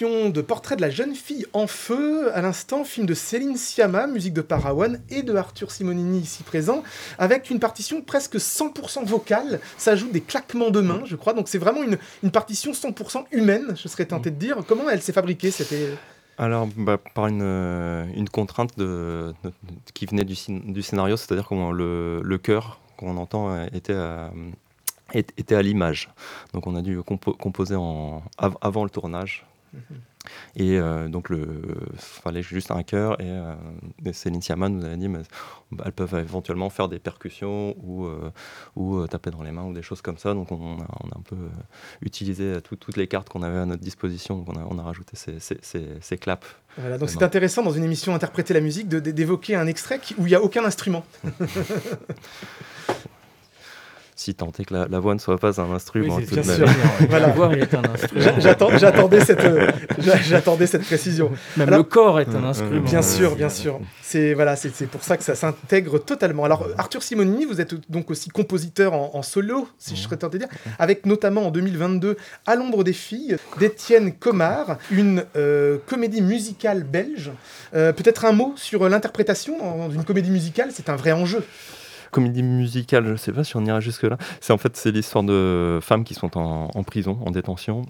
De 0.01 0.41
Portrait 0.41 0.75
de 0.75 0.81
la 0.81 0.89
jeune 0.89 1.15
fille 1.15 1.45
en 1.53 1.67
feu, 1.67 2.29
à 2.35 2.41
l'instant, 2.41 2.83
film 2.83 3.05
de 3.05 3.13
Céline 3.13 3.55
Sciamma, 3.55 4.07
musique 4.07 4.33
de 4.33 4.41
Parawan 4.41 4.99
et 5.09 5.23
de 5.23 5.33
Arthur 5.33 5.71
Simonini 5.71 6.19
ici 6.19 6.43
présent, 6.43 6.83
avec 7.17 7.49
une 7.49 7.59
partition 7.61 8.01
presque 8.01 8.35
100% 8.35 9.05
vocale, 9.05 9.61
ça 9.77 9.95
des 9.95 10.19
claquements 10.19 10.69
de 10.69 10.81
mains, 10.81 11.03
je 11.05 11.15
crois, 11.15 11.31
donc 11.31 11.47
c'est 11.47 11.59
vraiment 11.59 11.81
une, 11.81 11.97
une 12.23 12.31
partition 12.31 12.73
100% 12.73 13.23
humaine, 13.31 13.73
je 13.81 13.87
serais 13.87 14.03
tenté 14.03 14.31
de 14.31 14.35
dire. 14.35 14.57
Comment 14.67 14.89
elle 14.89 15.01
s'est 15.01 15.13
fabriquée 15.13 15.49
C'était? 15.49 15.91
Alors, 16.37 16.67
bah, 16.75 16.97
par 16.97 17.27
une, 17.27 17.41
euh, 17.41 18.03
une 18.17 18.27
contrainte 18.27 18.77
de, 18.77 19.33
qui 19.93 20.05
venait 20.07 20.25
du, 20.25 20.35
du 20.49 20.81
scénario, 20.81 21.15
c'est-à-dire 21.15 21.47
que 21.47 21.71
le, 21.71 22.21
le 22.21 22.37
chœur 22.37 22.81
qu'on 22.97 23.15
entend 23.15 23.49
euh, 23.55 23.65
était 23.73 23.93
à, 23.93 24.29
était 25.13 25.55
à 25.55 25.61
l'image. 25.61 26.09
Donc, 26.53 26.67
on 26.67 26.75
a 26.75 26.81
dû 26.81 26.99
compo- 26.99 27.37
composer 27.37 27.75
en, 27.75 28.21
av- 28.37 28.57
avant 28.59 28.83
le 28.83 28.89
tournage. 28.89 29.45
Et 30.55 30.79
euh, 30.79 31.07
donc, 31.07 31.27
il 31.29 31.45
fallait 31.97 32.41
juste 32.41 32.71
un 32.71 32.81
chœur. 32.81 33.13
Et, 33.21 33.25
euh, 33.29 33.53
et 34.05 34.11
Céline 34.13 34.41
Sciamma 34.41 34.69
nous 34.69 34.83
avait 34.83 34.97
dit 34.97 35.07
mais, 35.07 35.19
elles 35.85 35.91
peuvent 35.91 36.15
éventuellement 36.15 36.69
faire 36.71 36.87
des 36.87 36.97
percussions 36.97 37.75
ou, 37.83 38.05
euh, 38.05 38.31
ou 38.75 39.05
taper 39.05 39.29
dans 39.29 39.43
les 39.43 39.51
mains 39.51 39.65
ou 39.65 39.73
des 39.73 39.83
choses 39.83 40.01
comme 40.01 40.17
ça. 40.17 40.33
Donc, 40.33 40.51
on 40.51 40.81
a, 40.81 40.87
on 41.03 41.09
a 41.09 41.17
un 41.17 41.21
peu 41.21 41.35
utilisé 42.01 42.59
tout- 42.63 42.75
toutes 42.75 42.97
les 42.97 43.07
cartes 43.07 43.29
qu'on 43.29 43.43
avait 43.43 43.59
à 43.59 43.65
notre 43.65 43.83
disposition. 43.83 44.37
Donc, 44.39 44.49
on 44.49 44.59
a, 44.59 44.65
on 44.69 44.79
a 44.79 44.83
rajouté 44.83 45.15
ces, 45.15 45.39
ces, 45.39 45.59
ces- 45.61 45.97
ces 46.01 46.17
claps. 46.17 46.47
Voilà, 46.77 46.97
donc 46.97 47.09
c'est 47.09 47.23
intéressant 47.23 47.63
dans 47.63 47.71
une 47.71 47.83
émission 47.83 48.13
Interpréter 48.15 48.53
la 48.53 48.61
musique 48.61 48.87
d'évoquer 48.89 49.55
un 49.55 49.67
extrait 49.67 49.99
qui- 49.99 50.15
où 50.17 50.25
il 50.25 50.29
n'y 50.29 50.35
a 50.35 50.41
aucun 50.41 50.65
instrument. 50.65 51.05
Si 54.17 54.33
tant 54.33 54.49
est 54.57 54.63
que 54.63 54.73
la, 54.73 54.87
la 54.89 54.99
voix 55.01 55.13
ne 55.13 55.19
soit 55.19 55.37
pas 55.37 55.59
un 55.59 55.73
instrument. 55.73 56.15
Oui, 56.15 56.25
tout 56.25 56.35
c'est 56.35 56.51
de 56.51 56.55
bien 56.57 56.65
même. 56.67 56.75
sûr. 57.09 57.19
La 57.19 57.27
voix 57.27 57.51
est 57.53 57.73
un 57.73 57.83
instrument. 57.83 58.21
J'a- 58.23 58.39
j'attends- 58.39 58.77
J'attendais 58.77 59.19
cette, 59.25 59.43
euh, 59.43 59.69
j'a- 59.99 60.15
j'attendais 60.21 60.67
cette 60.67 60.83
précision. 60.85 61.31
Même 61.57 61.69
le 61.69 61.83
corps 61.83 62.21
est 62.21 62.29
un 62.29 62.43
instrument. 62.45 62.81
Bien 62.81 63.01
sûr, 63.01 63.27
aussi, 63.31 63.37
bien 63.37 63.49
sûr. 63.49 63.79
C'est 64.01 64.33
voilà, 64.33 64.55
c'est 64.55 64.73
c'est 64.73 64.85
pour 64.87 65.03
ça 65.03 65.17
que 65.17 65.23
ça 65.25 65.35
s'intègre 65.35 65.99
totalement. 65.99 66.45
Alors 66.45 66.65
Arthur 66.77 67.03
Simonini, 67.03 67.43
vous 67.43 67.59
êtes 67.59 67.75
donc 67.91 68.09
aussi 68.09 68.29
compositeur 68.29 68.93
en, 68.93 69.11
en 69.15 69.21
solo, 69.21 69.67
si 69.77 69.97
je 69.97 70.01
serais 70.03 70.15
tenté 70.15 70.37
de 70.39 70.45
dire, 70.45 70.53
avec 70.79 71.05
notamment 71.05 71.47
en 71.47 71.51
2022 71.51 72.15
À 72.45 72.55
l'ombre 72.55 72.85
des 72.85 72.93
filles 72.93 73.35
d'Étienne 73.59 74.13
Comard, 74.13 74.77
une 74.91 75.25
euh, 75.35 75.77
comédie 75.87 76.21
musicale 76.21 76.83
belge. 76.83 77.31
Euh, 77.75 77.91
Peut-être 77.91 78.23
un 78.23 78.31
mot 78.31 78.53
sur 78.55 78.87
l'interprétation 78.87 79.57
dans 79.59 79.89
une 79.91 80.05
comédie 80.05 80.31
musicale, 80.31 80.69
c'est 80.71 80.87
un 80.89 80.95
vrai 80.95 81.11
enjeu. 81.11 81.43
Comédie 82.11 82.43
musicale, 82.43 83.05
je 83.05 83.11
ne 83.11 83.17
sais 83.17 83.31
pas 83.31 83.43
si 83.43 83.55
on 83.55 83.65
ira 83.65 83.79
jusque-là. 83.79 84.17
C'est 84.41 84.53
en 84.53 84.57
fait 84.57 84.75
c'est 84.77 84.91
l'histoire 84.91 85.23
de 85.23 85.79
femmes 85.81 86.03
qui 86.03 86.13
sont 86.13 86.37
en, 86.37 86.69
en 86.73 86.83
prison, 86.83 87.17
en 87.25 87.31
détention, 87.31 87.85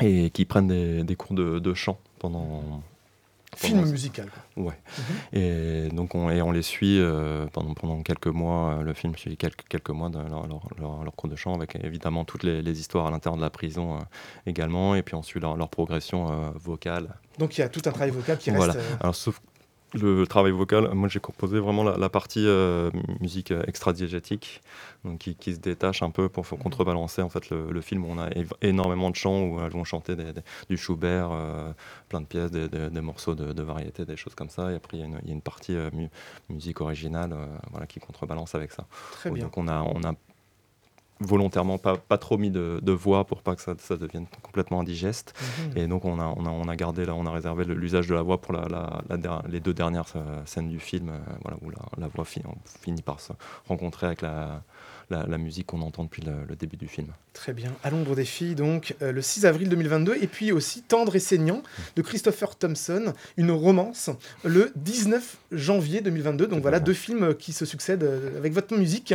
et 0.00 0.30
qui 0.30 0.44
prennent 0.44 0.68
des, 0.68 1.02
des 1.04 1.16
cours 1.16 1.34
de, 1.34 1.58
de 1.58 1.74
chant 1.74 1.98
pendant. 2.18 2.82
Film 3.56 3.86
musical. 3.90 4.28
Ouais. 4.58 4.78
Et 5.32 5.88
donc 5.88 6.14
on, 6.14 6.28
et 6.30 6.42
on 6.42 6.52
les 6.52 6.60
suit 6.62 7.00
euh, 7.00 7.46
pendant, 7.46 7.72
pendant 7.72 8.02
quelques 8.02 8.26
mois. 8.28 8.74
euh, 8.74 8.82
Le 8.82 8.92
film 8.92 9.16
suit 9.16 9.36
quelques, 9.38 9.66
quelques 9.68 9.88
mois 9.90 10.10
de 10.10 10.18
leur, 10.18 10.46
leur- 10.46 10.68
leur- 10.78 11.02
leur 11.02 11.16
cours 11.16 11.30
de 11.30 11.34
chant, 11.34 11.54
avec 11.54 11.74
évidemment 11.82 12.24
toutes 12.26 12.42
les, 12.42 12.60
les 12.60 12.78
histoires 12.78 13.06
à 13.06 13.10
l'intérieur 13.10 13.38
de 13.38 13.42
la 13.42 13.48
prison 13.50 13.96
euh, 13.96 14.00
également, 14.46 14.94
et 14.94 15.02
puis 15.02 15.14
on 15.14 15.22
suit 15.22 15.40
leur, 15.40 15.56
progression 15.70 16.26
vocale. 16.56 17.16
Donc 17.38 17.56
il 17.56 17.62
y 17.62 17.64
a 17.64 17.68
tout 17.70 17.80
un 17.86 17.90
travail 17.90 18.10
vocal 18.10 18.36
qui 18.36 18.50
Voilà. 18.50 18.74
reste. 18.74 18.84
Alors, 19.00 19.14
sauf 19.14 19.40
le 19.94 20.26
travail 20.26 20.52
vocal, 20.52 20.92
moi 20.94 21.08
j'ai 21.08 21.20
composé 21.20 21.58
vraiment 21.58 21.82
la, 21.82 21.96
la 21.96 22.08
partie 22.10 22.44
euh, 22.46 22.90
musique 23.20 23.50
euh, 23.52 23.62
extra-diégétique, 23.66 24.60
donc 25.04 25.18
qui, 25.18 25.34
qui 25.34 25.54
se 25.54 25.60
détache 25.60 26.02
un 26.02 26.10
peu 26.10 26.28
pour 26.28 26.46
contrebalancer 26.46 27.22
en 27.22 27.30
fait 27.30 27.48
le, 27.50 27.70
le 27.70 27.80
film. 27.80 28.04
où 28.04 28.08
On 28.10 28.18
a 28.18 28.28
énormément 28.60 29.10
de 29.10 29.16
chants 29.16 29.42
où 29.44 29.60
elles 29.60 29.70
vont 29.70 29.84
chanter 29.84 30.14
des- 30.14 30.32
des- 30.32 30.42
du 30.68 30.76
Schubert, 30.76 31.30
euh, 31.32 31.72
plein 32.08 32.20
de 32.20 32.26
pièces, 32.26 32.50
des, 32.50 32.68
morceaux 33.00 33.34
de, 33.34 33.52
de 33.52 33.62
variété, 33.62 34.04
des 34.04 34.16
choses 34.16 34.34
comme 34.34 34.50
ça. 34.50 34.70
Et 34.72 34.74
après 34.74 34.98
il 34.98 35.00
y 35.00 35.02
a 35.04 35.06
une, 35.06 35.18
il 35.22 35.28
y 35.28 35.30
a 35.30 35.34
une 35.34 35.42
partie 35.42 35.74
euh, 35.74 35.90
mu- 35.94 36.10
musique 36.50 36.80
originale, 36.82 37.32
euh, 37.32 37.46
voilà, 37.70 37.86
qui 37.86 37.98
contrebalance 37.98 38.54
avec 38.54 38.72
ça. 38.72 38.86
Très 39.12 39.30
bien. 39.30 39.44
Donc 39.44 39.56
on 39.56 39.68
a, 39.68 39.80
on 39.82 40.02
a 40.04 40.12
volontairement 41.20 41.78
pas, 41.78 41.96
pas 41.96 42.18
trop 42.18 42.38
mis 42.38 42.50
de, 42.50 42.80
de 42.82 42.92
voix 42.92 43.24
pour 43.24 43.42
pas 43.42 43.56
que 43.56 43.62
ça, 43.62 43.74
ça 43.78 43.96
devienne 43.96 44.26
complètement 44.42 44.80
indigeste. 44.80 45.34
Mhm. 45.74 45.78
Et 45.78 45.86
donc 45.86 46.04
on 46.04 46.18
a, 46.20 46.26
on 46.36 46.46
a, 46.46 46.50
on 46.50 46.68
a 46.68 46.76
gardé, 46.76 47.04
là, 47.04 47.14
on 47.14 47.26
a 47.26 47.30
réservé 47.30 47.64
l'usage 47.64 48.06
de 48.06 48.14
la 48.14 48.22
voix 48.22 48.40
pour 48.40 48.52
la, 48.54 48.68
la- 48.68 49.02
la 49.08 49.16
der- 49.16 49.42
les 49.48 49.60
deux 49.60 49.74
dernières 49.74 50.12
euh, 50.16 50.42
scènes 50.46 50.68
du 50.68 50.78
film, 50.78 51.08
euh, 51.10 51.18
voilà, 51.42 51.58
où 51.62 51.70
la, 51.70 52.08
voix 52.08 52.24
fi- 52.24 52.42
on 52.46 52.54
finit 52.80 53.02
par 53.02 53.20
se 53.20 53.32
rencontrer 53.68 54.06
avec 54.06 54.22
la, 54.22 54.62
musique 55.38 55.66
qu'on 55.66 55.82
entend 55.82 56.04
depuis 56.04 56.22
le, 56.22 56.44
le 56.46 56.54
début 56.56 56.76
du 56.76 56.86
film. 56.88 57.08
Très 57.38 57.52
bien. 57.52 57.70
À 57.84 57.90
l'ombre 57.90 58.16
des 58.16 58.24
filles, 58.24 58.56
donc, 58.56 58.96
euh, 59.00 59.12
le 59.12 59.22
6 59.22 59.46
avril 59.46 59.68
2022. 59.68 60.16
Et 60.20 60.26
puis 60.26 60.50
aussi 60.50 60.82
Tendre 60.82 61.14
et 61.14 61.20
saignant 61.20 61.62
de 61.94 62.02
Christopher 62.02 62.56
Thompson, 62.56 63.12
une 63.36 63.52
romance, 63.52 64.10
le 64.42 64.72
19 64.74 65.36
janvier 65.52 66.00
2022. 66.00 66.48
Donc 66.48 66.62
voilà, 66.62 66.80
deux 66.80 66.92
films 66.92 67.34
qui 67.36 67.52
se 67.52 67.64
succèdent 67.64 68.02
euh, 68.02 68.36
avec 68.36 68.52
votre 68.52 68.76
musique. 68.76 69.14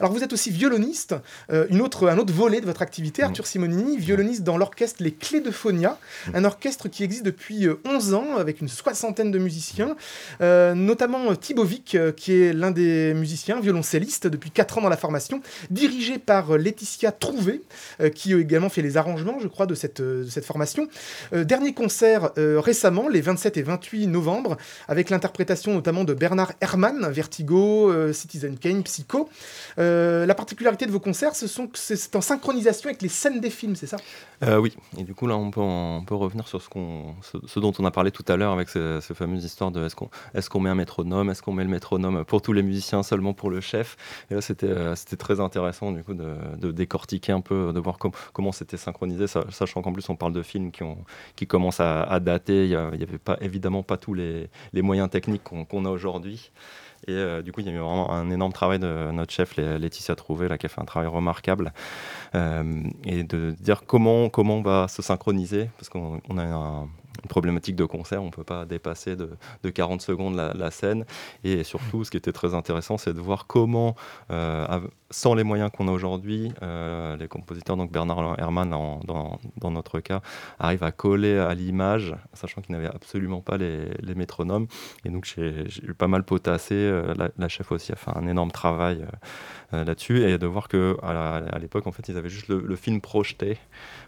Alors 0.00 0.12
vous 0.12 0.24
êtes 0.24 0.32
aussi 0.32 0.50
violoniste. 0.50 1.14
euh, 1.52 1.66
une 1.68 1.82
autre, 1.82 2.08
un 2.08 2.16
autre 2.16 2.32
volet 2.32 2.62
de 2.62 2.66
votre 2.66 2.80
activité, 2.80 3.22
Arthur 3.22 3.46
Simonini, 3.46 3.98
violoniste 3.98 4.44
dans 4.44 4.56
l'orchestre 4.56 5.02
Les 5.02 5.12
Clés 5.12 5.42
de 5.42 5.50
Phonia, 5.50 5.98
un 6.32 6.46
orchestre 6.46 6.88
qui 6.88 7.04
existe 7.04 7.24
depuis 7.26 7.66
euh, 7.66 7.80
11 7.84 8.14
ans 8.14 8.36
avec 8.38 8.62
une 8.62 8.68
soixantaine 8.68 9.30
de 9.30 9.38
musiciens, 9.38 9.94
notamment 10.40 11.34
Thibaut 11.36 11.64
Vic, 11.64 11.94
euh, 11.94 12.12
qui 12.12 12.32
est 12.32 12.54
l'un 12.54 12.70
des 12.70 13.12
musiciens, 13.12 13.60
violoncelliste 13.60 14.26
depuis 14.26 14.50
4 14.50 14.78
ans 14.78 14.80
dans 14.80 14.88
la 14.88 14.96
formation, 14.96 15.42
dirigé 15.70 16.18
par 16.18 16.56
Laetitia 16.56 17.12
Trouvé, 17.12 17.57
euh, 18.00 18.10
qui 18.10 18.34
a 18.34 18.38
également 18.38 18.68
fait 18.68 18.82
les 18.82 18.96
arrangements, 18.96 19.38
je 19.40 19.48
crois, 19.48 19.66
de 19.66 19.74
cette, 19.74 20.00
euh, 20.00 20.24
formation. 20.42 20.88
Euh, 21.32 21.44
dernier 21.44 21.74
concert 21.74 22.30
récemment, 22.36 23.08
les 23.08 23.20
27 23.20 23.56
et 23.56 23.62
28 23.62 24.06
novembre, 24.06 24.56
avec 24.86 25.10
l'interprétation 25.10 25.74
notamment 25.74 26.04
de 26.04 26.14
Bernard 26.14 26.52
Herrmann, 26.60 27.08
Vertigo, 27.10 27.92
Citizen 28.12 28.56
Kane, 28.56 28.82
Psycho. 28.82 29.28
La 29.76 30.34
particularité 30.34 30.86
de 30.86 30.90
vos 30.90 31.00
concerts, 31.00 31.34
ce 31.34 31.46
sont 31.46 31.66
que 31.66 31.78
c'est- 31.78 32.14
en 32.14 32.20
synchronisation 32.20 32.88
avec 32.88 33.02
les 33.02 33.08
scènes 33.08 33.40
des 33.40 33.50
films, 33.50 33.76
c'est 33.76 33.86
ça? 33.86 33.96
Oui, 34.60 34.74
et 34.96 35.02
du 35.02 35.14
coup 35.14 35.26
là 35.26 35.36
on 35.36 35.50
peut, 35.50 36.14
revenir 36.14 36.46
sur 36.46 36.62
ce, 36.62 36.68
ce, 37.22 37.38
ce 37.46 37.60
dont 37.60 37.72
on 37.78 37.84
a 37.84 37.90
parlé 37.90 38.10
tout 38.10 38.24
à 38.28 38.36
l'heure 38.36 38.52
avec 38.52 38.68
ces, 38.68 39.00
ces 39.00 39.14
fameuses 39.14 39.44
histoires 39.44 39.70
de 39.70 39.84
est-ce 40.34 40.50
qu'on, 40.50 40.60
met 40.60 40.70
un 40.70 40.74
métronome, 40.74 41.30
est-ce 41.30 41.42
qu'on 41.42 41.52
met 41.52 41.64
le 41.64 41.70
métronome 41.70 42.24
pour 42.24 42.42
tous 42.42 42.52
les 42.52 42.62
musiciens, 42.62 43.02
seulement 43.02 43.32
pour 43.32 43.50
le 43.50 43.60
chef? 43.60 43.96
Et 44.30 44.34
là 44.34 44.40
c'était, 44.40 44.74
c'était 44.94 45.16
très 45.16 45.40
intéressant 45.40 45.92
du 45.92 46.02
coup 46.04 46.14
de, 46.14 46.36
de 46.58 46.70
décortiquer 46.72 47.32
un 47.38 47.40
peu, 47.40 47.72
de 47.72 47.80
voir 47.80 47.98
com- 47.98 48.12
comment 48.32 48.52
c'était 48.52 48.76
synchronisé, 48.76 49.26
sa- 49.26 49.50
sachant 49.50 49.82
qu'en 49.82 49.92
plus 49.92 50.08
on 50.08 50.16
parle 50.16 50.32
de 50.32 50.42
films 50.42 50.70
qui, 50.70 50.82
ont, 50.82 50.98
qui 51.36 51.46
commencent 51.46 51.80
à, 51.80 52.20
dater, 52.20 52.64
il 52.64 52.70
n'y 52.70 52.74
avait 53.02 53.18
pas, 53.18 53.36
évidemment 53.40 53.82
pas 53.82 53.96
tous 53.96 54.14
les, 54.14 54.48
moyens 54.74 55.10
techniques 55.10 55.42
qu'on, 55.44 55.84
a 55.84 55.90
aujourd'hui. 55.90 56.50
Et 57.06 57.12
euh, 57.12 57.42
du 57.42 57.52
coup, 57.52 57.60
il 57.60 57.66
y 57.66 57.70
a 57.70 57.72
eu 57.72 57.78
vraiment 57.78 58.10
un 58.10 58.30
énorme 58.30 58.52
travail 58.52 58.80
de 58.80 59.10
notre 59.12 59.32
chef, 59.32 59.56
Laetitia 59.56 60.16
Trouvé, 60.16 60.48
là, 60.48 60.58
qui 60.58 60.66
a 60.66 60.68
fait 60.68 60.80
un 60.80 60.84
travail 60.84 61.08
remarquable. 61.08 61.72
Euh, 62.34 62.82
et 63.04 63.22
de 63.22 63.54
dire 63.60 63.82
comment, 63.86 64.28
comment 64.28 64.56
on 64.56 64.62
va 64.62 64.88
se 64.88 65.00
synchroniser, 65.00 65.70
parce 65.78 65.88
qu'on 65.88 66.20
on 66.28 66.38
a 66.38 66.44
un- 66.44 66.88
une 67.22 67.28
problématique 67.28 67.76
de 67.76 67.84
concert, 67.84 68.22
on 68.22 68.26
ne 68.26 68.30
peut 68.30 68.44
pas 68.44 68.64
dépasser 68.64 69.16
de, 69.16 69.30
de 69.62 69.70
40 69.70 70.00
secondes 70.00 70.36
la, 70.36 70.70
scène. 70.70 71.04
Et 71.44 71.64
surtout, 71.64 72.04
ce 72.04 72.10
qui 72.10 72.16
était 72.16 72.32
très 72.32 72.54
intéressant, 72.54 72.98
c'est 72.98 73.12
de 73.12 73.20
voir 73.20 73.46
comment, 73.46 73.96
euh, 74.30 74.80
sans 75.10 75.34
les 75.34 75.44
moyens 75.44 75.70
qu'on 75.74 75.88
a 75.88 75.90
aujourd'hui, 75.90 76.52
euh, 76.62 77.16
les 77.16 77.28
compositeurs, 77.28 77.76
donc 77.76 77.90
Bernard 77.90 78.38
Herrmann 78.38 78.70
dans, 78.70 79.70
notre 79.70 80.00
cas, 80.00 80.20
arrivent 80.58 80.82
à 80.82 80.92
coller 80.92 81.38
à 81.38 81.54
l'image, 81.54 82.14
sachant 82.34 82.60
qu'ils 82.60 82.74
n'avaient 82.74 82.88
absolument 82.94 83.40
pas 83.40 83.56
les, 83.56 83.88
métronomes. 84.14 84.66
Et 85.04 85.10
donc, 85.10 85.24
j'ai 85.24 85.64
eu 85.82 85.94
pas 85.94 86.08
mal 86.08 86.24
potassé. 86.24 86.74
euh, 86.74 87.14
la, 87.36 87.48
chef 87.48 87.72
aussi 87.72 87.92
a 87.92 87.96
fait 87.96 88.10
un 88.14 88.26
énorme 88.26 88.50
travail 88.50 89.06
euh, 89.72 89.84
là-dessus. 89.84 90.28
Et 90.28 90.36
de 90.36 90.46
voir 90.46 90.68
que 90.68 90.96
à 91.02 91.58
l'époque, 91.58 91.86
en 91.86 91.92
fait, 91.92 92.08
ils 92.08 92.16
avaient 92.16 92.28
juste 92.28 92.48
le, 92.48 92.76
film 92.76 93.00
projeté. 93.00 93.58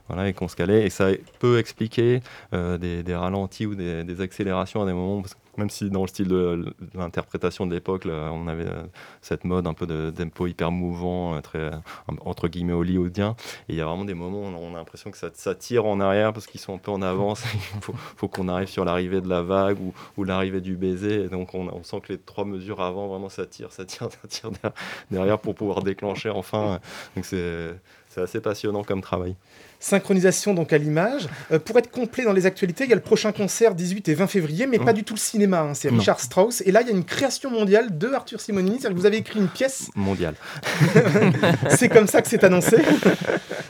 Voilà, 0.09 0.29
et 0.29 0.33
qu'on 0.33 0.49
se 0.49 0.57
calait. 0.57 0.85
Et 0.85 0.91
ça 0.91 1.11
peut 1.39 1.59
expliquer 1.59 2.21
des, 2.53 3.03
des 3.03 3.15
ralentis 3.15 3.67
ou 3.67 3.75
des, 3.75 4.21
accélérations 4.21 4.83
à 4.83 4.87
des 4.87 4.93
moments. 4.93 5.23
Même 5.61 5.71
si 5.71 5.91
dans 5.91 6.01
le 6.03 6.09
style 6.09 6.29
de, 6.29 6.75
l'interprétation 6.95 7.67
de 7.67 7.75
l'époque, 7.75 8.07
on 8.07 8.49
avait 8.49 8.67
euh, 8.67 8.83
cette 9.21 9.45
mode 9.45 9.67
un 9.67 9.75
peu 9.75 9.87
de 9.87 10.11
tempo 10.11 10.47
hyper 10.47 10.71
mouvant, 10.71 11.37
euh, 11.37 11.41
très, 11.41 11.59
euh, 11.59 11.71
entre 12.25 12.49
guillemets 12.49 12.73
hollywoodien. 12.73 13.37
Et 13.69 13.75
il 13.75 13.77
y 13.77 13.81
a 13.81 13.85
vraiment 13.85 14.05
des 14.05 14.15
moments 14.15 14.41
où 14.41 14.47
on 14.47 14.75
a 14.75 14.79
l'impression 14.79 15.11
que 15.11 15.19
ça, 15.19 15.29
ça 15.35 15.55
tire 15.55 15.85
en 15.85 16.01
arrière 16.01 16.33
parce 16.33 16.47
qu'ils 16.47 16.61
sont 16.61 16.75
un 16.75 16.79
peu 16.79 16.91
en 16.91 17.03
avance. 17.03 17.45
Il 17.75 17.81
faut, 17.83 17.95
faut 18.17 18.29
qu'on 18.29 18.49
arrive 18.49 18.69
sur 18.69 18.85
l'arrivée 18.85 19.21
de 19.21 19.29
la 19.29 19.43
vague 19.43 19.79
ou, 19.81 19.93
ou 20.17 20.25
l'arrivée 20.25 20.61
du 20.61 20.77
baiser. 20.77 21.25
Et 21.25 21.29
donc 21.29 21.55
on, 21.55 21.69
on 21.69 21.83
sent 21.83 22.01
que 22.01 22.13
les 22.15 22.19
trois 22.19 22.45
mesures 22.45 22.81
avant, 22.81 23.07
vraiment, 23.07 23.29
ça 23.29 23.47
tire, 23.47 23.71
ça 23.73 23.85
tire, 23.85 24.09
ça 24.23 24.29
tire 24.29 24.51
derrière, 25.11 25.39
pour 25.39 25.55
pouvoir 25.55 25.83
déclencher 25.83 26.31
enfin. 26.31 26.81
Donc 27.15 27.27
c'est 27.27 27.77
assez 28.17 28.41
passionnant 28.41 28.83
comme 28.83 29.03
travail. 29.03 29.37
Synchronisation 29.81 30.55
donc 30.55 30.73
à 30.73 30.79
l'image. 30.79 31.29
Euh, 31.53 31.59
pour 31.59 31.79
être 31.79 31.91
complet 31.91 32.25
dans 32.25 32.33
les 32.33 32.47
actualités, 32.47 32.85
il 32.85 32.91
y 32.91 32.93
a 32.93 32.97
le 32.97 33.03
prochain 33.03 33.33
concert 33.33 33.75
18 33.75 34.09
et 34.09 34.15
20 34.15 34.27
février, 34.27 34.67
mais 34.67 34.79
pas 34.79 34.93
du 34.93 35.05
tout 35.05 35.15
le 35.15 35.19
cinéma. 35.19 35.61
hein, 35.61 35.75
c'est. 35.75 35.89
Richard 35.89 36.21
Strauss. 36.21 36.63
Et 36.67 36.73
là, 36.73 36.83
il 36.83 36.89
y 36.89 36.91
a 36.91 36.95
une 36.95 37.05
création 37.05 37.51
mondiale 37.51 37.97
de 37.99 38.13
Arthur 38.13 38.41
Simonini. 38.41 38.79
C'est-à-dire 38.79 38.95
que 38.97 39.01
vous 39.01 39.07
avez 39.07 39.17
écrit 39.17 39.41
une 39.41 39.49
pièce. 39.49 39.89
Mondial. 39.97 40.35
c'est 41.71 41.89
comme 41.89 42.07
ça 42.07 42.23
que 42.23 42.29
c'est 42.29 42.45
annoncé. 42.45 42.77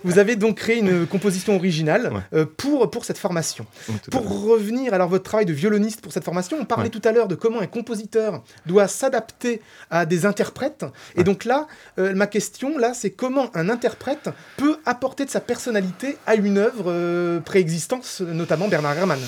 vous 0.05 0.19
avez 0.19 0.37
donc 0.37 0.57
créé 0.57 0.79
une 0.79 1.07
composition 1.07 1.57
originale 1.57 2.11
euh, 2.33 2.45
pour, 2.57 2.91
pour 2.91 3.05
cette 3.05 3.19
formation. 3.19 3.67
Pour 4.11 4.45
revenir 4.45 4.95
alors 4.95 5.09
votre 5.09 5.25
travail 5.25 5.47
de 5.47 5.53
violoniste 5.53 6.01
pour 6.01 6.13
cette 6.13 6.25
formation, 6.25 6.57
on 6.61 6.65
parlait 6.65 6.89
tout 6.89 7.03
à 7.05 7.13
l'heure 7.13 7.29
de 7.29 7.35
comment 7.35 7.61
un 7.61 7.67
compositeur 7.67 8.43
doit 8.67 8.89
s'adapter 8.89 9.63
à 9.91 10.07
des 10.07 10.27
interprètes. 10.27 10.85
Et 11.17 11.25
donc 11.25 11.45
là, 11.45 11.67
euh, 11.99 12.15
ma 12.15 12.27
question 12.27 12.79
là, 12.79 12.95
c'est 12.95 13.11
comment 13.11 13.51
un 13.55 13.69
interprète 13.69 14.31
peut 14.57 14.77
apporter 14.87 15.25
de 15.25 15.31
sa 15.31 15.41
personnalité 15.41 16.00
à 16.27 16.35
une 16.35 16.59
œuvre 16.59 16.85
euh, 16.89 17.41
préexistante, 17.41 18.23
notamment 18.27 18.69
Bernard 18.69 18.97
Herrmann. 18.97 19.19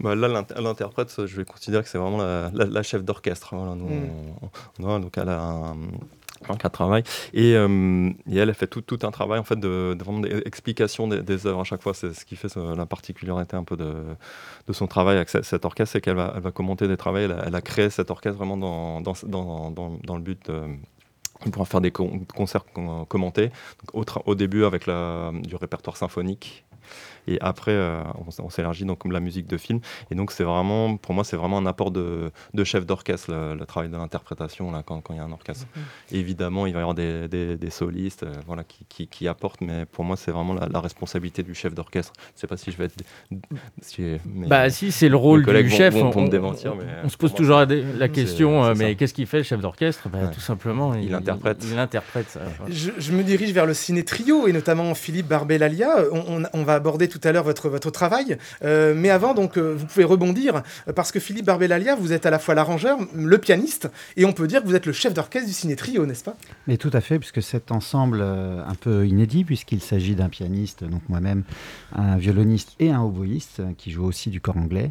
Bah, 0.00 0.14
là, 0.14 0.28
l'int- 0.28 0.60
l'interprète, 0.60 1.14
je 1.26 1.36
vais 1.36 1.44
considérer 1.44 1.82
que 1.82 1.88
c'est 1.88 1.98
vraiment 1.98 2.18
la, 2.18 2.50
la- 2.54 2.64
la 2.66 2.82
chef 2.82 3.04
d'orchestre. 3.04 3.54
Voilà, 3.54 3.74
nous, 3.74 3.86
Mm. 3.88 4.10
on- 4.80 4.84
on 4.86 4.96
a- 4.96 5.00
donc 5.00 5.16
elle 5.18 5.28
a 5.28 5.38
un, 5.40 5.76
un 6.48 6.56
cas 6.56 6.68
de 6.68 6.72
travail. 6.72 7.02
Et, 7.34 7.54
euh, 7.56 8.08
et 8.30 8.36
elle 8.38 8.50
a 8.50 8.54
fait 8.54 8.66
tout, 8.66 8.80
tout 8.80 8.98
un 9.02 9.10
travail 9.10 9.38
en 9.38 9.44
fait, 9.44 9.54
de, 9.60 9.94
de 9.96 10.02
vraiment 10.04 10.20
d'explication 10.20 11.06
des, 11.08 11.22
des 11.22 11.46
œuvres 11.46 11.60
à 11.60 11.64
chaque 11.64 11.82
fois. 11.82 11.94
C'est 11.94 12.12
ce 12.14 12.24
qui 12.24 12.36
fait 12.36 12.48
ce- 12.48 12.74
la 12.76 12.86
particularité 12.86 13.54
un 13.56 13.64
peu 13.64 13.76
de, 13.76 13.92
de 14.66 14.72
son 14.72 14.86
travail 14.86 15.16
avec 15.16 15.28
ce- 15.28 15.42
cet 15.42 15.64
orchestre, 15.64 15.92
c'est 15.92 16.00
qu'elle 16.00 16.16
va, 16.16 16.32
elle 16.34 16.42
va 16.42 16.50
commenter 16.52 16.88
des 16.88 16.96
travaux. 16.96 17.18
Elle 17.18 17.32
a, 17.32 17.44
elle 17.46 17.54
a 17.54 17.60
créé 17.60 17.90
cet 17.90 18.10
orchestre 18.10 18.38
vraiment 18.38 18.56
dans, 18.56 19.00
dans, 19.02 19.14
dans, 19.26 19.70
dans- 19.70 19.98
dans 20.02 20.16
le 20.16 20.22
but 20.22 20.50
de 20.50 20.62
on 21.46 21.50
pourra 21.50 21.66
faire 21.66 21.80
des 21.80 21.90
con- 21.90 22.20
concerts 22.34 22.64
com- 22.72 23.04
commentés. 23.08 23.50
Au, 23.92 24.34
début 24.34 24.64
avec 24.64 24.86
du 24.86 25.56
répertoire 25.56 25.96
symphonique. 25.96 26.64
Et 27.28 27.38
après, 27.40 27.72
euh, 27.72 28.02
on, 28.40 28.50
s'élargit 28.50 28.84
donc 28.84 28.98
comme 28.98 29.12
la 29.12 29.20
musique 29.20 29.46
de 29.46 29.56
film. 29.56 29.80
Et 30.10 30.14
donc, 30.14 30.32
c'est 30.32 30.44
vraiment, 30.44 30.96
pour 30.96 31.14
moi, 31.14 31.24
c'est 31.24 31.36
vraiment 31.36 31.58
un 31.58 31.66
apport 31.66 31.90
de, 31.90 32.30
de 32.54 32.64
chef 32.64 32.84
d'orchestre, 32.86 33.30
le, 33.32 33.54
le 33.54 33.64
travail 33.66 33.88
de 33.90 33.96
l'interprétation, 33.96 34.70
là, 34.72 34.82
quand, 34.84 35.00
quand 35.00 35.14
il 35.14 35.18
y 35.18 35.20
a 35.20 35.24
un 35.24 35.32
orchestre. 35.32 35.66
Évidemment, 36.10 36.66
il 36.66 36.72
va 36.72 36.80
y 36.80 36.82
avoir 36.82 36.94
des, 36.94 37.28
des- 37.28 37.56
des 37.56 37.70
solistes 37.70 38.24
euh, 38.24 38.32
voilà, 38.46 38.64
qui, 38.64 38.84
qui- 38.88 39.06
qui 39.06 39.28
apportent, 39.28 39.60
mais 39.60 39.86
pour 39.86 40.04
moi, 40.04 40.16
c'est 40.16 40.30
vraiment 40.32 40.54
la, 40.54 40.68
la 40.68 40.80
responsabilité 40.80 41.42
du 41.42 41.54
chef 41.54 41.74
d'orchestre. 41.74 42.12
Je 42.16 42.22
ne 42.36 42.40
sais 42.40 42.46
pas 42.46 42.56
si 42.56 42.70
je 42.72 42.76
vais 42.76 42.86
être. 42.86 42.94
si- 43.80 44.02
mais 44.26 44.46
Bah 44.48 44.68
si, 44.70 44.92
c'est 44.92 45.08
le 45.08 45.16
rôle 45.16 45.44
du 45.44 45.52
vont- 45.52 45.68
chef. 45.76 45.94
vont- 45.94 46.06
on, 46.06 46.10
vont 46.10 46.20
me 46.22 46.26
on- 46.26 46.30
démentir, 46.30 46.72
on- 46.74 46.76
mais 46.76 46.84
on 47.04 47.08
se 47.08 47.16
pose 47.16 47.30
moi, 47.30 47.36
toujours 47.38 47.58
la, 47.60 48.08
question, 48.08 48.64
euh, 48.64 48.74
mais 48.76 48.94
qu'est-ce 48.96 49.14
qu'il 49.14 49.26
fait 49.26 49.38
le 49.38 49.42
chef 49.44 49.60
d'orchestre? 49.60 50.08
Bah, 50.08 50.26
Tout 50.28 50.40
simplement, 50.40 50.94
Il 50.94 51.14
interprète. 51.14 51.64
Il, 51.70 51.78
interprète 51.78 52.28
ça. 52.30 52.40
voilà. 52.58 52.72
Je, 52.74 52.90
je 52.98 53.12
me 53.12 53.22
dirige 53.22 53.52
vers 53.52 53.66
le 53.66 53.74
ciné 53.74 54.04
trio 54.04 54.46
et 54.46 54.52
notamment 54.52 54.94
Philippe 54.94 55.28
Barbelalia. 55.28 55.88
On, 56.12 56.38
on- 56.38 56.42
on 56.52 56.62
va 56.64 56.74
aborder 56.74 57.08
tout 57.12 57.20
à 57.28 57.32
l'heure 57.32 57.44
votre, 57.44 57.68
votre 57.68 57.90
travail. 57.90 58.38
Euh, 58.64 58.94
mais 58.96 59.10
avant, 59.10 59.34
donc, 59.34 59.56
euh, 59.56 59.74
vous 59.76 59.86
pouvez 59.86 60.04
rebondir 60.04 60.62
euh, 60.88 60.92
parce 60.92 61.12
que 61.12 61.20
Philippe 61.20 61.46
Barbelalia, 61.46 61.94
vous 61.94 62.12
êtes 62.12 62.26
à 62.26 62.30
la 62.30 62.38
fois 62.38 62.54
l'arrangeur, 62.54 62.98
le 63.14 63.38
pianiste 63.38 63.90
et 64.16 64.24
on 64.24 64.32
peut 64.32 64.46
dire 64.46 64.62
que 64.62 64.66
vous 64.66 64.74
êtes 64.74 64.86
le 64.86 64.92
chef 64.92 65.12
d'orchestre 65.12 65.46
du 65.46 65.54
ciné 65.54 65.76
trio, 65.76 66.06
n'est-ce 66.06 66.24
pas? 66.24 66.36
Mais 66.66 66.76
tout 66.76 66.90
à 66.92 67.00
fait, 67.00 67.18
puisque 67.18 67.42
cet 67.42 67.70
ensemble 67.70 68.22
un 68.22 68.74
peu 68.74 69.06
inédit, 69.06 69.44
puisqu'il 69.44 69.82
s'agit 69.82 70.14
d'un 70.14 70.28
pianiste, 70.28 70.84
donc 70.84 71.02
moi-même, 71.08 71.42
un 71.94 72.16
violoniste 72.16 72.74
et 72.80 72.90
un 72.90 73.02
oboïste, 73.02 73.62
qui 73.76 73.90
joue 73.90 74.04
aussi 74.04 74.30
du 74.30 74.40
corps 74.40 74.56
anglais. 74.56 74.90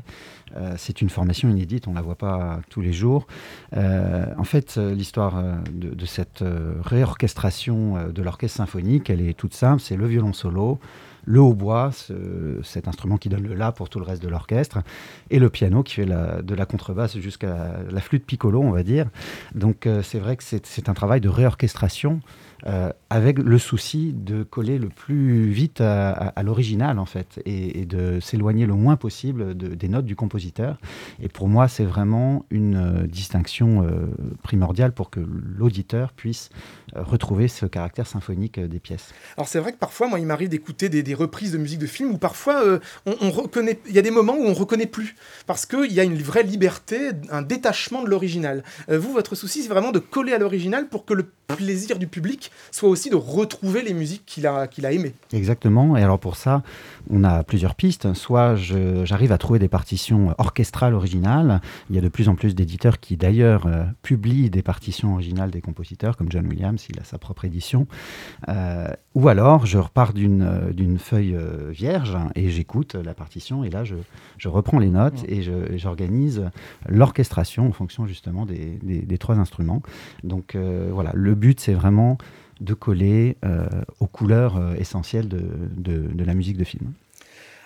C'est 0.78 1.02
une 1.02 1.10
formation 1.10 1.50
inédite, 1.50 1.88
on 1.88 1.92
ne 1.92 1.96
la 1.96 2.02
voit 2.02 2.16
pas 2.16 2.60
tous 2.70 2.82
les 2.82 2.92
jours. 2.92 3.26
En 3.74 4.44
fait, 4.44 4.78
l'histoire 4.78 5.42
de, 5.72 5.90
de 5.94 6.06
cette 6.06 6.44
réorchestration 6.84 8.10
de 8.10 8.22
l'orchestre 8.22 8.58
symphonique, 8.58 9.10
elle 9.10 9.22
est 9.22 9.34
toute 9.34 9.54
simple, 9.54 9.82
c'est 9.82 9.96
le 9.96 10.08
violon 10.08 10.34
solo, 10.34 10.80
le 11.26 11.40
hautbois, 11.40 11.92
ce- 11.94 12.60
cet 12.64 12.88
instrument 12.88 13.18
qui 13.18 13.30
donne 13.30 13.44
le 13.44 13.54
la 13.54 13.72
pour 13.72 13.90
tout 13.90 14.00
le 14.00 14.06
reste 14.06 14.22
de 14.24 14.28
l'orchestre, 14.28 14.80
et 15.30 15.40
le 15.40 15.50
piano 15.50 15.84
qui 15.84 15.96
fait 15.96 16.06
de 16.06 16.56
la 16.56 16.66
contrebasse 16.66 17.18
jusqu'à 17.20 17.48
la, 17.50 17.76
la 17.92 18.02
flûte 18.02 18.26
piccolo, 18.26 18.62
on 18.62 18.72
va 18.72 18.84
dire. 18.84 19.08
Donc 19.56 19.86
euh, 19.88 20.02
c'est 20.02 20.20
vrai 20.20 20.36
que 20.38 20.44
c'est 20.44 20.90
un 20.90 20.94
travail 20.94 21.22
de 21.22 21.30
réorchestration 21.30 22.20
euh, 22.68 22.92
avec 23.10 23.40
le 23.40 23.58
souci 23.58 24.14
de 24.14 24.44
coller 24.44 24.78
le 24.78 24.90
plus 24.90 25.50
vite 25.50 25.82
à, 25.82 26.34
l'original 26.44 27.00
en 27.00 27.06
fait 27.06 27.42
et, 27.46 27.86
de 27.86 28.20
s'éloigner 28.20 28.66
le 28.66 28.74
moins 28.74 28.96
possible 28.96 29.56
de- 29.58 29.76
des 29.76 29.90
notes 29.90 30.06
du 30.06 30.16
compositeur. 30.16 30.78
Et 31.22 31.28
pour 31.28 31.48
moi, 31.48 31.68
c'est 31.68 31.84
vraiment 31.84 32.46
une 32.50 32.76
euh, 32.76 33.08
distinction 33.08 33.84
euh, 33.84 34.08
primordiale 34.44 34.94
pour 34.94 35.10
que 35.10 35.20
l'auditeur 35.20 36.14
puisse 36.14 36.50
retrouver 36.96 37.48
ce 37.48 37.66
caractère 37.66 38.08
symphonique 38.08 38.60
des 38.60 38.80
pièces. 38.80 39.14
Alors 39.38 39.48
c'est 39.48 39.60
vrai 39.60 39.72
que 39.72 39.78
parfois, 39.78 40.08
moi, 40.08 40.20
il 40.20 40.26
m'arrive 40.26 40.50
d'écouter 40.50 40.90
des, 40.90 41.14
reprises 41.14 41.52
de 41.52 41.58
musique 41.58 41.80
de 41.80 41.88
film 41.88 42.12
où 42.12 42.18
parfois 42.18 42.80
il 43.06 43.94
y 43.94 44.00
a 44.00 44.02
des 44.02 44.12
moments 44.12 44.36
où 44.36 44.44
on 44.44 44.54
reconnaît 44.54 44.86
plus 44.86 45.16
parce 45.48 45.66
qu'il 45.66 45.92
y 45.92 46.00
a 46.00 46.04
une 46.04 46.22
vraie 46.22 46.44
liberté, 46.44 47.12
un 47.30 47.42
détachement 47.42 48.04
de 48.04 48.10
l'original. 48.10 48.64
Vous, 48.90 49.12
votre 49.14 49.36
souci, 49.36 49.64
c'est 49.64 49.70
vraiment 49.70 49.92
de 49.92 50.00
coller 50.00 50.34
à 50.34 50.38
l'original 50.38 50.88
pour 50.90 51.06
que 51.06 51.14
le 51.14 51.28
plaisir 51.48 51.98
du 51.98 52.08
public 52.08 52.51
soit 52.72 52.90
aussi 52.90 53.10
de 53.10 53.16
retrouver 53.16 53.82
les 53.82 53.94
musiques 53.94 54.24
qu'il 54.26 54.48
a, 54.48 54.68
qu'il 54.68 54.86
a 54.86 54.92
aimées. 54.92 55.14
Exactement. 55.34 55.98
Et 55.98 56.04
alors 56.04 56.20
pour 56.20 56.36
ça, 56.36 56.64
on 57.10 57.24
a 57.24 57.44
plusieurs 57.44 57.76
pistes. 57.76 58.14
Soit 58.14 58.56
j'arrive 58.56 59.32
à 59.32 59.38
trouver 59.38 59.60
des 59.60 59.68
partitions 59.68 60.34
orchestrales 60.38 60.94
originales. 60.94 61.62
Il 61.90 61.96
y 61.96 62.00
a 62.00 62.02
de 62.02 62.08
plus 62.10 62.30
en 62.30 62.36
plus 62.36 62.56
d'éditeurs 62.56 63.00
qui 63.00 63.18
d'ailleurs 63.18 63.66
euh, 63.66 63.84
publient 64.04 64.50
des 64.50 64.62
partitions 64.62 65.14
originales 65.14 65.52
des 65.52 65.62
compositeurs, 65.62 66.16
comme 66.18 66.32
John 66.32 66.48
Williams, 66.48 66.86
il 66.90 67.00
a 67.00 67.04
sa 67.04 67.18
propre 67.18 67.46
édition. 67.46 67.88
Euh, 68.50 68.88
ou 69.16 69.28
alors 69.28 69.66
je 69.66 69.78
repars 69.78 70.14
d'une 70.14 70.42
euh, 70.44 70.72
d'une 70.74 70.98
feuille 70.98 71.36
euh, 71.36 71.70
vierge 71.72 72.18
et 72.36 72.50
j'écoute 72.50 72.96
la 72.96 73.14
partition 73.14 73.64
et 73.64 73.70
là 73.70 73.84
je, 73.84 73.96
je 74.38 74.48
reprends 74.48 74.80
les 74.80 74.90
notes 74.90 75.24
et 75.28 75.42
j'organise 75.78 76.44
l'orchestration 76.88 77.68
en 77.68 77.72
fonction 77.72 78.06
justement 78.08 78.46
des, 78.46 78.78
des- 78.84 79.02
des 79.02 79.18
trois 79.18 79.38
instruments. 79.38 79.82
Donc 80.24 80.56
euh, 80.56 80.90
voilà, 80.94 81.12
le 81.14 81.36
but 81.36 81.60
c'est 81.60 81.74
vraiment 81.74 82.18
de 82.62 82.74
coller 82.74 83.38
euh, 83.44 83.66
aux 84.00 84.08
couleurs 84.08 84.56
euh, 84.56 84.74
essentielles 84.76 85.28
de, 85.28 85.42
de- 85.76 86.08
de 86.14 86.24
la 86.24 86.34
musique 86.34 86.58
de 86.58 86.64
film. 86.64 86.94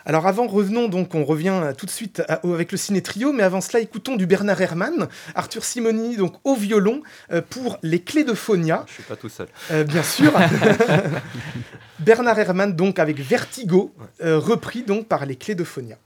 Alors 0.08 0.28
avant, 0.28 0.46
revenons 0.48 0.88
donc, 0.88 1.16
on 1.16 1.26
revient 1.26 1.50
euh, 1.64 1.74
tout 1.74 1.86
de 1.88 1.92
suite 1.92 2.22
à- 2.28 2.40
avec 2.44 2.72
le 2.72 2.78
ciné 2.78 3.02
trio, 3.02 3.34
mais 3.34 3.44
avant 3.44 3.60
cela, 3.60 3.80
écoutons 3.82 4.16
du 4.16 4.26
Bernard 4.28 4.62
Herrmann, 4.62 5.08
Arthur 5.34 5.64
Simoni 5.66 6.16
donc 6.16 6.36
au 6.44 6.56
violon 6.56 7.02
euh, 7.32 7.42
pour 7.48 7.78
Les 7.84 8.00
Clés 8.02 8.24
de 8.24 8.34
Phonia. 8.34 8.84
Je 8.88 8.94
suis 8.94 9.04
pas 9.04 9.16
tout 9.16 9.30
seul. 9.30 9.48
Euh, 9.72 9.84
bien 9.84 10.04
sûr. 10.04 10.32
Bernard 12.00 12.38
Herrmann 12.40 12.76
donc 12.76 13.00
avec 13.00 13.20
Vertigo, 13.20 13.94
euh, 14.24 14.38
repris 14.40 14.84
donc 14.84 15.08
par 15.08 15.26
Les 15.26 15.36
Clés 15.36 15.56
de 15.56 15.64
Phonia. 15.64 15.98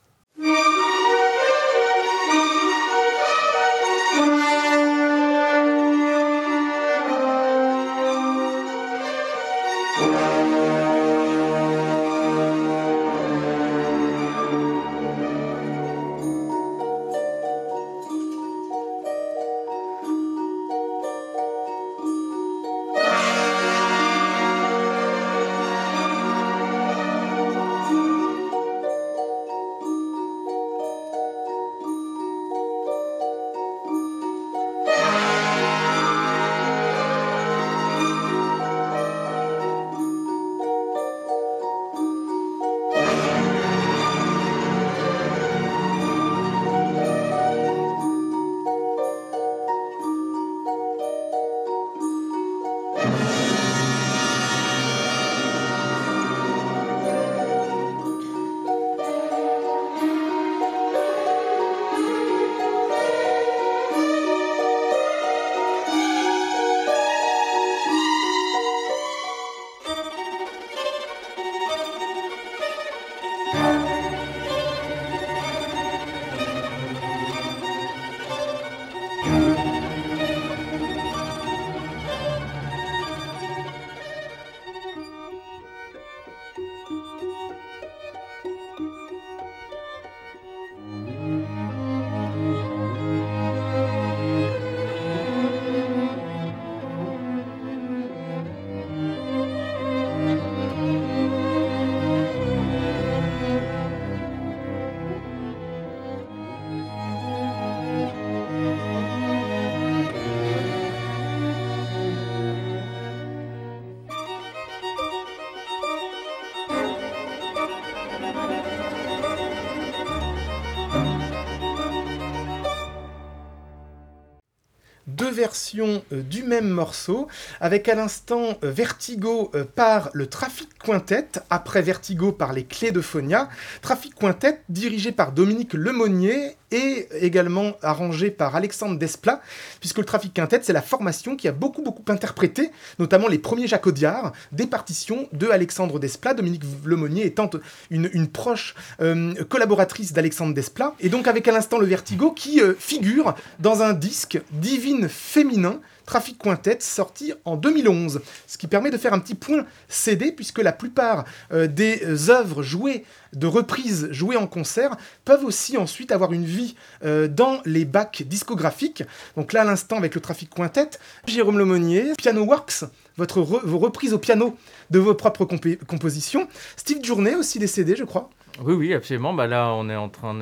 Euh, 125.86 126.22
du 126.22 126.44
même 126.44 126.70
morceau, 126.70 127.28
avec 127.60 127.88
à 127.88 127.96
l'instant 127.96 128.58
euh, 128.64 128.72
Vertigo 128.72 129.52
euh, 129.56 129.64
par 129.64 130.10
le 130.14 130.28
Traffic 130.28 130.69
Quintet, 130.84 131.28
après 131.50 131.82
Vertigo 131.82 132.32
par 132.32 132.54
les 132.54 132.64
Clés 132.64 132.92
de 132.92 133.02
Phonia. 133.02 133.50
Traffic 133.82 134.16
Quintet 134.16 134.62
dirigé 134.70 135.12
par 135.12 135.32
Dominique 135.32 135.74
Lemonnier 135.74 136.56
et 136.72 137.08
également 137.22 137.74
arrangé 137.82 138.30
par 138.30 138.56
Alexandre 138.56 138.98
Desplat, 138.98 139.42
puisque 139.80 139.98
le 139.98 140.06
Traffic 140.06 140.34
Quintet, 140.34 140.60
c'est 140.64 140.74
la 140.74 140.82
formation 140.82 141.36
qui 141.36 141.48
a 141.48 141.52
beaucoup, 141.52 141.82
beaucoup 141.82 142.04
interprété, 142.12 142.72
notamment 143.00 143.28
les 143.28 143.40
premiers 143.40 143.68
Jacques 143.68 143.88
Audiard, 143.88 144.34
des 144.52 144.68
partitions 144.68 145.28
de 145.34 145.48
Alexandre 145.50 146.00
Desplat, 146.00 146.34
Dominique 146.34 146.64
Lemonnier 146.86 147.26
étant 147.26 147.50
une, 147.90 148.10
une 148.14 148.28
proche 148.28 148.76
euh, 149.02 149.34
collaboratrice 149.46 150.14
d'Alexandre 150.14 150.54
Desplat, 150.54 150.94
et 151.00 151.10
donc 151.10 151.28
avec 151.28 151.48
à 151.48 151.52
l'instant 151.52 151.80
le 151.80 151.88
Vertigo 151.88 152.32
qui 152.32 152.62
euh, 152.62 152.74
figure 152.78 153.36
dans 153.60 153.82
un 153.82 153.94
disque 153.94 154.40
Divine 154.52 155.10
Féminin, 155.10 155.80
Traffic 156.10 156.40
Quintet, 156.40 156.80
sorti 156.80 157.34
en 157.46 157.56
2011. 157.56 158.22
Ce 158.48 158.58
qui 158.58 158.66
permet 158.66 158.90
de 158.90 158.98
faire 158.98 159.14
un 159.14 159.20
petit 159.20 159.36
point 159.36 159.68
CD, 159.90 160.32
puisque 160.32 160.58
la 160.58 160.72
plupart 160.72 161.24
euh, 161.52 161.68
des 161.68 162.02
euh, 162.04 162.32
œuvres 162.32 162.64
jouées, 162.64 163.06
de 163.34 163.46
reprises 163.46 164.08
jouées 164.10 164.36
en 164.36 164.48
concert, 164.48 164.98
peuvent 165.24 165.46
aussi 165.46 165.78
ensuite 165.78 166.12
avoir 166.12 166.34
une 166.34 166.46
vie 166.46 166.74
euh, 167.06 167.28
dans 167.28 167.62
les 167.64 167.86
bacs 167.86 168.24
discographiques. 168.24 169.04
Donc 169.38 169.54
là, 169.54 169.62
à 169.62 169.66
l'instant, 169.66 169.98
avec 169.98 170.16
le 170.16 170.22
Traffic 170.22 170.50
Quintet, 170.50 170.90
Jérôme 171.28 171.60
Lemonnier, 171.60 172.14
Piano 172.18 172.44
Works, 172.44 172.86
vos 173.16 173.78
reprises 173.78 174.14
au 174.14 174.18
piano 174.18 174.58
de 174.90 174.98
vos 174.98 175.14
propres 175.14 175.46
compositions. 175.46 176.48
Steve 176.76 177.04
Journey 177.04 177.36
aussi 177.36 177.60
CD, 177.68 177.96
je 177.96 178.04
crois. 178.04 178.32
Oui, 178.62 178.74
oui, 178.74 178.94
absolument. 178.94 179.34
Bah 179.34 179.48
là, 179.48 179.74
on 179.74 179.90
est 179.90 179.96
en 179.96 180.10
train. 180.10 180.36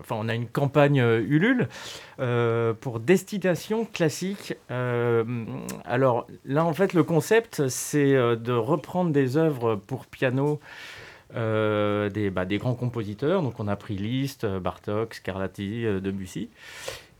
Enfin, 0.00 0.16
on 0.18 0.28
a 0.28 0.34
une 0.34 0.48
campagne 0.48 1.00
euh, 1.00 1.20
Ulule 1.20 1.68
euh, 2.18 2.72
pour 2.72 2.98
destination 2.98 3.84
classique. 3.84 4.54
Euh, 4.70 5.24
alors 5.84 6.26
là, 6.46 6.64
en 6.64 6.72
fait, 6.72 6.94
le 6.94 7.02
concept, 7.02 7.68
c'est 7.68 8.12
de 8.14 8.52
reprendre 8.52 9.10
des 9.10 9.36
œuvres 9.36 9.76
pour 9.76 10.06
piano. 10.06 10.60
des, 11.34 12.30
bah, 12.30 12.46
des 12.46 12.56
grands 12.56 12.74
compositeurs, 12.74 13.42
donc 13.42 13.60
on 13.60 13.68
a 13.68 13.76
pris 13.76 13.96
Liszt, 13.96 14.46
Bartok, 14.46 15.14
Scarlatti, 15.14 15.84
Debussy, 16.00 16.48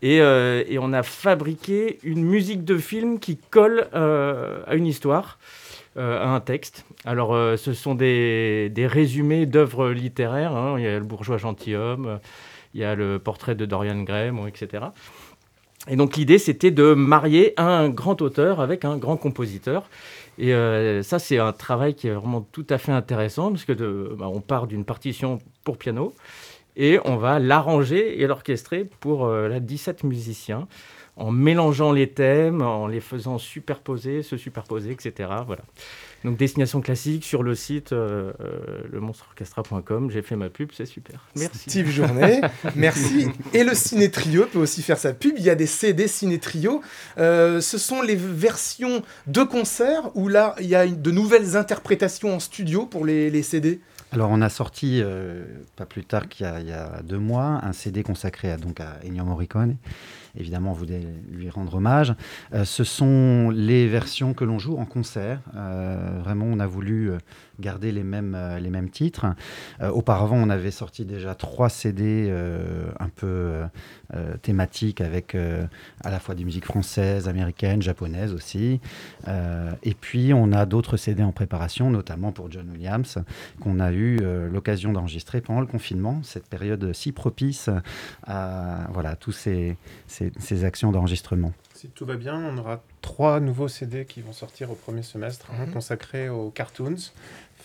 et, 0.01 0.17
et 0.17 0.79
on 0.79 0.95
a 0.95 1.03
fabriqué 1.03 1.99
une 2.03 2.25
musique 2.25 2.65
de 2.65 2.79
film 2.79 3.19
qui 3.19 3.37
colle 3.37 3.89
à 3.93 4.75
une 4.75 4.87
histoire 4.87 5.39
à 5.99 6.29
un 6.29 6.41
texte. 6.41 6.85
Alors, 7.05 7.35
euh, 7.35 7.57
ce 7.57 7.73
sont 7.73 7.95
des, 7.95 8.71
des 8.71 8.87
résumés 8.87 9.47
d'œuvres 9.47 9.91
littéraires. 9.91 10.55
hein. 10.57 10.77
Il 10.79 10.85
y 10.85 10.89
a 10.89 10.99
le 10.99 11.05
bourgeois 11.05 11.39
gentilhomme, 11.39 12.07
euh, 12.07 12.17
il 12.75 12.81
y 12.81 12.85
a 12.85 12.95
le 12.95 13.19
portrait 13.19 13.55
de 13.55 13.67
Dorian 13.67 14.03
Gray, 14.03 14.31
etc. 14.47 14.87
Et 15.89 15.97
donc, 15.97 16.17
l'idée, 16.17 16.39
c'était 16.39 16.71
de 16.71 16.95
marier 16.95 17.55
un 17.57 17.89
grand 17.89 18.21
auteur 18.21 18.61
avec 18.61 18.85
un 18.85 18.97
grand 18.99 19.17
compositeur. 19.17 19.89
Et 20.39 20.55
euh, 20.55 21.03
ça, 21.03 21.19
c'est 21.19 21.39
un 21.39 21.53
travail 21.53 21.95
qui 21.95 22.09
est 22.09 22.13
vraiment 22.13 22.47
tout 22.53 22.67
à 22.71 22.79
fait 22.79 22.93
intéressant, 22.93 23.51
parce 23.51 23.65
que 23.65 24.15
bah, 24.15 24.29
on 24.29 24.41
part 24.41 24.67
d'une 24.67 24.85
partition 24.85 25.39
pour 25.65 25.79
piano 25.79 26.15
et 26.77 27.01
on 27.05 27.17
va 27.17 27.39
l'arranger 27.41 28.23
et 28.23 28.27
l'orchestrer 28.27 28.89
pour 29.01 29.27
euh, 29.27 29.49
là, 29.49 29.61
17 29.61 30.05
musiciens 30.05 30.69
en 31.19 31.31
mélangeant 31.31 31.93
les 31.93 32.09
thèmes, 32.09 32.63
en 32.63 32.87
les 32.87 33.01
faisant 33.01 33.39
superposer, 33.39 34.23
se 34.23 34.37
superposer, 34.37 34.93
etc. 34.93 35.29
Voilà. 35.47 35.63
Donc 36.25 36.37
destination 36.37 36.81
classique 36.81 37.25
sur 37.25 37.43
le 37.45 37.55
site 37.55 37.93
euh, 37.93 38.33
euh, 38.41 38.83
lemonstre-orchestra.com. 38.91 40.11
J'ai 40.11 40.23
fait 40.23 40.37
ma 40.37 40.49
pub, 40.49 40.71
c'est 40.73 40.87
super. 40.87 41.21
Merci. 41.37 41.59
Steve 41.71 41.89
Journet, 41.89 42.41
merci. 42.75 43.29
Et 43.55 43.63
le 43.65 43.75
Ciné 43.75 44.11
Trio 44.11 44.47
peut 44.47 44.59
aussi 44.59 44.83
faire 44.83 44.99
sa 44.99 45.13
pub. 45.13 45.35
Il 45.39 45.45
y 45.45 45.51
a 45.51 45.55
des 45.55 45.67
CD 45.67 46.09
Ciné 46.09 46.39
Trio. 46.39 46.81
Euh, 47.19 47.61
ce 47.61 47.79
sont 47.79 48.03
les 48.03 48.17
versions 48.17 49.03
de 49.27 49.43
concert 49.43 50.11
où 50.17 50.29
là, 50.29 50.55
il 50.61 50.67
y 50.67 50.75
a 50.75 50.85
une- 50.87 51.01
de 51.01 51.11
nouvelles 51.11 51.57
interprétations 51.57 52.35
en 52.35 52.41
studio 52.41 52.87
pour 52.87 53.05
les, 53.07 53.31
les 53.31 53.43
CD. 53.43 53.81
Alors 54.11 54.31
on 54.31 54.41
a 54.41 54.49
sorti, 54.49 55.01
euh, 55.03 55.45
pas 55.77 55.85
plus 55.85 56.03
tard 56.03 56.29
qu'il 56.29 56.47
y, 56.47 56.69
y 56.69 56.73
a 56.73 57.03
deux 57.05 57.19
mois, 57.19 57.61
un 57.63 57.73
CD 57.75 58.03
consacré 58.03 58.51
à, 58.51 58.57
donc 58.57 58.81
à 58.81 58.97
Ennio 59.07 59.23
Morricone. 59.25 59.77
Évidemment, 60.39 60.71
on 60.71 60.75
voulait 60.75 61.03
lui 61.31 61.51
rendre 61.51 61.75
hommage. 61.75 62.15
Euh, 62.55 62.65
ce 62.65 62.85
sont 62.85 63.51
les 63.51 63.89
versions 63.89 64.35
que 64.35 64.45
l'on 64.45 64.59
joue 64.59 64.79
en 64.79 64.85
concert. 64.85 65.41
Euh, 65.57 66.21
vraiment, 66.23 66.47
on 66.47 66.61
a 66.61 66.67
voulu 66.67 67.11
euh, 67.11 67.19
garder 67.61 67.91
les 67.91 68.05
mêmes, 68.05 68.39
les 68.61 68.71
mêmes 68.71 68.89
titres. 68.89 69.27
Auparavant, 69.83 70.37
on 70.37 70.49
avait 70.49 70.71
sorti 70.71 71.05
déjà 71.05 71.35
trois 71.35 71.69
CD 71.69 72.33
un 73.01 73.09
peu 73.09 73.51
thématiques 74.43 75.01
avec 75.01 75.35
à 75.35 76.11
la 76.11 76.21
fois 76.21 76.37
des 76.37 76.45
musiques 76.45 76.67
françaises, 76.67 77.27
américaines, 77.29 77.83
japonaises 77.83 78.33
aussi. 78.33 78.81
Et 79.83 79.95
puis, 80.01 80.33
on 80.33 80.53
a 80.53 80.67
d'autres 80.67 80.97
CD 80.97 81.25
en 81.25 81.33
préparation, 81.33 81.91
notamment 81.91 82.31
pour 82.31 82.49
John 82.49 82.71
Williams, 82.71 83.19
qu'on 83.61 83.81
a 83.81 83.91
eu 83.91 84.19
l'occasion 84.53 84.93
d'enregistrer 84.93 85.41
pendant 85.41 85.61
le 85.61 85.67
confinement, 85.67 86.21
cette 86.23 86.47
période 86.47 86.93
si 86.93 87.11
propice 87.11 87.69
à 88.25 88.87
voilà, 88.93 89.17
tous 89.17 89.33
ces, 89.33 89.77
ces- 90.07 90.28
ces 90.39 90.65
actions 90.65 90.91
d'enregistrement. 90.93 91.53
Si 91.75 91.89
tout 91.89 92.05
va 92.07 92.17
bien, 92.17 92.35
on 92.37 92.59
aura 92.59 92.83
trois 93.03 93.41
nouveaux 93.41 93.69
CD 93.69 94.05
qui 94.05 94.21
vont 94.21 94.33
sortir 94.33 94.71
au 94.71 94.75
premier 94.75 95.03
semestre, 95.03 95.51
un 95.53 95.67
Mhm. 95.67 95.73
consacré 95.75 96.29
aux 96.29 96.51
cartoons 96.51 96.97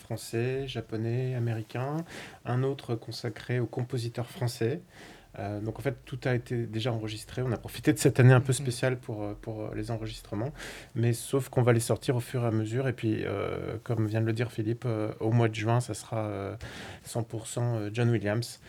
français, 0.04 0.66
japonais, 0.68 1.34
américains, 1.34 1.96
un 2.44 2.62
autre 2.62 2.94
consacré 2.94 3.58
aux 3.60 3.66
compositeurs 3.66 4.28
français. 4.30 4.80
Euh, 5.40 5.60
donc 5.60 5.80
en 5.80 5.82
fait, 5.82 5.96
tout 6.04 6.20
a 6.26 6.34
été 6.34 6.64
déjà 6.66 6.92
enregistré. 6.92 7.42
On 7.42 7.50
a 7.50 7.56
profité 7.56 7.92
de 7.92 7.98
cette 7.98 8.20
année 8.20 8.32
un 8.32 8.40
peu 8.40 8.52
spéciale 8.52 8.96
pour, 8.98 9.24
euh, 9.24 9.36
pour 9.40 9.62
euh, 9.62 9.70
les 9.74 9.90
enregistrements, 9.90 10.52
mais 10.94 11.12
sauf 11.12 11.48
qu'on 11.48 11.62
va 11.62 11.72
les 11.72 11.80
sortir 11.80 12.14
au 12.14 12.20
fur 12.20 12.44
et 12.44 12.46
à 12.46 12.50
mesure. 12.52 12.86
Et 12.86 12.92
puis, 12.92 13.24
euh, 13.24 13.76
comme 13.82 14.06
vient 14.06 14.20
de 14.20 14.26
le 14.26 14.32
dire 14.32 14.52
Philippe, 14.52 14.84
euh, 14.86 15.10
au 15.18 15.32
mois 15.32 15.48
de 15.48 15.54
juin, 15.56 15.80
ça 15.80 15.92
sera 15.94 16.18
euh, 16.18 16.54
100% 17.04 17.88
John 17.92 18.10
Williams 18.10 18.60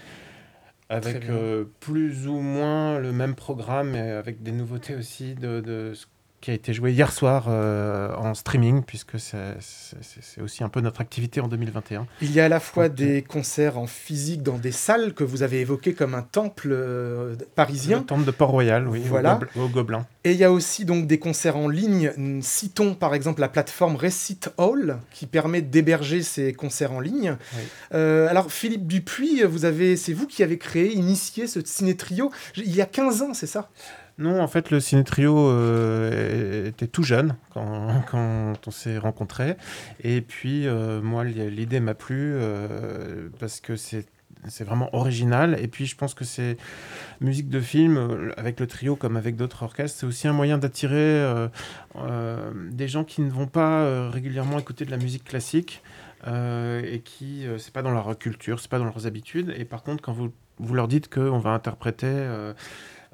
avec 0.90 1.30
euh, 1.30 1.66
plus 1.80 2.28
ou 2.28 2.40
moins 2.40 3.00
le 3.00 3.12
même 3.12 3.36
programme, 3.36 3.92
mais 3.92 4.12
avec 4.12 4.44
des 4.44 4.52
nouveautés 4.52 4.96
aussi 4.96 5.36
de, 5.36 5.62
de 5.62 5.94
ce 5.94 6.06
qui 6.46 6.52
a 6.52 6.54
été 6.54 6.76
joué 6.76 6.92
hier 6.92 7.12
soir 7.12 7.46
euh, 7.48 8.14
en 8.18 8.36
streaming, 8.36 8.84
puisque 8.84 9.20
c'est 9.20 10.42
aussi 10.44 10.64
un 10.64 10.70
peu 10.70 10.80
notre 10.80 11.02
activité 11.02 11.42
en 11.42 11.48
2021. 11.48 12.06
Il 12.22 12.32
y 12.32 12.40
a 12.40 12.46
à 12.46 12.50
la 12.50 12.60
fois 12.60 12.88
des 12.88 13.24
concerts 13.24 13.80
en 13.80 13.88
physique 13.88 14.44
dans 14.44 14.60
des 14.60 14.72
salles 14.72 15.16
que 15.16 15.24
vous 15.24 15.42
avez 15.42 15.62
évoquées 15.62 15.96
comme 15.96 16.14
un 16.14 16.22
temple 16.22 16.70
euh, 16.72 17.36
parisien. 17.56 18.02
Le 18.02 18.06
temple 18.06 18.26
de 18.26 18.32
Port-Royal, 18.32 18.88
oui, 18.88 19.02
au 19.06 19.08
Voilà. 19.08 19.40
Au 19.56 19.68
Gobelin. 19.68 20.06
Et 20.24 20.34
il 20.34 20.38
y 20.38 20.44
a 20.44 20.52
aussi 20.52 20.86
donc 20.86 21.08
des 21.08 21.18
concerts 21.18 21.58
en 21.58 21.68
ligne. 21.68 22.12
Citons 22.44 22.94
par 22.94 23.16
exemple 23.16 23.42
la 23.42 23.50
plateforme 23.50 23.96
Recite 23.96 24.52
Hall 24.58 25.00
qui 25.10 25.26
permet 25.26 25.64
d'héberger 25.64 26.22
ces 26.22 26.54
concerts 26.54 26.92
en 26.92 27.00
ligne. 27.00 27.38
Oui. 27.56 27.64
Euh, 27.96 28.28
alors 28.30 28.52
Philippe 28.52 28.86
Dupuis, 28.86 29.42
vous 29.42 29.66
avez, 29.66 29.98
c'est 29.98 30.14
vous 30.14 30.28
qui 30.28 30.44
avez 30.44 30.60
créé, 30.60 30.94
initié 30.94 31.48
ce 31.48 31.60
ciné 31.66 31.98
trio 31.98 32.32
il 32.56 32.76
y 32.76 32.84
a 32.84 32.86
15 32.86 33.24
ans, 33.24 33.34
c'est 33.34 33.48
ça? 33.48 33.72
Non, 34.18 34.40
en 34.42 34.48
fait, 34.48 34.72
le 34.72 34.80
Ciné 34.80 35.04
Trio 35.04 35.38
euh, 35.50 36.68
était 36.70 36.88
tout 36.88 37.04
jeune 37.04 37.36
quand, 37.54 38.02
quand 38.10 38.54
on 38.66 38.72
s'est 38.72 38.98
rencontrés. 38.98 39.58
Et 40.04 40.22
puis, 40.22 40.68
euh, 40.68 41.02
moi, 41.02 41.26
li- 41.26 41.52
l'idée 41.52 41.82
m'a 41.82 41.96
plu 41.96 42.34
euh, 42.36 43.28
parce 43.40 43.60
que 43.60 43.76
c'est 43.76 44.06
c'est 44.48 44.64
vraiment 44.64 44.94
original. 44.96 45.58
Et 45.60 45.68
puis, 45.68 45.88
je 45.88 45.96
pense 45.96 46.14
que 46.14 46.24
c'est 46.24 46.56
musique 47.20 47.50
de 47.50 47.60
film, 47.60 48.32
avec 48.38 48.60
le 48.60 48.68
trio 48.68 48.96
comme 48.96 49.18
avec 49.18 49.36
d'autres 49.38 49.64
orchestres, 49.64 49.98
c'est 50.00 50.06
aussi 50.06 50.28
un 50.28 50.34
moyen 50.34 50.60
d'attirer 50.60 51.48
des 52.72 52.88
gens 52.88 53.04
qui 53.04 53.22
ne 53.22 53.32
vont 53.32 53.48
pas 53.48 54.08
régulièrement 54.12 54.60
écouter 54.60 54.86
de 54.86 54.92
la 54.92 54.98
musique 54.98 55.24
classique. 55.24 55.82
et 56.28 57.02
qui, 57.04 57.48
c'est 57.58 57.74
pas 57.74 57.82
dans 57.82 57.90
leur 57.90 58.16
culture, 58.20 58.60
c'est 58.60 58.70
pas 58.70 58.78
dans 58.78 58.86
leurs 58.86 59.08
habitudes. 59.08 59.52
Et 59.58 59.66
par 59.66 59.82
contre, 59.82 60.04
quand 60.04 60.14
vous, 60.14 60.32
vous 60.60 60.74
leur 60.76 60.88
dites 60.88 61.12
qu'on 61.12 61.40
va 61.40 61.50
interpréter 61.50 62.28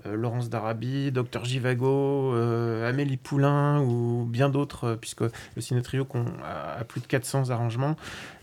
Laurence 0.06 0.50
d'Arabie, 0.50 1.12
Docteur 1.12 1.46
Givago, 1.46 2.34
euh, 2.34 2.90
Amélie 2.90 3.18
Poulain 3.18 3.82
ou 3.82 4.26
bien 4.26 4.50
d'autres, 4.50 4.86
euh, 4.86 4.96
puisque 4.96 5.22
le 5.22 5.62
Ciné 5.62 5.82
Trio 5.82 6.08
a, 6.44 6.84
plus 6.84 7.02
de 7.02 7.08
400 7.08 7.50
arrangements. 7.50 7.96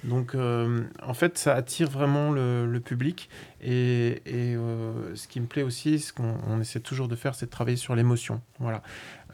Donc, 0.05 0.35
euh, 0.35 0.85
en 1.03 1.15
fait, 1.15 1.39
ça 1.39 1.55
attire 1.55 1.91
vraiment 1.91 2.31
le, 2.31 2.79
public. 2.85 3.29
Et, 3.61 4.23
euh, 4.29 5.15
ce 5.15 5.27
qui 5.27 5.41
me 5.41 5.47
plaît 5.47 5.63
aussi, 5.63 5.99
ce 5.99 6.13
qu'on 6.13 6.37
on 6.47 6.61
essaie 6.61 6.81
toujours 6.81 7.09
de 7.09 7.17
faire, 7.17 7.35
c'est 7.35 7.47
de 7.47 7.51
travailler 7.51 7.77
sur 7.77 7.95
l'émotion. 7.97 8.41
Voilà. 8.61 8.83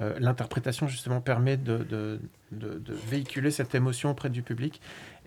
Euh, 0.00 0.16
L'interprétation, 0.18 0.88
justement, 0.88 1.20
permet 1.20 1.56
de, 1.56 2.18
véhiculer 3.08 3.50
cette 3.50 3.74
émotion 3.74 4.10
auprès 4.10 4.30
du 4.30 4.42
public. 4.42 4.80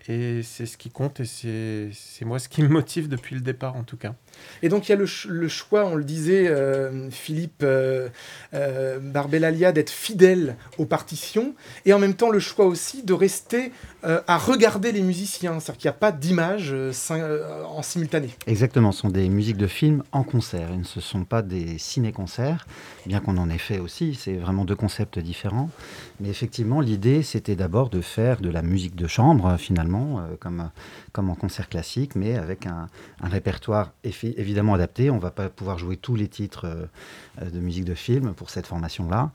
Et 0.08 0.42
c'est 0.42 0.66
ce 0.66 0.76
qui 0.76 0.90
compte 0.90 1.20
et 1.20 1.24
c'est 1.92 2.24
moi 2.24 2.38
ce 2.38 2.48
qui 2.48 2.62
me 2.62 2.68
motive 2.68 3.08
depuis 3.08 3.34
le 3.34 3.40
départ, 3.40 3.76
en 3.76 3.84
tout 3.84 3.96
cas. 3.96 4.14
Et 4.62 4.68
donc 4.68 4.88
il 4.88 4.92
y 4.92 4.94
a 4.94 4.96
le, 4.96 5.06
ch- 5.06 5.26
le 5.28 5.48
choix, 5.48 5.86
on 5.86 5.94
le 5.94 6.04
disait, 6.04 6.48
euh, 6.48 7.10
Philippe 7.10 7.62
euh, 7.62 8.08
euh, 8.54 8.98
Barbellalia, 9.00 9.72
d'être 9.72 9.90
fidèle 9.90 10.56
aux 10.78 10.86
partitions, 10.86 11.54
et 11.84 11.92
en 11.92 11.98
même 11.98 12.14
temps 12.14 12.30
le 12.30 12.40
choix 12.40 12.66
aussi 12.66 13.02
de 13.02 13.12
rester 13.12 13.72
euh, 14.04 14.20
à 14.26 14.38
regarder 14.38 14.92
les 14.92 15.02
musiciens, 15.02 15.60
c'est-à-dire 15.60 15.78
qu'il 15.78 15.88
n'y 15.90 15.96
a 15.96 15.98
pas 15.98 16.12
d'image 16.12 16.74
en 17.66 17.82
simultané. 17.82 18.30
Exactement, 18.46 18.92
ce 18.92 19.00
sont 19.02 19.08
des 19.10 19.28
musiques 19.28 19.56
de 19.56 19.66
film 19.66 20.02
en 20.12 20.22
concert. 20.22 20.70
Et 20.70 20.84
ce 20.84 20.98
ne 20.98 21.02
sont 21.02 21.24
pas 21.24 21.42
des 21.42 21.78
ciné-concerts, 21.78 22.66
bien 23.06 23.20
qu'on 23.20 23.36
en 23.38 23.50
ait 23.50 23.58
fait 23.58 23.78
aussi. 23.78 24.14
C'est 24.14 24.34
vraiment 24.34 24.64
deux 24.64 24.76
concepts 24.76 25.18
différents. 25.18 25.70
Mais 26.20 26.28
effectivement, 26.28 26.80
l'idée, 26.80 27.22
c'était 27.22 27.56
d'abord 27.56 27.90
de 27.90 28.00
faire 28.00 28.40
de 28.40 28.48
la 28.48 28.62
musique 28.62 28.96
de 28.96 29.06
chambre, 29.06 29.56
finalement, 29.58 30.22
comme, 30.40 30.70
comme 31.12 31.30
en 31.30 31.34
concert 31.34 31.68
classique, 31.68 32.14
mais 32.14 32.36
avec 32.36 32.66
un, 32.66 32.88
un 33.20 33.28
répertoire 33.28 33.92
évidemment 34.36 34.74
adapté. 34.74 35.10
On 35.10 35.16
ne 35.16 35.20
va 35.20 35.30
pas 35.30 35.48
pouvoir 35.48 35.78
jouer 35.78 35.96
tous 35.96 36.16
les 36.16 36.28
titres 36.28 36.66
euh, 36.66 37.50
de 37.50 37.60
musique 37.60 37.84
de 37.84 37.94
film 37.94 38.34
pour 38.34 38.50
cette 38.50 38.66
formation-là. 38.66 39.30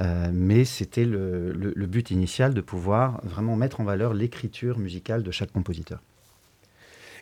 Euh, 0.00 0.30
mais 0.32 0.64
c'était 0.64 1.04
le, 1.04 1.72
but 1.86 2.10
initial 2.10 2.54
de 2.54 2.60
pouvoir 2.60 3.20
vraiment 3.24 3.56
mettre 3.56 3.80
en 3.80 3.84
valeur 3.84 4.14
l'écriture 4.14 4.78
musicale 4.78 5.22
de 5.22 5.30
chaque 5.30 5.52
compositeur. 5.52 6.00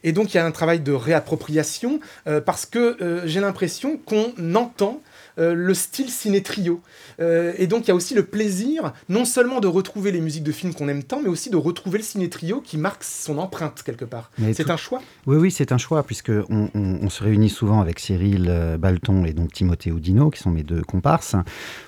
Et 0.04 0.12
donc 0.12 0.32
il 0.32 0.36
y 0.36 0.40
a 0.40 0.46
un 0.46 0.52
travail 0.52 0.80
de 0.80 0.92
réappropriation, 0.92 2.00
euh, 2.26 2.40
parce 2.40 2.66
que 2.66 3.22
j'ai 3.24 3.40
l'impression 3.40 3.96
qu'on 3.96 4.32
entend 4.54 5.00
euh, 5.38 5.54
le 5.54 5.74
style 5.74 6.08
ciné-trio. 6.10 6.80
Euh, 7.20 7.52
et 7.58 7.66
donc 7.66 7.84
il 7.86 7.88
y 7.88 7.90
a 7.90 7.94
aussi 7.94 8.14
le 8.14 8.24
plaisir, 8.24 8.92
non 9.08 9.24
seulement 9.24 9.60
de 9.60 9.66
retrouver 9.68 10.12
les 10.12 10.20
musiques 10.20 10.44
de 10.44 10.52
films 10.52 10.74
qu'on 10.74 10.88
aime 10.88 11.02
tant, 11.02 11.20
mais 11.22 11.28
aussi 11.28 11.50
de 11.50 11.56
retrouver 11.56 11.98
le 11.98 12.04
ciné-trio 12.04 12.60
qui 12.60 12.76
marque 12.78 13.04
son 13.04 13.38
empreinte 13.38 13.82
quelque 13.84 14.04
part. 14.04 14.30
Mais 14.38 14.52
C'est 14.54 14.64
tout- 14.64 14.72
un 14.72 14.76
choix? 14.76 15.00
Oui, 15.26 15.36
oui, 15.36 15.50
c'est 15.50 15.72
un 15.72 15.78
choix, 15.78 16.02
puisque 16.02 16.30
on, 16.50 16.68
on- 16.74 16.98
on 17.02 17.08
se 17.10 17.22
réunit 17.22 17.48
souvent 17.50 17.80
avec 17.80 17.98
Cyril 18.00 18.46
euh, 18.48 18.76
Balton 18.78 19.24
et 19.24 19.32
donc 19.32 19.52
Timothée 19.52 19.90
Oudino, 19.92 20.30
qui 20.30 20.40
sont 20.40 20.50
mes 20.50 20.62
deux 20.62 20.82
comparses, 20.82 21.36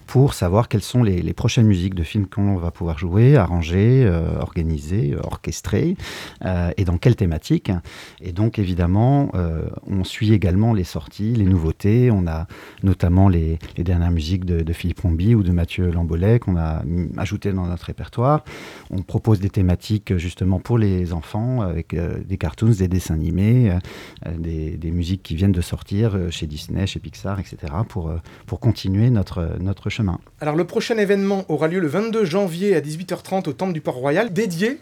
pour 0.07 0.35
savoir 0.35 0.69
quelles 0.69 0.83
sont 0.83 1.03
les, 1.03 1.23
les 1.23 1.33
prochaines 1.33 1.67
musiques 1.67 1.95
de 1.95 2.03
films 2.03 2.27
qu'on 2.27 2.57
va 2.57 2.71
pouvoir 2.71 2.99
jouer, 2.99 3.37
arranger, 3.37 4.03
euh, 4.05 4.39
organiser, 4.41 5.15
orchestrer, 5.23 5.97
et 6.77 6.85
dans 6.85 6.99
quelle 6.99 7.17
thématique. 7.17 7.71
Et 8.21 8.33
donc, 8.33 8.59
évidemment, 8.59 9.31
on 9.87 10.05
suit 10.05 10.33
également 10.33 10.73
les 10.75 10.85
sorties, 10.85 11.35
les 11.35 11.45
nouveautés. 11.45 12.11
On 12.11 12.27
a 12.27 12.47
notamment 12.83 13.29
les, 13.29 13.40
les 13.77 13.85
dernières 13.85 14.11
musiques 14.11 14.45
de, 14.45 14.73
Philippe 14.73 15.01
Rombi 15.01 15.35
ou 15.35 15.43
de 15.43 15.53
Mathieu 15.53 15.91
Lambolet 15.91 16.39
qu'on 16.39 16.57
a 16.57 16.83
ajoutées 17.17 17.53
dans 17.53 17.67
notre 17.67 17.87
répertoire. 17.87 18.45
On 18.91 19.03
propose 19.03 19.41
des 19.41 19.51
thématiques 19.51 20.17
justement 20.17 20.61
pour 20.61 20.79
les 20.79 21.13
enfants 21.13 21.63
avec 21.63 21.95
euh, 21.95 22.19
des 22.25 22.37
cartoons, 22.37 22.71
des 22.71 22.89
dessins 22.89 23.15
animés, 23.15 23.73
euh, 24.27 24.37
des, 24.39 24.77
des 24.77 24.91
musiques 24.91 25.23
qui 25.23 25.35
viennent 25.35 25.53
de 25.53 25.61
sortir 25.61 26.15
euh, 26.15 26.31
chez 26.31 26.47
Disney, 26.47 26.87
chez 26.87 27.01
Pixar, 27.01 27.41
etc. 27.41 27.57
pour, 27.89 28.13
pour 28.47 28.61
continuer 28.61 29.11
notre, 29.11 29.57
notre 29.61 29.91
chemin. 29.91 30.19
Alors 30.41 30.57
le 30.57 30.65
prochain 30.65 30.97
événement 30.97 31.45
aura 31.49 31.69
lieu 31.69 31.81
le 31.81 31.89
22 31.89 32.25
janvier 32.25 32.77
à 32.77 32.81
18h30 32.81 33.49
au 33.49 33.53
Temple 33.53 33.73
du 33.73 33.81
Port-Royal, 33.81 34.33
dédié 34.33 34.79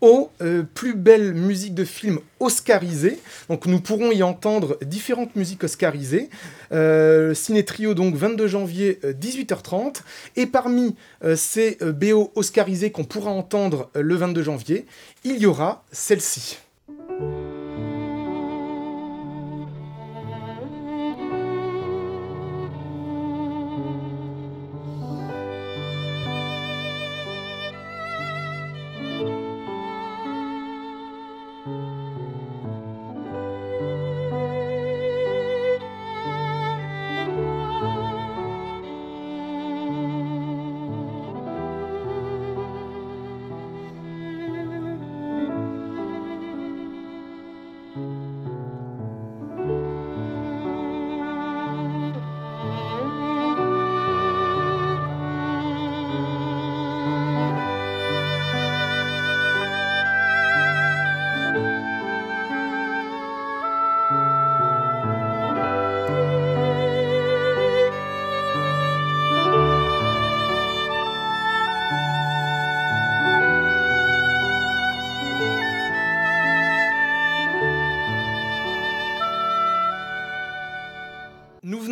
aux 0.00 0.30
euh, 0.42 0.62
plus 0.62 0.94
belles 0.94 1.34
musiques 1.34 1.74
de 1.74 1.84
films 1.84 2.20
oscarisées. 2.40 3.18
Donc 3.48 3.66
nous 3.66 3.80
pourrons 3.80 4.12
y 4.12 4.22
entendre 4.22 4.78
différentes 4.82 5.36
musiques 5.36 5.64
oscarisées. 5.64 6.30
Euh, 6.72 7.34
Ciné 7.34 7.64
Trio 7.64 7.94
donc 7.94 8.14
22 8.14 8.46
janvier 8.46 8.98
euh, 9.04 9.12
18h30. 9.12 10.02
Et 10.36 10.46
parmi 10.46 10.94
euh, 11.24 11.36
ces 11.36 11.78
euh, 11.82 11.92
BO 11.92 12.32
oscarisés 12.34 12.90
qu'on 12.90 13.04
pourra 13.04 13.30
entendre 13.30 13.90
euh, 13.96 14.02
le 14.02 14.14
22 14.16 14.42
janvier, 14.42 14.86
il 15.24 15.38
y 15.38 15.46
aura 15.46 15.84
celle-ci. 15.92 16.58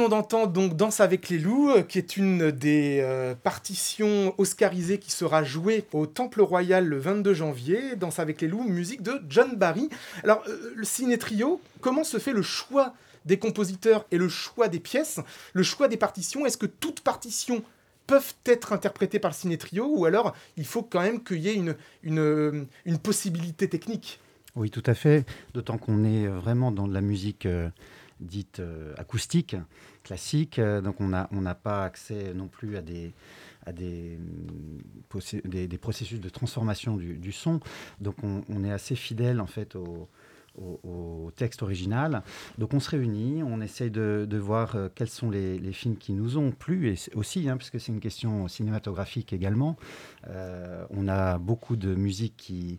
Venons 0.05 0.17
d'entendre 0.17 0.53
donc 0.53 0.77
Danse 0.77 1.01
avec 1.01 1.31
les 1.31 1.39
loups, 1.39 1.71
euh, 1.71 1.83
qui 1.83 1.99
est 1.99 2.17
une 2.17 2.51
des 2.51 2.99
euh, 3.01 3.35
partitions 3.35 4.35
oscarisées 4.39 4.99
qui 4.99 5.11
sera 5.11 5.45
jouée 5.45 5.87
au 5.93 6.07
Temple 6.07 6.43
Royal 6.43 6.87
le 6.87 6.99
22 6.99 7.33
janvier. 7.33 7.97
Danse 7.97 8.19
avec 8.19 8.43
les 8.43 8.49
loups, 8.49 8.65
musique 8.65 9.03
de 9.03 9.23
John 9.29 9.57
Barry. 9.57 9.89
Alors, 10.23 10.43
euh, 10.49 10.73
le 10.77 10.85
ciné 10.85 11.17
trio, 11.17 11.61
comment 11.81 12.05
se 12.05 12.19
fait 12.19 12.33
le 12.33 12.43
choix 12.43 12.93
des 13.25 13.39
compositeurs 13.39 14.05
et 14.11 14.19
le 14.19 14.29
choix 14.29 14.69
des 14.69 14.81
pièces, 14.81 15.21
le 15.55 15.63
choix 15.63 15.89
des 15.89 15.97
partitions? 15.97 16.45
Est-ce 16.45 16.59
que 16.59 16.67
toutes 16.67 17.01
partitions 17.01 17.63
peuvent 18.07 18.35
être 18.45 18.75
interprétées 18.75 19.19
par 19.19 19.31
le 19.31 19.37
ciné 19.37 19.57
trio 19.57 19.87
ou 19.87 20.05
alors 20.05 20.35
il 20.59 20.67
faut 20.67 20.83
quand 20.83 21.01
même 21.01 21.25
qu'il 21.25 21.39
y 21.39 21.49
ait 21.49 21.55
une, 21.55 21.75
une, 22.03 22.99
possibilité 22.99 23.69
technique? 23.69 24.21
Oui, 24.55 24.71
tout 24.71 24.83
à 24.85 24.93
fait. 24.93 25.25
D'autant 25.55 25.79
qu'on 25.79 26.05
est 26.05 26.27
vraiment 26.27 26.71
dans 26.71 26.87
de 26.87 26.93
la 26.93 27.01
musique 27.01 27.49
dite 28.21 28.61
acoustique, 28.99 29.57
classique. 30.05 30.59
Euh, 30.61 30.81
donc 30.81 31.01
on 31.01 31.09
n'a 31.09 31.55
pas 31.55 31.85
accès 31.85 32.33
non 32.35 32.49
plus 32.49 32.77
à 32.77 32.83
des 32.83 33.13
des 33.73 34.19
processus 35.79 36.21
de 36.21 36.29
transformation 36.29 36.97
du, 36.97 37.33
son. 37.33 37.61
Donc 38.01 38.17
on, 38.23 38.65
est 38.65 38.71
assez 38.71 38.95
fidèle 38.95 39.41
en 39.41 39.47
fait 39.47 39.77
au, 39.77 40.09
texte 41.37 41.63
original. 41.63 42.23
Donc 42.59 42.75
on 42.75 42.81
se 42.81 42.91
réunit, 42.91 43.43
on 43.43 43.61
essaye 43.61 43.91
de, 43.91 44.39
voir 44.39 44.77
euh, 44.77 44.89
quels 44.95 45.09
sont 45.09 45.31
les, 45.31 45.73
films 45.73 45.97
qui 45.97 46.13
nous 46.13 46.39
ont 46.39 46.53
plu, 46.53 46.93
et 46.93 46.97
aussi, 47.15 47.49
hein, 47.49 47.57
puisque 47.57 47.81
c'est 47.81 47.91
une 47.91 48.01
question 48.01 48.47
cinématographique 48.47 49.33
également. 49.33 49.77
Euh, 50.29 50.85
on 50.91 51.09
a 51.09 51.39
beaucoup 51.39 51.77
de 51.77 51.95
musiques 51.95 52.37
qui, 52.37 52.79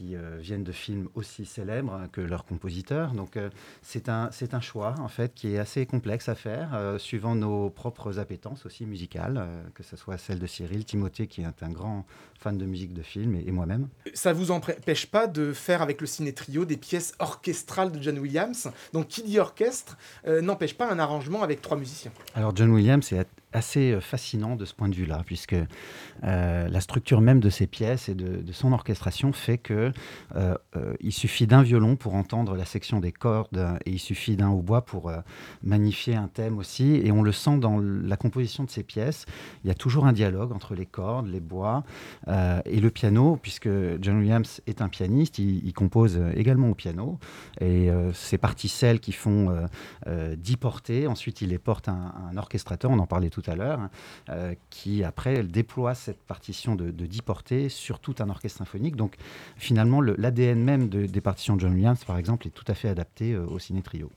qui 0.00 0.16
euh, 0.16 0.38
viennent 0.40 0.64
de 0.64 0.72
films 0.72 1.08
aussi 1.14 1.44
célèbres 1.44 2.08
que 2.10 2.22
leurs 2.22 2.46
compositeurs. 2.46 3.12
Donc 3.12 3.36
euh, 3.36 3.50
c'est 3.82 4.08
un, 4.08 4.30
un 4.52 4.60
choix 4.60 4.94
en 4.98 5.08
fait 5.08 5.34
qui 5.34 5.52
est 5.52 5.58
assez 5.58 5.84
complexe 5.84 6.30
à 6.30 6.34
faire, 6.34 6.70
euh, 6.72 6.98
suivant 6.98 7.34
nos 7.34 7.68
propres 7.68 8.18
appétences 8.18 8.64
aussi 8.64 8.86
musicales, 8.86 9.46
que 9.74 9.82
ce 9.82 9.96
soit 9.96 10.16
celle 10.16 10.38
de 10.38 10.46
Cyril, 10.46 10.86
Timothée 10.86 11.26
qui 11.26 11.42
est 11.42 11.62
un 11.62 11.68
grand 11.68 12.06
fan 12.38 12.56
de 12.56 12.64
musique 12.64 12.94
de 12.94 13.02
film, 13.02 13.34
et, 13.34 13.44
et 13.46 13.52
moi-même. 13.52 13.88
Ça 14.14 14.32
vous 14.32 14.50
empêche 14.50 15.06
pas 15.06 15.26
de 15.26 15.52
faire 15.52 15.82
avec 15.82 16.00
le 16.00 16.06
ciné 16.06 16.32
trio 16.32 16.64
des 16.64 16.78
pièces 16.78 17.12
orchestrales 17.18 17.92
de 17.92 18.00
John 18.00 18.18
Williams? 18.18 18.70
Donc 18.94 19.08
qui 19.08 19.22
dit 19.22 19.38
orchestre 19.38 19.98
euh, 20.26 20.40
n'empêche 20.40 20.74
pas 20.74 20.90
un 20.90 20.98
arrangement 20.98 21.42
avec 21.42 21.60
trois 21.60 21.76
musiciens? 21.76 22.12
Alors 22.34 22.56
John 22.56 22.70
Williams 22.70 23.12
est 23.12 23.18
assez 23.52 23.92
euh, 23.92 24.00
fascinant 24.00 24.56
de 24.56 24.64
ce 24.64 24.74
point 24.74 24.88
de 24.88 24.94
vue-là, 24.94 25.22
puisque 25.24 25.56
euh, 26.24 26.68
la 26.68 26.80
structure 26.80 27.20
même 27.20 27.40
de 27.40 27.50
ses 27.50 27.66
pièces 27.66 28.08
et 28.08 28.14
de, 28.14 28.52
son 28.52 28.72
orchestration 28.72 29.32
fait 29.32 29.58
que 29.58 29.92
euh, 30.34 30.56
il 31.00 31.12
suffit 31.12 31.46
d'un 31.46 31.62
violon 31.62 31.96
pour 31.96 32.14
entendre 32.14 32.56
la 32.56 32.64
section 32.64 33.00
des 33.00 33.12
cordes 33.12 33.78
et 33.86 33.90
il 33.90 33.98
suffit 33.98 34.36
d'un 34.36 34.50
hautbois 34.50 34.84
pour 34.84 35.10
magnifier 35.62 36.16
un 36.16 36.28
thème 36.28 36.58
aussi. 36.58 36.96
Et 36.96 37.12
on 37.12 37.22
le 37.22 37.32
sent 37.32 37.58
dans 37.58 37.78
la 37.78 38.16
composition 38.16 38.64
de 38.64 38.70
ses 38.70 38.82
pièces. 38.82 39.24
Il 39.64 39.68
y 39.68 39.70
a 39.70 39.74
toujours 39.74 40.06
un 40.06 40.12
dialogue 40.12 40.52
entre 40.52 40.74
les 40.74 40.84
cordes, 40.84 41.28
les 41.28 41.40
bois 41.40 41.84
et 42.26 42.80
le 42.80 42.90
piano, 42.90 43.38
puisque 43.40 43.68
John 44.00 44.18
Williams 44.18 44.60
est 44.66 44.82
un 44.82 44.88
pianiste. 44.88 45.38
Il, 45.38 45.72
compose 45.72 46.20
également 46.34 46.70
au 46.70 46.74
piano. 46.74 47.18
Et 47.60 47.88
ces 48.12 48.36
parties 48.36 48.68
celles 48.68 49.00
qui 49.00 49.12
font 49.12 49.66
10 50.06 50.56
portées, 50.56 51.06
ensuite 51.06 51.40
il 51.40 51.50
les 51.50 51.58
porte 51.58 51.88
à 51.88 51.92
un, 51.92 52.14
un 52.32 52.36
orchestrateur, 52.36 52.90
on 52.90 52.98
en 52.98 53.06
parlait 53.06 53.30
tout 53.30 53.39
à 53.46 53.54
l'heure, 53.54 53.80
hein, 53.80 53.90
euh, 54.28 54.54
qui 54.70 55.04
après 55.04 55.42
déploie 55.42 55.94
cette 55.94 56.20
partition 56.22 56.74
de, 56.74 56.90
de 56.90 57.06
10 57.06 57.22
portées 57.22 57.68
sur 57.68 57.98
tout 57.98 58.14
un 58.20 58.28
orchestre 58.30 58.58
symphonique. 58.58 58.96
Donc 58.96 59.14
finalement, 59.56 60.00
le- 60.00 60.14
l'ADN 60.18 60.62
même 60.62 60.88
de- 60.88 61.06
des 61.06 61.20
partitions 61.20 61.56
de 61.56 61.60
John 61.60 61.74
Williams, 61.74 62.04
par 62.04 62.18
exemple, 62.18 62.46
est 62.46 62.50
tout 62.50 62.64
à 62.68 62.74
fait 62.74 62.88
adapté 62.88 63.32
euh, 63.32 63.44
au 63.46 63.58
ciné 63.58 63.82
trio. 63.82 64.10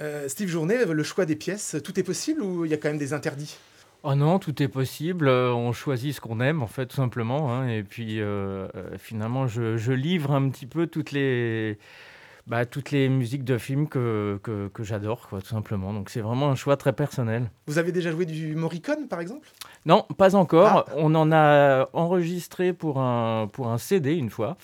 Euh, 0.00 0.28
Steve 0.28 0.48
Journet, 0.48 0.84
le 0.86 1.02
choix 1.02 1.26
des 1.26 1.36
pièces, 1.36 1.76
tout 1.82 1.98
est 1.98 2.04
possible 2.04 2.40
ou 2.42 2.64
il 2.64 2.70
y 2.70 2.74
a 2.74 2.76
quand 2.76 2.88
même 2.88 2.98
des 2.98 3.12
interdits? 3.12 3.56
Oh 4.04 4.14
non, 4.14 4.38
tout 4.38 4.62
est 4.62 4.68
possible. 4.68 5.26
euh, 5.26 5.52
on 5.52 5.72
choisit 5.72 6.14
ce 6.14 6.20
qu'on 6.20 6.38
aime, 6.40 6.62
en 6.62 6.68
fait, 6.68 6.86
tout 6.86 6.96
simplement. 6.96 7.52
hein, 7.52 7.68
et 7.68 7.82
puis, 7.82 8.20
euh, 8.20 8.68
finalement, 8.96 9.48
je, 9.48 9.76
je 9.76 9.92
livre 9.92 10.30
un 10.32 10.48
petit 10.50 10.66
peu 10.66 10.86
toutes 10.86 11.10
les, 11.10 11.78
bah, 12.48 12.64
toutes 12.64 12.90
les 12.90 13.08
musiques 13.08 13.44
de 13.44 13.58
films 13.58 13.88
que, 13.88 14.40
que, 14.42 14.68
que 14.68 14.82
j'adore, 14.82 15.28
quoi, 15.28 15.40
tout 15.40 15.48
simplement. 15.48 15.92
Donc, 15.92 16.08
c'est 16.08 16.20
vraiment 16.22 16.48
un 16.48 16.54
choix 16.54 16.76
très 16.76 16.94
personnel. 16.94 17.50
Vous 17.66 17.78
avez 17.78 17.92
déjà 17.92 18.10
joué 18.10 18.24
du 18.24 18.54
Morricone, 18.56 19.06
par 19.06 19.20
exemple? 19.20 19.48
Non, 19.84 20.06
pas 20.16 20.34
encore. 20.34 20.86
On 20.96 21.14
en 21.14 21.30
a 21.30 21.88
enregistré 21.92 22.72
pour 22.72 23.00
un, 23.00 23.48
pour 23.52 23.68
un 23.68 23.78
CD 23.78 24.14
une 24.14 24.30
fois. 24.30 24.56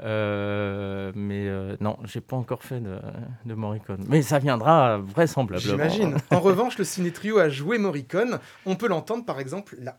Euh, 0.00 1.10
mais 1.16 1.48
euh, 1.48 1.76
non, 1.80 1.96
j'ai 2.04 2.20
pas 2.20 2.36
encore 2.36 2.62
fait 2.62 2.80
de, 2.80 2.98
de 3.44 3.54
Morricone. 3.54 4.04
Mais 4.08 4.22
ça 4.22 4.38
viendra 4.38 4.98
vraisemblablement. 4.98 5.70
J'imagine. 5.88 6.16
En 6.30 6.40
revanche, 6.40 6.78
le 6.78 6.84
ciné 6.84 7.10
trio 7.10 7.38
a 7.38 7.48
joué 7.48 7.78
Morricone. 7.78 8.38
On 8.64 8.76
peut 8.76 8.86
l'entendre 8.86 9.24
par 9.24 9.40
exemple 9.40 9.76
là. 9.80 9.98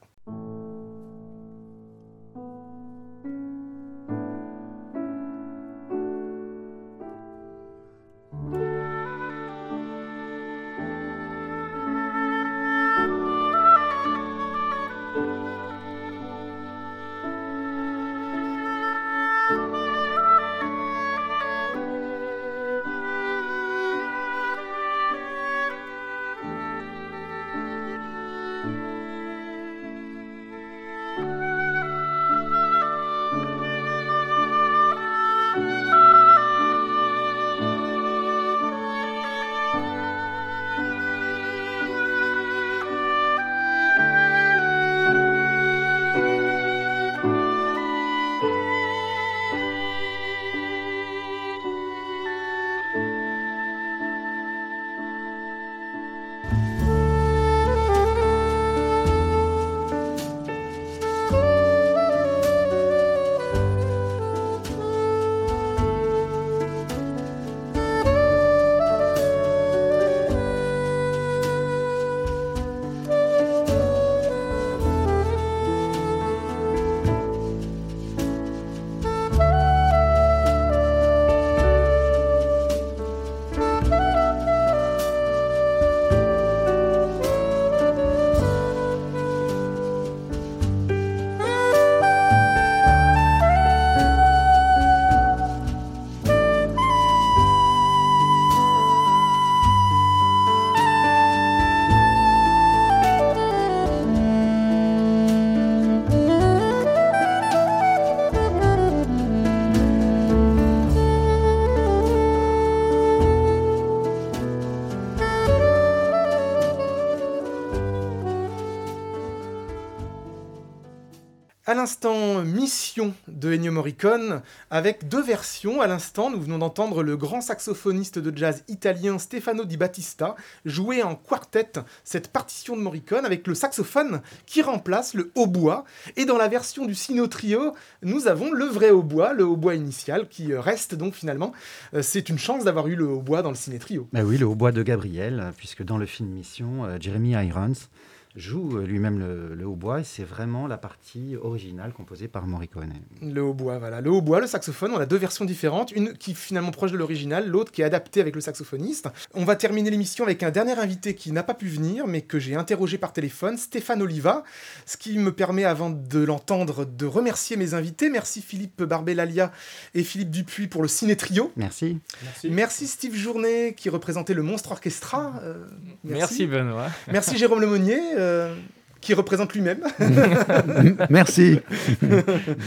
Mission 122.43 123.13
de 123.29 123.53
Ennio 123.53 123.71
Morricone, 123.71 124.41
avec 124.69 125.07
deux 125.07 125.21
versions. 125.21 125.79
À 125.79 125.87
l'instant, 125.87 126.29
nous 126.29 126.41
venons 126.41 126.57
d'entendre 126.57 127.03
le 127.03 127.15
grand 127.15 127.39
saxophoniste 127.39 128.19
de 128.19 128.37
jazz 128.37 128.65
italien 128.67 129.17
Stefano 129.17 129.63
Di 129.63 129.77
Battista 129.77 130.35
jouer 130.65 131.03
en 131.03 131.15
quartet 131.15 131.71
cette 132.03 132.33
partition 132.33 132.75
de 132.75 132.81
Morricone 132.81 133.25
avec 133.25 133.47
le 133.47 133.55
saxophone 133.55 134.21
qui 134.45 134.61
remplace 134.61 135.13
le 135.13 135.31
hautbois. 135.35 135.85
Et 136.17 136.25
dans 136.25 136.37
la 136.37 136.49
version 136.49 136.85
du 136.85 136.95
Sino 136.95 137.27
Trio, 137.27 137.73
nous 138.03 138.27
avons 138.27 138.51
le 138.51 138.65
vrai 138.65 138.89
hautbois, 138.89 139.31
le 139.31 139.45
hautbois 139.45 139.75
initial, 139.75 140.27
qui 140.27 140.53
reste 140.53 140.95
donc 140.95 141.13
finalement. 141.13 141.53
euh, 141.93 142.01
C'est 142.01 142.27
une 142.27 142.39
chance 142.39 142.65
d'avoir 142.65 142.87
eu 142.87 142.95
le 142.95 143.07
hautbois 143.07 143.41
dans 143.41 143.51
le 143.51 143.55
Ciné 143.55 143.79
Trio. 143.79 144.09
Bah 144.11 144.23
oui, 144.25 144.37
le 144.37 144.45
hautbois 144.45 144.73
de 144.73 144.83
Gabriel, 144.83 145.53
puisque 145.55 145.83
dans 145.83 145.97
le 145.97 146.05
film 146.05 146.27
Mission, 146.29 146.83
euh, 146.83 146.97
Jeremy 146.99 147.31
Irons 147.31 147.87
joue 148.35 148.77
euh, 148.77 148.85
lui-même 148.85 149.19
le, 149.19 149.55
le 149.55 149.65
hautbois 149.65 150.01
et 150.01 150.03
c'est 150.03 150.23
vraiment 150.23 150.67
la 150.67 150.77
partie 150.77 151.35
originale 151.41 151.91
composée 151.93 152.27
par 152.27 152.45
Morricone. 152.45 152.93
Le 153.21 153.41
hautbois, 153.41 153.79
voilà. 153.79 154.01
Le 154.01 154.11
hautbois, 154.11 154.39
le 154.39 154.47
saxophone, 154.47 154.91
on 154.93 154.99
a 154.99 155.05
deux 155.05 155.17
versions 155.17 155.45
différentes. 155.45 155.91
Une 155.91 156.13
qui 156.13 156.31
est 156.31 156.35
finalement 156.35 156.71
proche 156.71 156.91
de 156.91 156.97
l'original, 156.97 157.47
l'autre 157.47 157.71
qui 157.71 157.81
est 157.81 157.85
adaptée 157.85 158.21
avec 158.21 158.35
le 158.35 158.41
saxophoniste. 158.41 159.09
On 159.33 159.45
va 159.45 159.55
terminer 159.55 159.89
l'émission 159.89 160.23
avec 160.23 160.43
un 160.43 160.51
dernier 160.51 160.77
invité 160.77 161.15
qui 161.15 161.31
n'a 161.31 161.43
pas 161.43 161.53
pu 161.55 161.67
venir, 161.67 162.05
mais 162.07 162.21
que 162.21 162.39
j'ai 162.39 162.55
interrogé 162.55 162.97
par 162.97 163.13
téléphone, 163.13 163.57
Stéphane 163.57 164.01
Oliva. 164.01 164.43
Ce 164.85 164.97
qui 164.97 165.17
me 165.17 165.31
permet, 165.31 165.65
avant 165.65 165.89
de 165.89 166.19
l'entendre, 166.19 166.85
de 166.85 167.05
remercier 167.05 167.57
mes 167.57 167.73
invités. 167.73 168.09
Merci 168.09 168.41
Philippe 168.41 168.83
Barbellalia 168.83 169.51
et 169.95 170.03
Philippe 170.03 170.29
Dupuis 170.29 170.67
pour 170.67 170.81
le 170.81 170.87
Ciné 170.87 171.15
Trio. 171.15 171.51
Merci. 171.55 171.99
Merci. 172.43 172.87
Steve 172.87 173.15
Journet 173.15 173.73
qui 173.75 173.89
représentait 173.89 174.33
le 174.33 174.43
Monstre 174.43 174.71
Orchestra. 174.71 175.33
Euh, 175.43 175.65
Merci, 176.03 176.45
Benoît. 176.45 176.89
Merci 177.11 177.37
Jérôme 177.37 177.61
Lemonnier. 177.61 177.99
Euh, 178.19 178.53
qui 179.01 179.13
représente 179.13 179.53
lui-même. 179.53 179.79
Merci. 181.09 181.59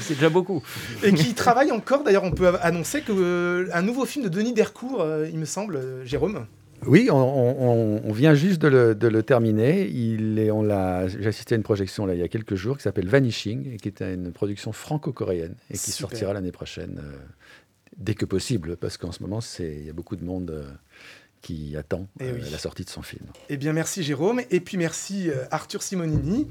C'est 0.01 0.15
déjà 0.15 0.31
beaucoup. 0.31 0.63
Et 1.03 1.13
qui 1.13 1.35
travaille 1.35 1.71
encore, 1.71 2.05
d'ailleurs, 2.05 2.25
on 2.25 2.31
peut 2.33 2.51
annoncer 2.63 3.03
que 3.03 3.13
euh, 3.13 3.67
un 3.73 3.83
nouveau 3.83 4.05
film 4.07 4.25
de 4.25 4.29
Denis 4.31 4.53
Dercourt, 4.55 5.01
euh, 5.03 5.29
il 5.33 5.39
me 5.39 5.45
semble, 5.45 5.77
euh, 5.77 6.05
Jérôme. 6.05 6.47
Oui, 6.87 7.09
on, 7.13 7.17
on- 7.17 8.01
on 8.05 8.13
vient 8.13 8.35
juste 8.35 8.61
de 8.61 8.67
le, 8.69 8.95
de 8.97 9.07
le 9.07 9.23
terminer. 9.23 9.87
Il 9.89 10.39
est, 10.39 10.51
on 10.51 10.63
l'a, 10.63 11.07
j'ai 11.07 11.27
assisté 11.27 11.55
à 11.55 11.57
une 11.57 11.63
projection 11.63 12.07
là, 12.07 12.15
il 12.15 12.21
y 12.21 12.25
a 12.25 12.29
quelques 12.29 12.57
jours 12.57 12.77
qui 12.77 12.83
s'appelle 12.83 13.07
Vanishing, 13.09 13.73
et 13.75 13.77
qui 13.77 13.89
est 13.89 14.01
une 14.03 14.33
production 14.33 14.73
franco-coréenne 14.73 15.55
et 15.71 15.75
qui 15.75 15.93
Super. 15.93 16.09
sortira 16.11 16.33
l'année 16.33 16.51
prochaine, 16.51 17.01
euh, 17.05 17.13
dès 17.97 18.15
que 18.15 18.25
possible, 18.25 18.77
parce 18.77 18.97
qu'en 18.97 19.13
ce 19.13 19.23
moment, 19.23 19.39
il 19.61 19.87
y 19.87 19.91
a 19.91 19.93
beaucoup 19.93 20.17
de 20.17 20.25
monde 20.25 20.51
euh, 20.51 20.65
qui 21.43 21.77
attend 21.77 22.07
Eh 22.21 22.25
euh, 22.25 22.33
oui. 22.41 22.49
la 22.51 22.59
sortie 22.59 22.85
de 22.85 22.91
son 22.91 23.03
film. 23.03 23.27
Eh 23.49 23.57
bien, 23.57 23.73
merci 23.73 24.03
Jérôme. 24.03 24.41
Et 24.51 24.61
puis 24.61 24.77
merci 24.77 25.29
euh, 25.29 25.45
Arthur 25.51 25.83
Simonini. 25.83 26.49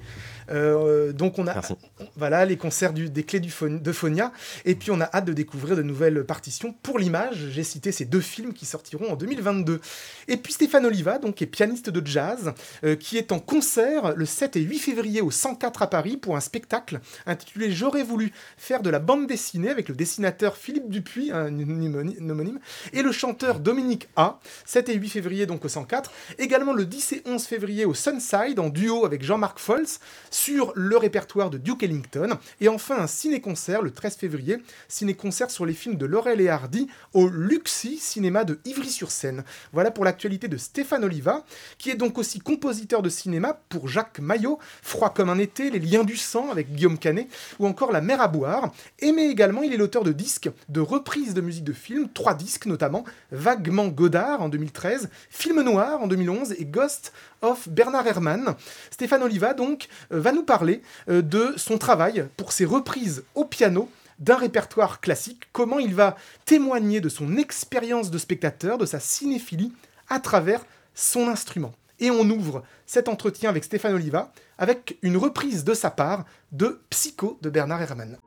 Euh, 0.49 1.13
donc, 1.13 1.39
on 1.39 1.47
a 1.47 1.53
Merci. 1.53 1.75
voilà, 2.17 2.45
les 2.45 2.57
concerts 2.57 2.91
du- 2.93 3.09
des 3.09 3.23
clés 3.23 3.39
du 3.39 3.51
de 3.61 3.91
Phonia. 3.91 4.33
Et 4.65 4.75
puis, 4.75 4.91
on 4.91 4.99
a 4.99 5.05
hâte 5.13 5.25
de 5.25 5.33
découvrir 5.33 5.75
de 5.77 5.81
nouvelles 5.81 6.25
partitions 6.25 6.73
pour 6.83 6.99
l'image. 6.99 7.47
J'ai 7.51 7.63
cité 7.63 7.91
ces 7.93 8.03
deux 8.05 8.19
films 8.19 8.53
qui 8.53 8.65
sortiront 8.65 9.11
en 9.11 9.15
2022. 9.15 9.79
Et 10.27 10.35
puis, 10.37 10.51
Stéphane 10.51 10.85
Oliva, 10.85 11.19
donc, 11.19 11.35
qui 11.35 11.45
est 11.45 11.47
pianiste 11.47 11.89
de 11.89 12.05
jazz, 12.05 12.53
euh, 12.83 12.95
qui 12.97 13.17
est 13.17 13.31
en 13.31 13.39
concert 13.39 14.13
le 14.15 14.25
7 14.25 14.57
et 14.57 14.61
8 14.61 14.79
février 14.79 15.21
au 15.21 15.31
104 15.31 15.83
à 15.83 15.87
Paris 15.89 16.17
pour 16.17 16.35
un 16.35 16.41
spectacle 16.41 16.99
intitulé 17.25 17.71
J'aurais 17.71 18.03
voulu 18.03 18.33
faire 18.57 18.81
de 18.81 18.89
la 18.89 18.99
bande 18.99 19.27
dessinée 19.27 19.69
avec 19.69 19.87
le 19.87 19.95
dessinateur 19.95 20.57
Philippe 20.57 20.89
Dupuis, 20.89 21.31
un 21.31 21.47
homonyme, 21.47 22.13
un 22.19 22.29
homonyme, 22.29 22.59
et 22.91 23.03
le 23.03 23.11
chanteur 23.13 23.59
Dominique 23.61 24.09
A. 24.17 24.39
7 24.81 24.89
et 24.89 24.95
8 24.95 25.09
février 25.09 25.45
donc 25.45 25.63
au 25.63 25.67
104. 25.67 26.11
Également 26.39 26.73
le 26.73 26.85
10 26.85 27.13
et 27.13 27.21
11 27.25 27.43
février 27.43 27.85
au 27.85 27.93
Sunside 27.93 28.57
en 28.57 28.69
duo 28.69 29.05
avec 29.05 29.23
Jean-Marc 29.23 29.59
Fols 29.59 29.85
sur 30.31 30.73
le 30.75 30.97
répertoire 30.97 31.51
de 31.51 31.59
Duke 31.59 31.83
Ellington. 31.83 32.39
Et 32.61 32.67
enfin 32.67 32.97
un 32.97 33.05
ciné-concert 33.05 33.83
le 33.83 33.91
13 33.91 34.15
février, 34.15 34.57
ciné-concert 34.87 35.51
sur 35.51 35.67
les 35.67 35.73
films 35.73 35.97
de 35.97 36.07
Laurel 36.07 36.41
et 36.41 36.49
Hardy 36.49 36.87
au 37.13 37.27
Luxi 37.27 37.97
Cinéma 37.97 38.43
de 38.43 38.59
Ivry-sur-Seine. 38.65 39.43
Voilà 39.71 39.91
pour 39.91 40.03
l'actualité 40.03 40.47
de 40.47 40.57
Stéphane 40.57 41.03
Oliva, 41.03 41.45
qui 41.77 41.91
est 41.91 41.95
donc 41.95 42.17
aussi 42.17 42.39
compositeur 42.39 43.03
de 43.03 43.09
cinéma 43.09 43.61
pour 43.69 43.87
Jacques 43.87 44.19
Maillot, 44.19 44.57
Froid 44.81 45.13
comme 45.13 45.29
un 45.29 45.37
été, 45.37 45.69
Les 45.69 45.79
liens 45.79 46.03
du 46.03 46.17
sang 46.17 46.49
avec 46.49 46.73
Guillaume 46.73 46.97
Canet, 46.97 47.27
ou 47.59 47.67
encore 47.67 47.91
La 47.91 48.01
mer 48.01 48.19
à 48.19 48.27
boire. 48.27 48.71
Et 48.97 49.11
mais 49.11 49.29
également, 49.29 49.61
il 49.61 49.73
est 49.73 49.77
l'auteur 49.77 50.03
de 50.03 50.11
disques, 50.11 50.49
de 50.69 50.79
reprises 50.79 51.35
de 51.35 51.41
musique 51.41 51.65
de 51.65 51.73
films, 51.73 52.09
trois 52.11 52.33
disques 52.33 52.65
notamment, 52.65 53.03
Vaguement 53.31 53.87
Godard 53.87 54.41
en 54.41 54.49
2013, 54.71 55.09
Film 55.29 55.61
Noir 55.61 56.01
en 56.01 56.07
2011 56.07 56.55
et 56.57 56.65
Ghost 56.65 57.11
of 57.41 57.67
Bernard 57.69 58.07
Herrmann. 58.07 58.55
Stéphane 58.89 59.23
Oliva, 59.23 59.53
donc, 59.53 59.87
euh, 60.11 60.19
va 60.19 60.31
nous 60.31 60.43
parler 60.43 60.81
euh, 61.09 61.21
de 61.21 61.53
son 61.57 61.77
travail 61.77 62.25
pour 62.37 62.51
ses 62.51 62.65
reprises 62.65 63.23
au 63.35 63.45
piano 63.45 63.89
d'un 64.19 64.35
répertoire 64.35 65.01
classique, 65.01 65.49
comment 65.51 65.79
il 65.79 65.95
va 65.95 66.15
témoigner 66.45 67.01
de 67.01 67.09
son 67.09 67.37
expérience 67.37 68.11
de 68.11 68.17
spectateur, 68.17 68.77
de 68.77 68.85
sa 68.85 68.99
cinéphilie, 68.99 69.73
à 70.09 70.19
travers 70.19 70.63
son 70.93 71.27
instrument. 71.27 71.73
Et 71.99 72.11
on 72.11 72.29
ouvre 72.29 72.63
cet 72.85 73.07
entretien 73.07 73.49
avec 73.49 73.63
Stéphane 73.63 73.93
Oliva 73.93 74.31
avec 74.57 74.97
une 75.01 75.17
reprise 75.17 75.63
de 75.63 75.73
sa 75.73 75.89
part 75.89 76.25
de 76.51 76.81
Psycho 76.89 77.39
de 77.41 77.49
Bernard 77.49 77.81
Herrmann. 77.81 78.17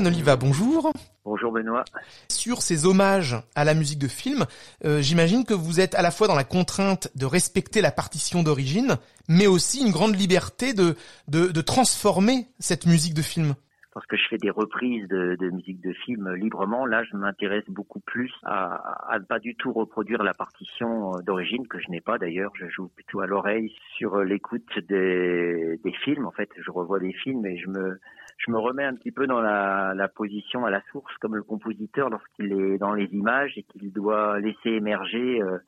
Stéphane 0.00 0.14
Oliva, 0.14 0.36
bonjour. 0.36 0.92
Bonjour 1.26 1.52
Benoît. 1.52 1.84
Sur 2.30 2.62
ces 2.62 2.86
hommages 2.86 3.36
à 3.54 3.66
la 3.66 3.74
musique 3.74 3.98
de 3.98 4.08
film, 4.08 4.46
euh, 4.86 5.02
j'imagine 5.02 5.44
que 5.44 5.52
vous 5.52 5.78
êtes 5.78 5.94
à 5.94 6.00
la 6.00 6.10
fois 6.10 6.26
dans 6.26 6.34
la 6.34 6.44
contrainte 6.44 7.10
de 7.16 7.26
respecter 7.26 7.82
la 7.82 7.92
partition 7.92 8.42
d'origine, 8.42 8.96
mais 9.28 9.46
aussi 9.46 9.84
une 9.84 9.92
grande 9.92 10.18
liberté 10.18 10.72
de, 10.72 10.96
de, 11.28 11.48
de 11.48 11.60
transformer 11.60 12.46
cette 12.60 12.86
musique 12.86 13.12
de 13.12 13.20
film. 13.20 13.54
Parce 13.92 14.06
que 14.06 14.16
je 14.16 14.22
fais 14.30 14.38
des 14.38 14.48
reprises 14.48 15.06
de, 15.08 15.36
de 15.38 15.50
musique 15.50 15.82
de 15.82 15.92
film 15.92 16.32
librement, 16.34 16.86
là 16.86 17.02
je 17.04 17.14
m'intéresse 17.16 17.68
beaucoup 17.68 18.00
plus 18.00 18.32
à, 18.44 18.76
à 19.12 19.18
ne 19.18 19.24
pas 19.24 19.38
du 19.38 19.54
tout 19.56 19.72
reproduire 19.74 20.22
la 20.22 20.32
partition 20.32 21.14
euh, 21.14 21.20
d'origine, 21.20 21.68
que 21.68 21.78
je 21.78 21.90
n'ai 21.90 22.00
pas 22.00 22.16
d'ailleurs, 22.16 22.52
je 22.54 22.66
joue 22.70 22.88
plutôt 22.88 23.20
à 23.20 23.26
l'oreille 23.26 23.74
sur 23.98 24.14
euh, 24.14 24.24
l'écoute 24.24 24.78
des, 24.88 25.78
des 25.84 25.92
films. 26.04 26.24
En 26.24 26.30
fait, 26.30 26.48
je 26.56 26.70
revois 26.70 27.00
des 27.00 27.12
films 27.12 27.44
et 27.44 27.58
je 27.58 27.68
me, 27.68 28.00
je 28.40 28.50
me 28.50 28.58
remets 28.58 28.84
un 28.84 28.94
petit 28.94 29.12
peu 29.12 29.26
dans 29.26 29.40
la, 29.40 29.92
la 29.94 30.08
position 30.08 30.64
à 30.64 30.70
la 30.70 30.82
source, 30.90 31.14
comme 31.18 31.36
le 31.36 31.42
compositeur 31.42 32.08
lorsqu'il 32.08 32.52
est 32.52 32.78
dans 32.78 32.94
les 32.94 33.06
images 33.12 33.52
et 33.56 33.62
qu'il 33.64 33.92
doit 33.92 34.40
laisser 34.40 34.70
émerger 34.70 35.42
euh, 35.42 35.58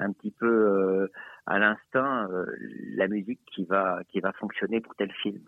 un 0.00 0.12
petit 0.12 0.30
peu 0.30 0.46
euh, 0.46 1.10
à 1.46 1.58
l'instinct 1.58 2.28
euh, 2.30 2.44
la 2.94 3.08
musique 3.08 3.40
qui 3.46 3.64
va, 3.64 4.00
qui 4.10 4.20
va 4.20 4.32
fonctionner 4.32 4.80
pour 4.80 4.94
tel 4.96 5.10
film. 5.22 5.42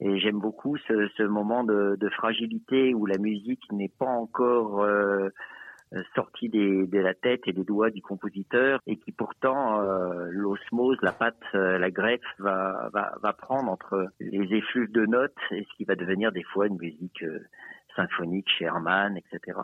Et 0.00 0.18
j'aime 0.18 0.38
beaucoup 0.38 0.76
ce, 0.88 1.08
ce 1.16 1.22
moment 1.22 1.64
de, 1.64 1.96
de 1.98 2.08
fragilité 2.10 2.94
où 2.94 3.04
la 3.04 3.18
musique 3.18 3.70
n'est 3.72 3.92
pas 3.98 4.06
encore 4.06 4.86
euh, 5.94 6.02
sortie 6.16 6.48
des, 6.48 6.86
de 6.86 6.98
la 6.98 7.14
tête 7.14 7.42
et 7.46 7.52
des 7.52 7.62
doigts 7.62 7.90
du 7.90 8.02
compositeur 8.02 8.80
et 8.88 8.96
qui 8.96 9.12
pourtant 9.12 9.80
euh, 9.80 10.26
l'osmose, 10.30 10.98
la 11.00 11.12
patte, 11.12 11.36
euh, 11.54 11.78
la 11.78 11.90
greffe 11.92 12.20
va, 12.40 12.90
va, 12.92 13.14
va 13.22 13.32
prendre 13.32 13.70
entre 13.70 14.08
les 14.18 14.52
effluves 14.56 14.90
de 14.90 15.06
notes 15.06 15.38
et 15.52 15.62
ce 15.62 15.76
qui 15.76 15.84
va 15.84 15.94
devenir 15.94 16.32
des 16.32 16.42
fois 16.42 16.66
une 16.66 16.76
musique 16.76 17.22
euh, 17.22 17.38
symphonique 17.94 18.48
chez 18.48 18.64
Hermann, 18.64 19.16
etc. 19.16 19.58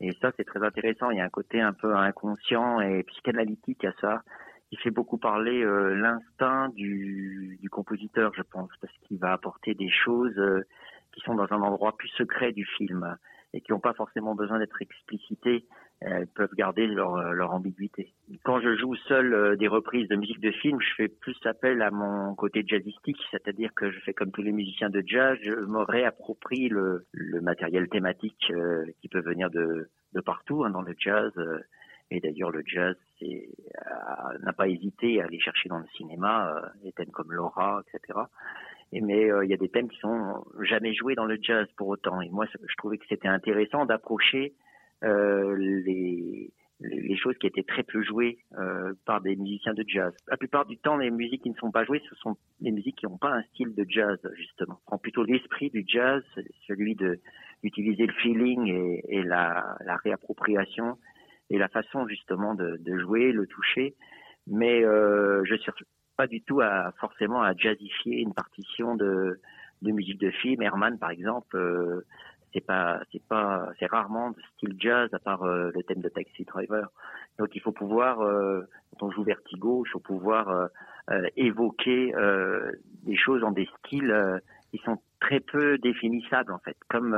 Et 0.00 0.12
ça, 0.22 0.32
c'est 0.36 0.44
très 0.44 0.64
intéressant. 0.64 1.10
Il 1.10 1.18
y 1.18 1.20
a 1.20 1.24
un 1.24 1.28
côté 1.28 1.60
un 1.60 1.74
peu 1.74 1.94
inconscient 1.94 2.80
et 2.80 3.02
psychanalytique 3.02 3.84
à 3.84 3.92
ça 4.00 4.22
qui 4.70 4.76
fait 4.76 4.90
beaucoup 4.90 5.18
parler 5.18 5.62
euh, 5.62 5.94
l'instinct 5.94 6.70
du, 6.70 7.58
du 7.60 7.68
compositeur, 7.68 8.32
je 8.34 8.42
pense, 8.42 8.70
parce 8.80 8.92
qu'il 9.02 9.18
va 9.18 9.32
apporter 9.32 9.74
des 9.74 9.90
choses 9.90 10.40
qui 11.12 11.20
sont 11.20 11.34
dans 11.34 11.52
un 11.52 11.60
endroit 11.60 11.96
plus 11.96 12.08
secret 12.08 12.52
du 12.52 12.64
film 12.64 13.18
et 13.54 13.60
qui 13.60 13.72
n'ont 13.72 13.80
pas 13.80 13.94
forcément 13.94 14.34
besoin 14.34 14.58
d'être 14.58 14.80
explicitées. 14.82 15.64
Elles 16.00 16.28
peuvent 16.28 16.54
garder 16.54 16.86
leur, 16.86 17.16
euh, 17.16 17.32
leur 17.32 17.52
ambiguïté. 17.52 18.12
Quand 18.44 18.60
je 18.60 18.76
joue 18.76 18.94
seul 19.08 19.34
euh, 19.34 19.56
des 19.56 19.66
reprises 19.66 20.08
de 20.08 20.16
musique 20.16 20.40
de 20.40 20.52
film, 20.52 20.78
je 20.80 20.94
fais 20.96 21.08
plus 21.08 21.36
appel 21.44 21.82
à 21.82 21.90
mon 21.90 22.34
côté 22.36 22.62
jazzistique, 22.66 23.18
c'est-à-dire 23.32 23.74
que 23.74 23.90
je 23.90 23.98
fais 24.00 24.14
comme 24.14 24.30
tous 24.30 24.42
les 24.42 24.52
musiciens 24.52 24.90
de 24.90 25.02
jazz, 25.04 25.36
je 25.42 25.50
me 25.52 25.82
réapproprie 25.82 26.68
le, 26.68 27.06
le 27.12 27.40
matériel 27.40 27.88
thématique 27.88 28.52
euh, 28.52 28.84
qui 29.00 29.08
peut 29.08 29.20
venir 29.22 29.50
de, 29.50 29.88
de 30.12 30.20
partout 30.20 30.64
hein, 30.64 30.70
dans 30.70 30.82
le 30.82 30.94
jazz. 30.98 31.32
euh, 31.38 31.58
et 32.10 32.20
d'ailleurs, 32.20 32.50
le 32.50 32.62
jazz 32.64 32.96
euh, 33.22 34.38
n'a 34.40 34.52
pas 34.52 34.68
hésité 34.68 35.20
à 35.20 35.26
aller 35.26 35.40
chercher 35.40 35.68
dans 35.68 35.78
le 35.78 35.86
cinéma 35.96 36.54
euh, 36.56 36.68
des 36.82 36.92
thèmes 36.92 37.10
comme 37.10 37.32
Laura, 37.32 37.82
etc. 37.86 38.18
Et, 38.92 39.00
mais 39.00 39.30
euh, 39.30 39.44
il 39.44 39.50
y 39.50 39.54
a 39.54 39.58
des 39.58 39.68
thèmes 39.68 39.88
qui 39.88 39.98
sont 39.98 40.44
jamais 40.62 40.94
joués 40.94 41.14
dans 41.14 41.26
le 41.26 41.38
jazz 41.40 41.66
pour 41.76 41.88
autant. 41.88 42.20
Et 42.20 42.28
moi, 42.30 42.46
je 42.46 42.74
trouvais 42.76 42.98
que 42.98 43.04
c'était 43.08 43.28
intéressant 43.28 43.84
d'approcher 43.86 44.54
euh, 45.04 45.54
les, 45.56 46.50
les 46.80 47.16
choses 47.16 47.36
qui 47.38 47.46
étaient 47.46 47.64
très 47.64 47.82
peu 47.82 48.02
jouées 48.02 48.38
euh, 48.56 48.94
par 49.04 49.20
des 49.20 49.36
musiciens 49.36 49.74
de 49.74 49.84
jazz. 49.86 50.12
La 50.28 50.36
plupart 50.36 50.64
du 50.66 50.78
temps, 50.78 50.96
les 50.96 51.10
musiques 51.10 51.42
qui 51.42 51.50
ne 51.50 51.56
sont 51.56 51.70
pas 51.70 51.84
jouées, 51.84 52.02
ce 52.08 52.14
sont 52.16 52.36
des 52.60 52.70
musiques 52.70 52.96
qui 52.96 53.06
n'ont 53.06 53.18
pas 53.18 53.32
un 53.32 53.42
style 53.54 53.74
de 53.74 53.84
jazz, 53.88 54.18
justement. 54.36 54.78
On 54.82 54.86
prend 54.86 54.98
plutôt 54.98 55.24
l'esprit 55.24 55.70
du 55.70 55.84
jazz, 55.86 56.22
celui 56.66 56.96
d'utiliser 57.62 58.06
le 58.06 58.12
feeling 58.14 58.68
et, 58.68 59.04
et 59.08 59.22
la, 59.22 59.76
la, 59.84 59.96
réappropriation 59.96 60.98
et 61.50 61.58
la 61.58 61.68
façon 61.68 62.06
justement 62.06 62.54
de, 62.54 62.76
de 62.78 62.98
jouer, 62.98 63.32
le 63.32 63.46
toucher. 63.46 63.94
Mais 64.46 64.84
euh, 64.84 65.44
je 65.44 65.56
pas 66.18 66.26
du 66.26 66.42
tout 66.42 66.60
à 66.60 66.92
forcément 67.00 67.42
à 67.42 67.54
jazzifier 67.54 68.20
une 68.20 68.34
partition 68.34 68.96
de, 68.96 69.40
de 69.82 69.92
musique 69.92 70.20
de 70.20 70.30
film. 70.30 70.60
Herman, 70.62 70.98
par 70.98 71.10
exemple, 71.10 71.56
euh, 71.56 72.04
c'est 72.52 72.66
pas 72.66 73.00
c'est 73.12 73.22
pas 73.22 73.70
c'est 73.78 73.86
rarement 73.86 74.32
de 74.32 74.40
style 74.54 74.74
jazz 74.78 75.08
à 75.14 75.20
part 75.20 75.44
euh, 75.44 75.70
le 75.72 75.82
thème 75.84 76.00
de 76.00 76.08
Taxi 76.08 76.44
Driver. 76.44 76.90
Donc 77.38 77.54
il 77.54 77.60
faut 77.60 77.70
pouvoir 77.70 78.20
euh, 78.20 78.62
quand 78.98 79.06
on 79.06 79.10
joue 79.12 79.22
Vertigo, 79.22 79.84
il 79.86 79.90
faut 79.90 80.00
pouvoir 80.00 80.48
euh, 80.48 80.66
euh 81.10 81.28
évoquer 81.36 82.12
euh, 82.16 82.72
des 83.04 83.16
choses 83.16 83.44
en 83.44 83.52
des 83.52 83.68
styles 83.78 84.40
qui 84.72 84.78
sont 84.78 84.98
très 85.20 85.38
peu 85.38 85.78
définissables 85.78 86.52
en 86.52 86.58
fait, 86.58 86.76
comme 86.88 87.14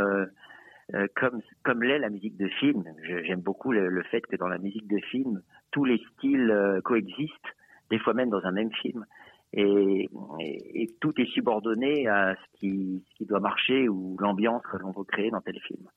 comme 1.14 1.40
comme 1.62 1.82
l'est 1.82 1.98
la 1.98 2.10
musique 2.10 2.36
de 2.36 2.48
film. 2.48 2.84
J'aime 3.02 3.40
beaucoup 3.40 3.72
le, 3.72 3.88
le, 3.88 4.02
fait 4.02 4.20
que 4.26 4.36
dans 4.36 4.48
la 4.48 4.58
musique 4.58 4.88
de 4.88 4.98
film, 4.98 5.40
tous 5.70 5.86
les 5.86 6.02
styles 6.12 6.80
coexistent, 6.84 7.54
des 7.90 7.98
fois 7.98 8.14
même 8.14 8.30
dans 8.30 8.44
un 8.44 8.52
même 8.52 8.72
film 8.72 9.04
et, 9.52 10.08
et, 10.38 10.82
et, 10.82 10.86
tout 11.00 11.12
est 11.20 11.26
subordonné 11.32 12.06
à 12.06 12.34
ce 12.36 12.58
qui, 12.58 13.04
ce 13.10 13.16
qui 13.16 13.26
doit 13.26 13.40
marcher 13.40 13.88
ou 13.88 14.16
l'ambiance 14.20 14.62
que 14.70 14.76
l'on 14.76 14.92
veut 14.92 15.04
créer 15.04 15.30
dans 15.30 15.40
tel 15.40 15.58
film. 15.60 15.88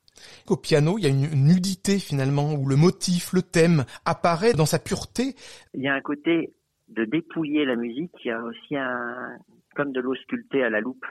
Au 0.47 0.57
piano, 0.57 0.97
il 0.97 1.03
y 1.03 1.07
a 1.07 1.09
une 1.09 1.45
nudité 1.45 1.99
finalement 1.99 2.53
où 2.53 2.67
le 2.67 2.75
motif, 2.75 3.31
le 3.33 3.43
thème 3.43 3.85
apparaît 4.05 4.53
dans 4.53 4.65
sa 4.65 4.79
pureté. 4.79 5.35
Il 5.75 5.83
y 5.83 5.87
a 5.87 5.93
un 5.93 6.01
côté 6.01 6.53
de 6.89 7.05
dépouiller 7.05 7.65
la 7.65 7.75
musique, 7.75 8.11
il 8.25 8.29
y 8.29 8.31
a 8.31 8.41
aussi 8.43 8.75
un 8.75 9.37
comme 9.75 9.91
de 9.91 10.01
l'eau 10.01 10.15
sculptée 10.15 10.63
à 10.63 10.69
la 10.69 10.81
loupe 10.81 11.05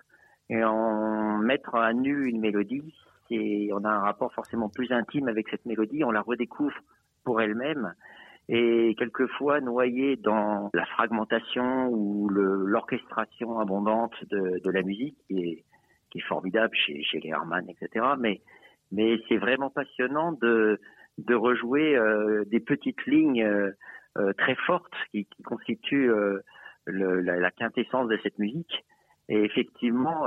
et 0.49 0.63
en 0.63 1.39
mettre 1.39 1.75
à 1.75 1.93
nu 1.93 2.29
une 2.29 2.41
mélodie, 2.41 2.95
c'est 3.29 3.69
on 3.73 3.85
a 3.85 3.91
un 3.91 4.01
rapport 4.01 4.33
forcément 4.35 4.69
plus 4.69 4.93
intime 4.93 5.29
avec 5.29 5.49
cette 5.49 5.67
mélodie, 5.67 6.05
on 6.05 6.11
la 6.11 6.21
redécouvre 6.21 6.77
pour 7.25 7.41
elle-même 7.41 7.95
et 8.49 8.95
quelquefois 8.99 9.61
noyé 9.61 10.17
dans 10.17 10.71
la 10.75 10.85
fragmentation 10.87 11.89
ou 11.89 12.29
l'orchestration 12.29 13.59
abondante 13.61 14.15
de, 14.31 14.71
la 14.71 14.83
musique 14.83 15.17
qui 15.29 15.65
est, 16.15 16.21
formidable 16.29 16.75
chez, 16.75 17.05
les 17.15 17.31
Herman, 17.31 17.65
etc. 17.69 18.05
Mais, 18.19 18.43
mais 18.91 19.19
c'est 19.29 19.39
vraiment 19.39 19.71
passionnant 19.71 20.33
de, 20.33 20.79
de 21.19 21.35
rejouer 21.35 21.97
euh, 21.97 22.45
des 22.47 22.61
petites 22.61 23.05
lignes 23.07 23.43
euh, 23.43 23.71
euh, 24.19 24.33
très 24.35 24.55
fortes 24.57 24.93
qui, 25.13 25.27
constituent 25.45 26.13
la, 26.87 27.37
la, 27.37 27.51
quintessence 27.51 28.09
de 28.09 28.19
cette 28.23 28.39
musique. 28.39 28.85
Et 29.29 29.43
effectivement, 29.43 30.27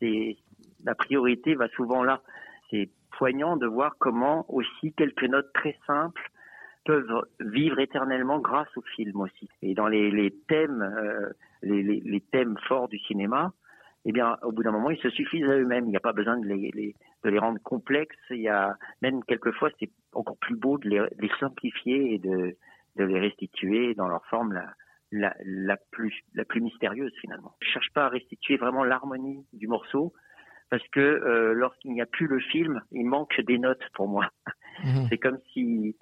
c'est 0.00 0.36
la 0.84 0.94
priorité 0.94 1.54
va 1.54 1.68
souvent 1.68 2.02
là. 2.02 2.22
C'est 2.70 2.90
poignant 3.12 3.56
de 3.56 3.66
voir 3.66 3.96
comment 3.98 4.44
aussi 4.48 4.92
quelques 4.94 5.24
notes 5.24 5.52
très 5.52 5.76
simples 5.86 6.30
peuvent 6.86 7.26
vivre 7.40 7.78
éternellement 7.80 8.38
grâce 8.38 8.74
au 8.76 8.82
film 8.82 9.20
aussi. 9.20 9.48
Et 9.62 9.74
dans 9.74 9.88
les, 9.88 10.10
les 10.10 10.30
thèmes, 10.48 10.82
euh, 10.82 11.30
les, 11.62 11.82
les, 11.82 12.00
les, 12.04 12.20
thèmes 12.20 12.56
forts 12.66 12.88
du 12.88 12.98
cinéma, 13.00 13.52
eh 14.04 14.12
bien, 14.12 14.36
au 14.42 14.52
bout 14.52 14.62
d'un 14.62 14.70
moment, 14.70 14.90
ils 14.90 15.00
se 15.00 15.10
suffisent 15.10 15.48
à 15.48 15.56
eux-mêmes. 15.56 15.86
Il 15.86 15.90
n'y 15.90 15.96
a 15.96 16.00
pas 16.00 16.12
besoin 16.12 16.38
de 16.38 16.46
les, 16.46 16.70
les, 16.72 16.94
de 17.24 17.30
les 17.30 17.38
rendre 17.38 17.60
complexes. 17.62 18.16
Il 18.30 18.40
y 18.40 18.48
a 18.48 18.76
même 19.02 19.22
quelquefois, 19.24 19.70
c'est 19.80 19.90
encore 20.12 20.38
plus 20.38 20.56
beau 20.56 20.78
de 20.78 20.88
les, 20.88 21.30
simplifier 21.40 22.14
et 22.14 22.18
de, 22.18 22.56
de 22.96 23.04
les 23.04 23.18
restituer 23.18 23.94
dans 23.94 24.06
leur 24.06 24.24
forme 24.26 24.52
la, 24.52 24.72
la, 25.10 25.34
la, 25.44 25.76
plus, 25.90 26.14
la 26.34 26.44
plus 26.44 26.60
mystérieuse 26.60 27.12
finalement. 27.20 27.56
Je 27.60 27.68
cherche 27.68 27.92
pas 27.92 28.06
à 28.06 28.08
restituer 28.08 28.56
vraiment 28.56 28.84
l'harmonie 28.84 29.44
du 29.52 29.66
morceau 29.66 30.12
parce 30.70 30.86
que 30.88 31.00
euh, 31.00 31.52
lorsqu'il 31.52 31.92
n'y 31.92 32.00
a 32.00 32.06
plus 32.06 32.26
le 32.26 32.38
film, 32.38 32.80
il 32.92 33.06
manque 33.06 33.40
des 33.40 33.58
notes 33.58 33.84
pour 33.94 34.08
moi. 34.08 34.28
Mmh. 34.84 35.06
C'est 35.08 35.18
comme 35.18 35.38
si 35.52 35.96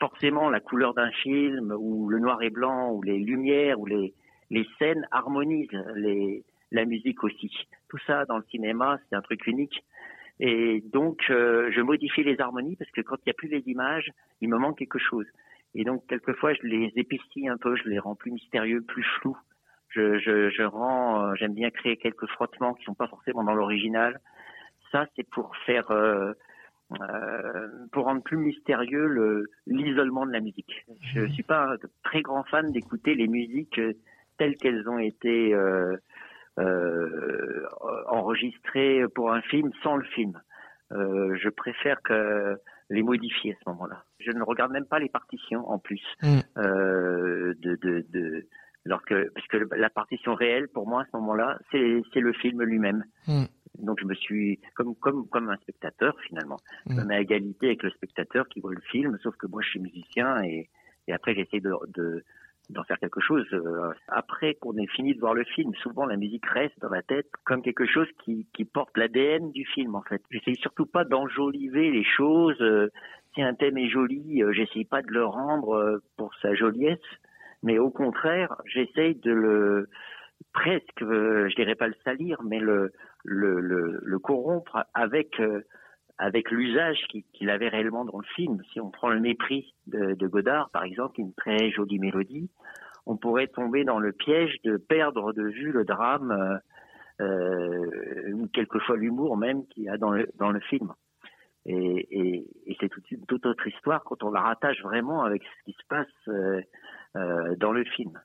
forcément 0.00 0.50
la 0.50 0.60
couleur 0.60 0.94
d'un 0.94 1.10
film 1.10 1.74
ou 1.78 2.08
le 2.08 2.18
noir 2.18 2.42
et 2.42 2.50
blanc 2.50 2.92
ou 2.92 3.02
les 3.02 3.18
lumières 3.18 3.78
ou 3.80 3.86
les, 3.86 4.14
scènes 4.78 5.06
harmonisent 5.10 5.68
la 6.70 6.84
musique 6.84 7.24
aussi. 7.24 7.50
Tout 7.88 7.98
ça 8.06 8.24
dans 8.26 8.36
le 8.36 8.44
cinéma, 8.50 8.98
c'est 9.08 9.16
un 9.16 9.22
truc 9.22 9.46
unique. 9.46 9.82
Et 10.40 10.82
donc, 10.92 11.22
euh, 11.30 11.70
je 11.72 11.80
modifie 11.80 12.24
les 12.24 12.40
harmonies 12.40 12.76
parce 12.76 12.90
que 12.90 13.00
quand 13.00 13.16
il 13.16 13.22
n'y 13.26 13.30
a 13.30 13.34
plus 13.34 13.48
les 13.48 13.62
images, 13.66 14.10
il 14.40 14.48
me 14.48 14.58
manque 14.58 14.78
quelque 14.78 14.98
chose. 14.98 15.26
Et 15.74 15.84
donc, 15.84 16.06
quelquefois, 16.08 16.54
je 16.54 16.62
les 16.62 16.92
épaissis 16.96 17.48
un 17.48 17.56
peu, 17.56 17.76
je 17.76 17.88
les 17.88 17.98
rends 17.98 18.14
plus 18.14 18.30
mystérieux, 18.30 18.80
plus 18.82 19.04
flous. 19.18 19.38
Je, 19.90 20.64
rends, 20.64 21.24
euh, 21.24 21.34
j'aime 21.36 21.54
bien 21.54 21.70
créer 21.70 21.96
quelques 21.96 22.26
frottements 22.26 22.74
qui 22.74 22.84
sont 22.84 22.94
pas 22.94 23.06
forcément 23.06 23.44
dans 23.44 23.54
l'original. 23.54 24.20
Ça, 24.90 25.06
c'est 25.14 25.28
pour 25.30 25.56
faire 25.66 25.90
euh, 25.92 26.32
euh, 27.00 27.68
pour 27.92 28.04
rendre 28.04 28.22
plus 28.22 28.36
mystérieux 28.36 29.46
l'isolement 29.66 30.26
de 30.26 30.32
la 30.32 30.40
musique. 30.40 30.84
Je 31.12 31.20
ne 31.20 31.26
mhm. 31.26 31.32
suis 31.32 31.42
pas 31.42 31.72
un 31.72 31.76
très 32.02 32.22
grand 32.22 32.44
fan 32.44 32.70
d'écouter 32.72 33.14
les 33.14 33.28
musiques 33.28 33.80
telles 34.38 34.56
qu'elles 34.56 34.88
ont 34.88 34.98
été 34.98 35.54
euh, 35.54 35.96
euh, 36.58 37.66
enregistrées 38.08 39.02
pour 39.14 39.32
un 39.32 39.42
film 39.42 39.70
sans 39.82 39.96
le 39.96 40.04
film. 40.04 40.40
Euh, 40.92 41.36
je 41.42 41.48
préfère 41.48 42.00
que 42.02 42.56
les 42.90 43.02
modifier 43.02 43.52
à 43.52 43.56
ce 43.64 43.70
moment-là. 43.70 44.04
Je 44.20 44.30
ne 44.30 44.42
regarde 44.42 44.70
même 44.70 44.86
pas 44.86 44.98
les 44.98 45.08
partitions 45.08 45.68
en 45.68 45.78
plus 45.78 46.02
mm. 46.22 46.40
euh, 46.58 47.54
de, 47.58 47.76
de, 47.76 48.04
de 48.10 48.46
lorsque 48.84 49.14
parce 49.32 49.46
que 49.48 49.56
la 49.74 49.90
partition 49.90 50.34
réelle 50.34 50.68
pour 50.68 50.86
moi 50.86 51.02
à 51.02 51.04
ce 51.06 51.16
moment-là 51.16 51.58
c'est 51.72 52.20
le 52.20 52.32
film 52.34 52.62
lui-même. 52.62 53.04
Mm. 53.26 53.44
Donc 53.78 53.98
je 54.00 54.06
me 54.06 54.14
suis 54.14 54.60
comme 54.74 54.94
comme 54.96 55.26
comme 55.28 55.48
un 55.50 55.56
spectateur 55.56 56.16
finalement, 56.28 56.58
je 56.88 56.94
me 56.94 57.04
mets 57.04 57.16
à 57.16 57.20
égalité 57.20 57.66
avec 57.66 57.82
le 57.82 57.90
spectateur 57.90 58.48
qui 58.48 58.60
voit 58.60 58.72
le 58.72 58.80
film, 58.80 59.18
sauf 59.22 59.36
que 59.36 59.46
moi 59.46 59.62
je 59.62 59.70
suis 59.70 59.80
musicien 59.80 60.42
et, 60.44 60.68
et 61.08 61.12
après 61.12 61.34
j'essaie 61.34 61.60
de, 61.60 61.72
de 61.88 62.24
d'en 62.70 62.84
faire 62.84 62.98
quelque 62.98 63.20
chose. 63.20 63.46
Euh, 63.52 63.92
après 64.08 64.54
qu'on 64.54 64.76
ait 64.76 64.86
fini 64.86 65.14
de 65.14 65.20
voir 65.20 65.34
le 65.34 65.44
film, 65.44 65.74
souvent 65.82 66.06
la 66.06 66.16
musique 66.16 66.46
reste 66.46 66.78
dans 66.80 66.88
la 66.88 67.02
tête 67.02 67.28
comme 67.44 67.62
quelque 67.62 67.86
chose 67.86 68.08
qui, 68.24 68.46
qui 68.54 68.64
porte 68.64 68.96
l'ADN 68.96 69.50
du 69.52 69.66
film 69.66 69.94
en 69.94 70.02
fait. 70.02 70.22
J'essaye 70.30 70.56
surtout 70.56 70.86
pas 70.86 71.04
d'enjoliver 71.04 71.90
les 71.90 72.04
choses. 72.04 72.60
Euh, 72.60 72.90
si 73.34 73.42
un 73.42 73.54
thème 73.54 73.76
est 73.76 73.88
joli, 73.88 74.42
euh, 74.42 74.52
j'essaye 74.52 74.84
pas 74.84 75.02
de 75.02 75.10
le 75.10 75.26
rendre 75.26 76.00
pour 76.16 76.32
sa 76.40 76.54
joliesse, 76.54 77.00
mais 77.62 77.78
au 77.78 77.90
contraire, 77.90 78.54
j'essaye 78.66 79.16
de 79.16 79.32
le 79.32 79.88
presque, 80.54 81.00
je 81.00 81.54
dirais 81.54 81.74
pas 81.74 81.88
le 81.88 81.94
salir, 82.04 82.42
mais 82.42 82.58
le 82.58 84.18
corrompre 84.18 84.86
avec 84.94 85.38
euh, 85.40 85.60
avec 86.18 86.50
l'usage 86.50 86.98
qu'il 87.32 87.50
avait 87.50 87.68
réellement 87.68 88.04
dans 88.04 88.18
le 88.18 88.26
film. 88.36 88.62
Si 88.72 88.80
on 88.80 88.90
prend 88.90 89.08
le 89.08 89.20
mépris 89.20 89.74
de, 89.86 90.26
Godard, 90.26 90.70
par 90.70 90.84
exemple, 90.84 91.20
une 91.20 91.34
très 91.34 91.70
jolie 91.70 91.98
mélodie, 91.98 92.50
on 93.06 93.16
pourrait 93.16 93.48
tomber 93.48 93.84
dans 93.84 93.98
le 93.98 94.12
piège 94.12 94.54
de 94.62 94.76
perdre 94.76 95.32
de 95.32 95.42
vue 95.42 95.72
le 95.72 95.84
drame 95.84 96.30
euh, 96.30 96.58
euh 97.20 98.32
ou 98.32 98.48
quelquefois 98.48 98.96
l'humour 98.96 99.36
même 99.36 99.66
qu'il 99.68 99.84
y 99.84 99.88
a 99.88 99.98
dans 99.98 100.10
le, 100.10 100.60
film. 100.60 100.92
Et, 101.66 102.46
c'est 102.80 102.88
toute 102.88 103.10
une 103.10 103.24
toute 103.26 103.46
autre 103.46 103.66
histoire 103.66 104.02
quand 104.04 104.22
on 104.22 104.30
la 104.30 104.40
rattache 104.40 104.82
vraiment 104.82 105.22
avec 105.22 105.42
ce 105.42 105.64
qui 105.64 105.72
se 105.72 105.86
passe 105.88 106.28
euh, 106.28 106.60
euh 107.16 107.56
dans 107.56 107.72
le 107.72 107.84
film. 107.84 108.20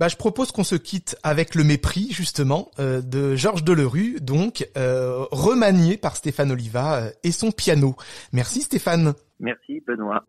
Bah, 0.00 0.08
je 0.08 0.16
propose 0.16 0.50
qu'on 0.50 0.64
se 0.64 0.76
quitte 0.76 1.18
avec 1.22 1.54
le 1.54 1.62
mépris 1.62 2.08
justement 2.10 2.70
euh, 2.78 3.02
de 3.02 3.36
Georges 3.36 3.64
Delerue, 3.64 4.16
donc 4.22 4.66
euh, 4.78 5.26
remanié 5.30 5.98
par 5.98 6.16
Stéphane 6.16 6.50
Oliva 6.50 7.02
euh, 7.02 7.10
et 7.22 7.32
son 7.32 7.52
piano. 7.52 7.94
Merci 8.32 8.62
Stéphane. 8.62 9.12
Merci 9.40 9.82
Benoît. 9.86 10.24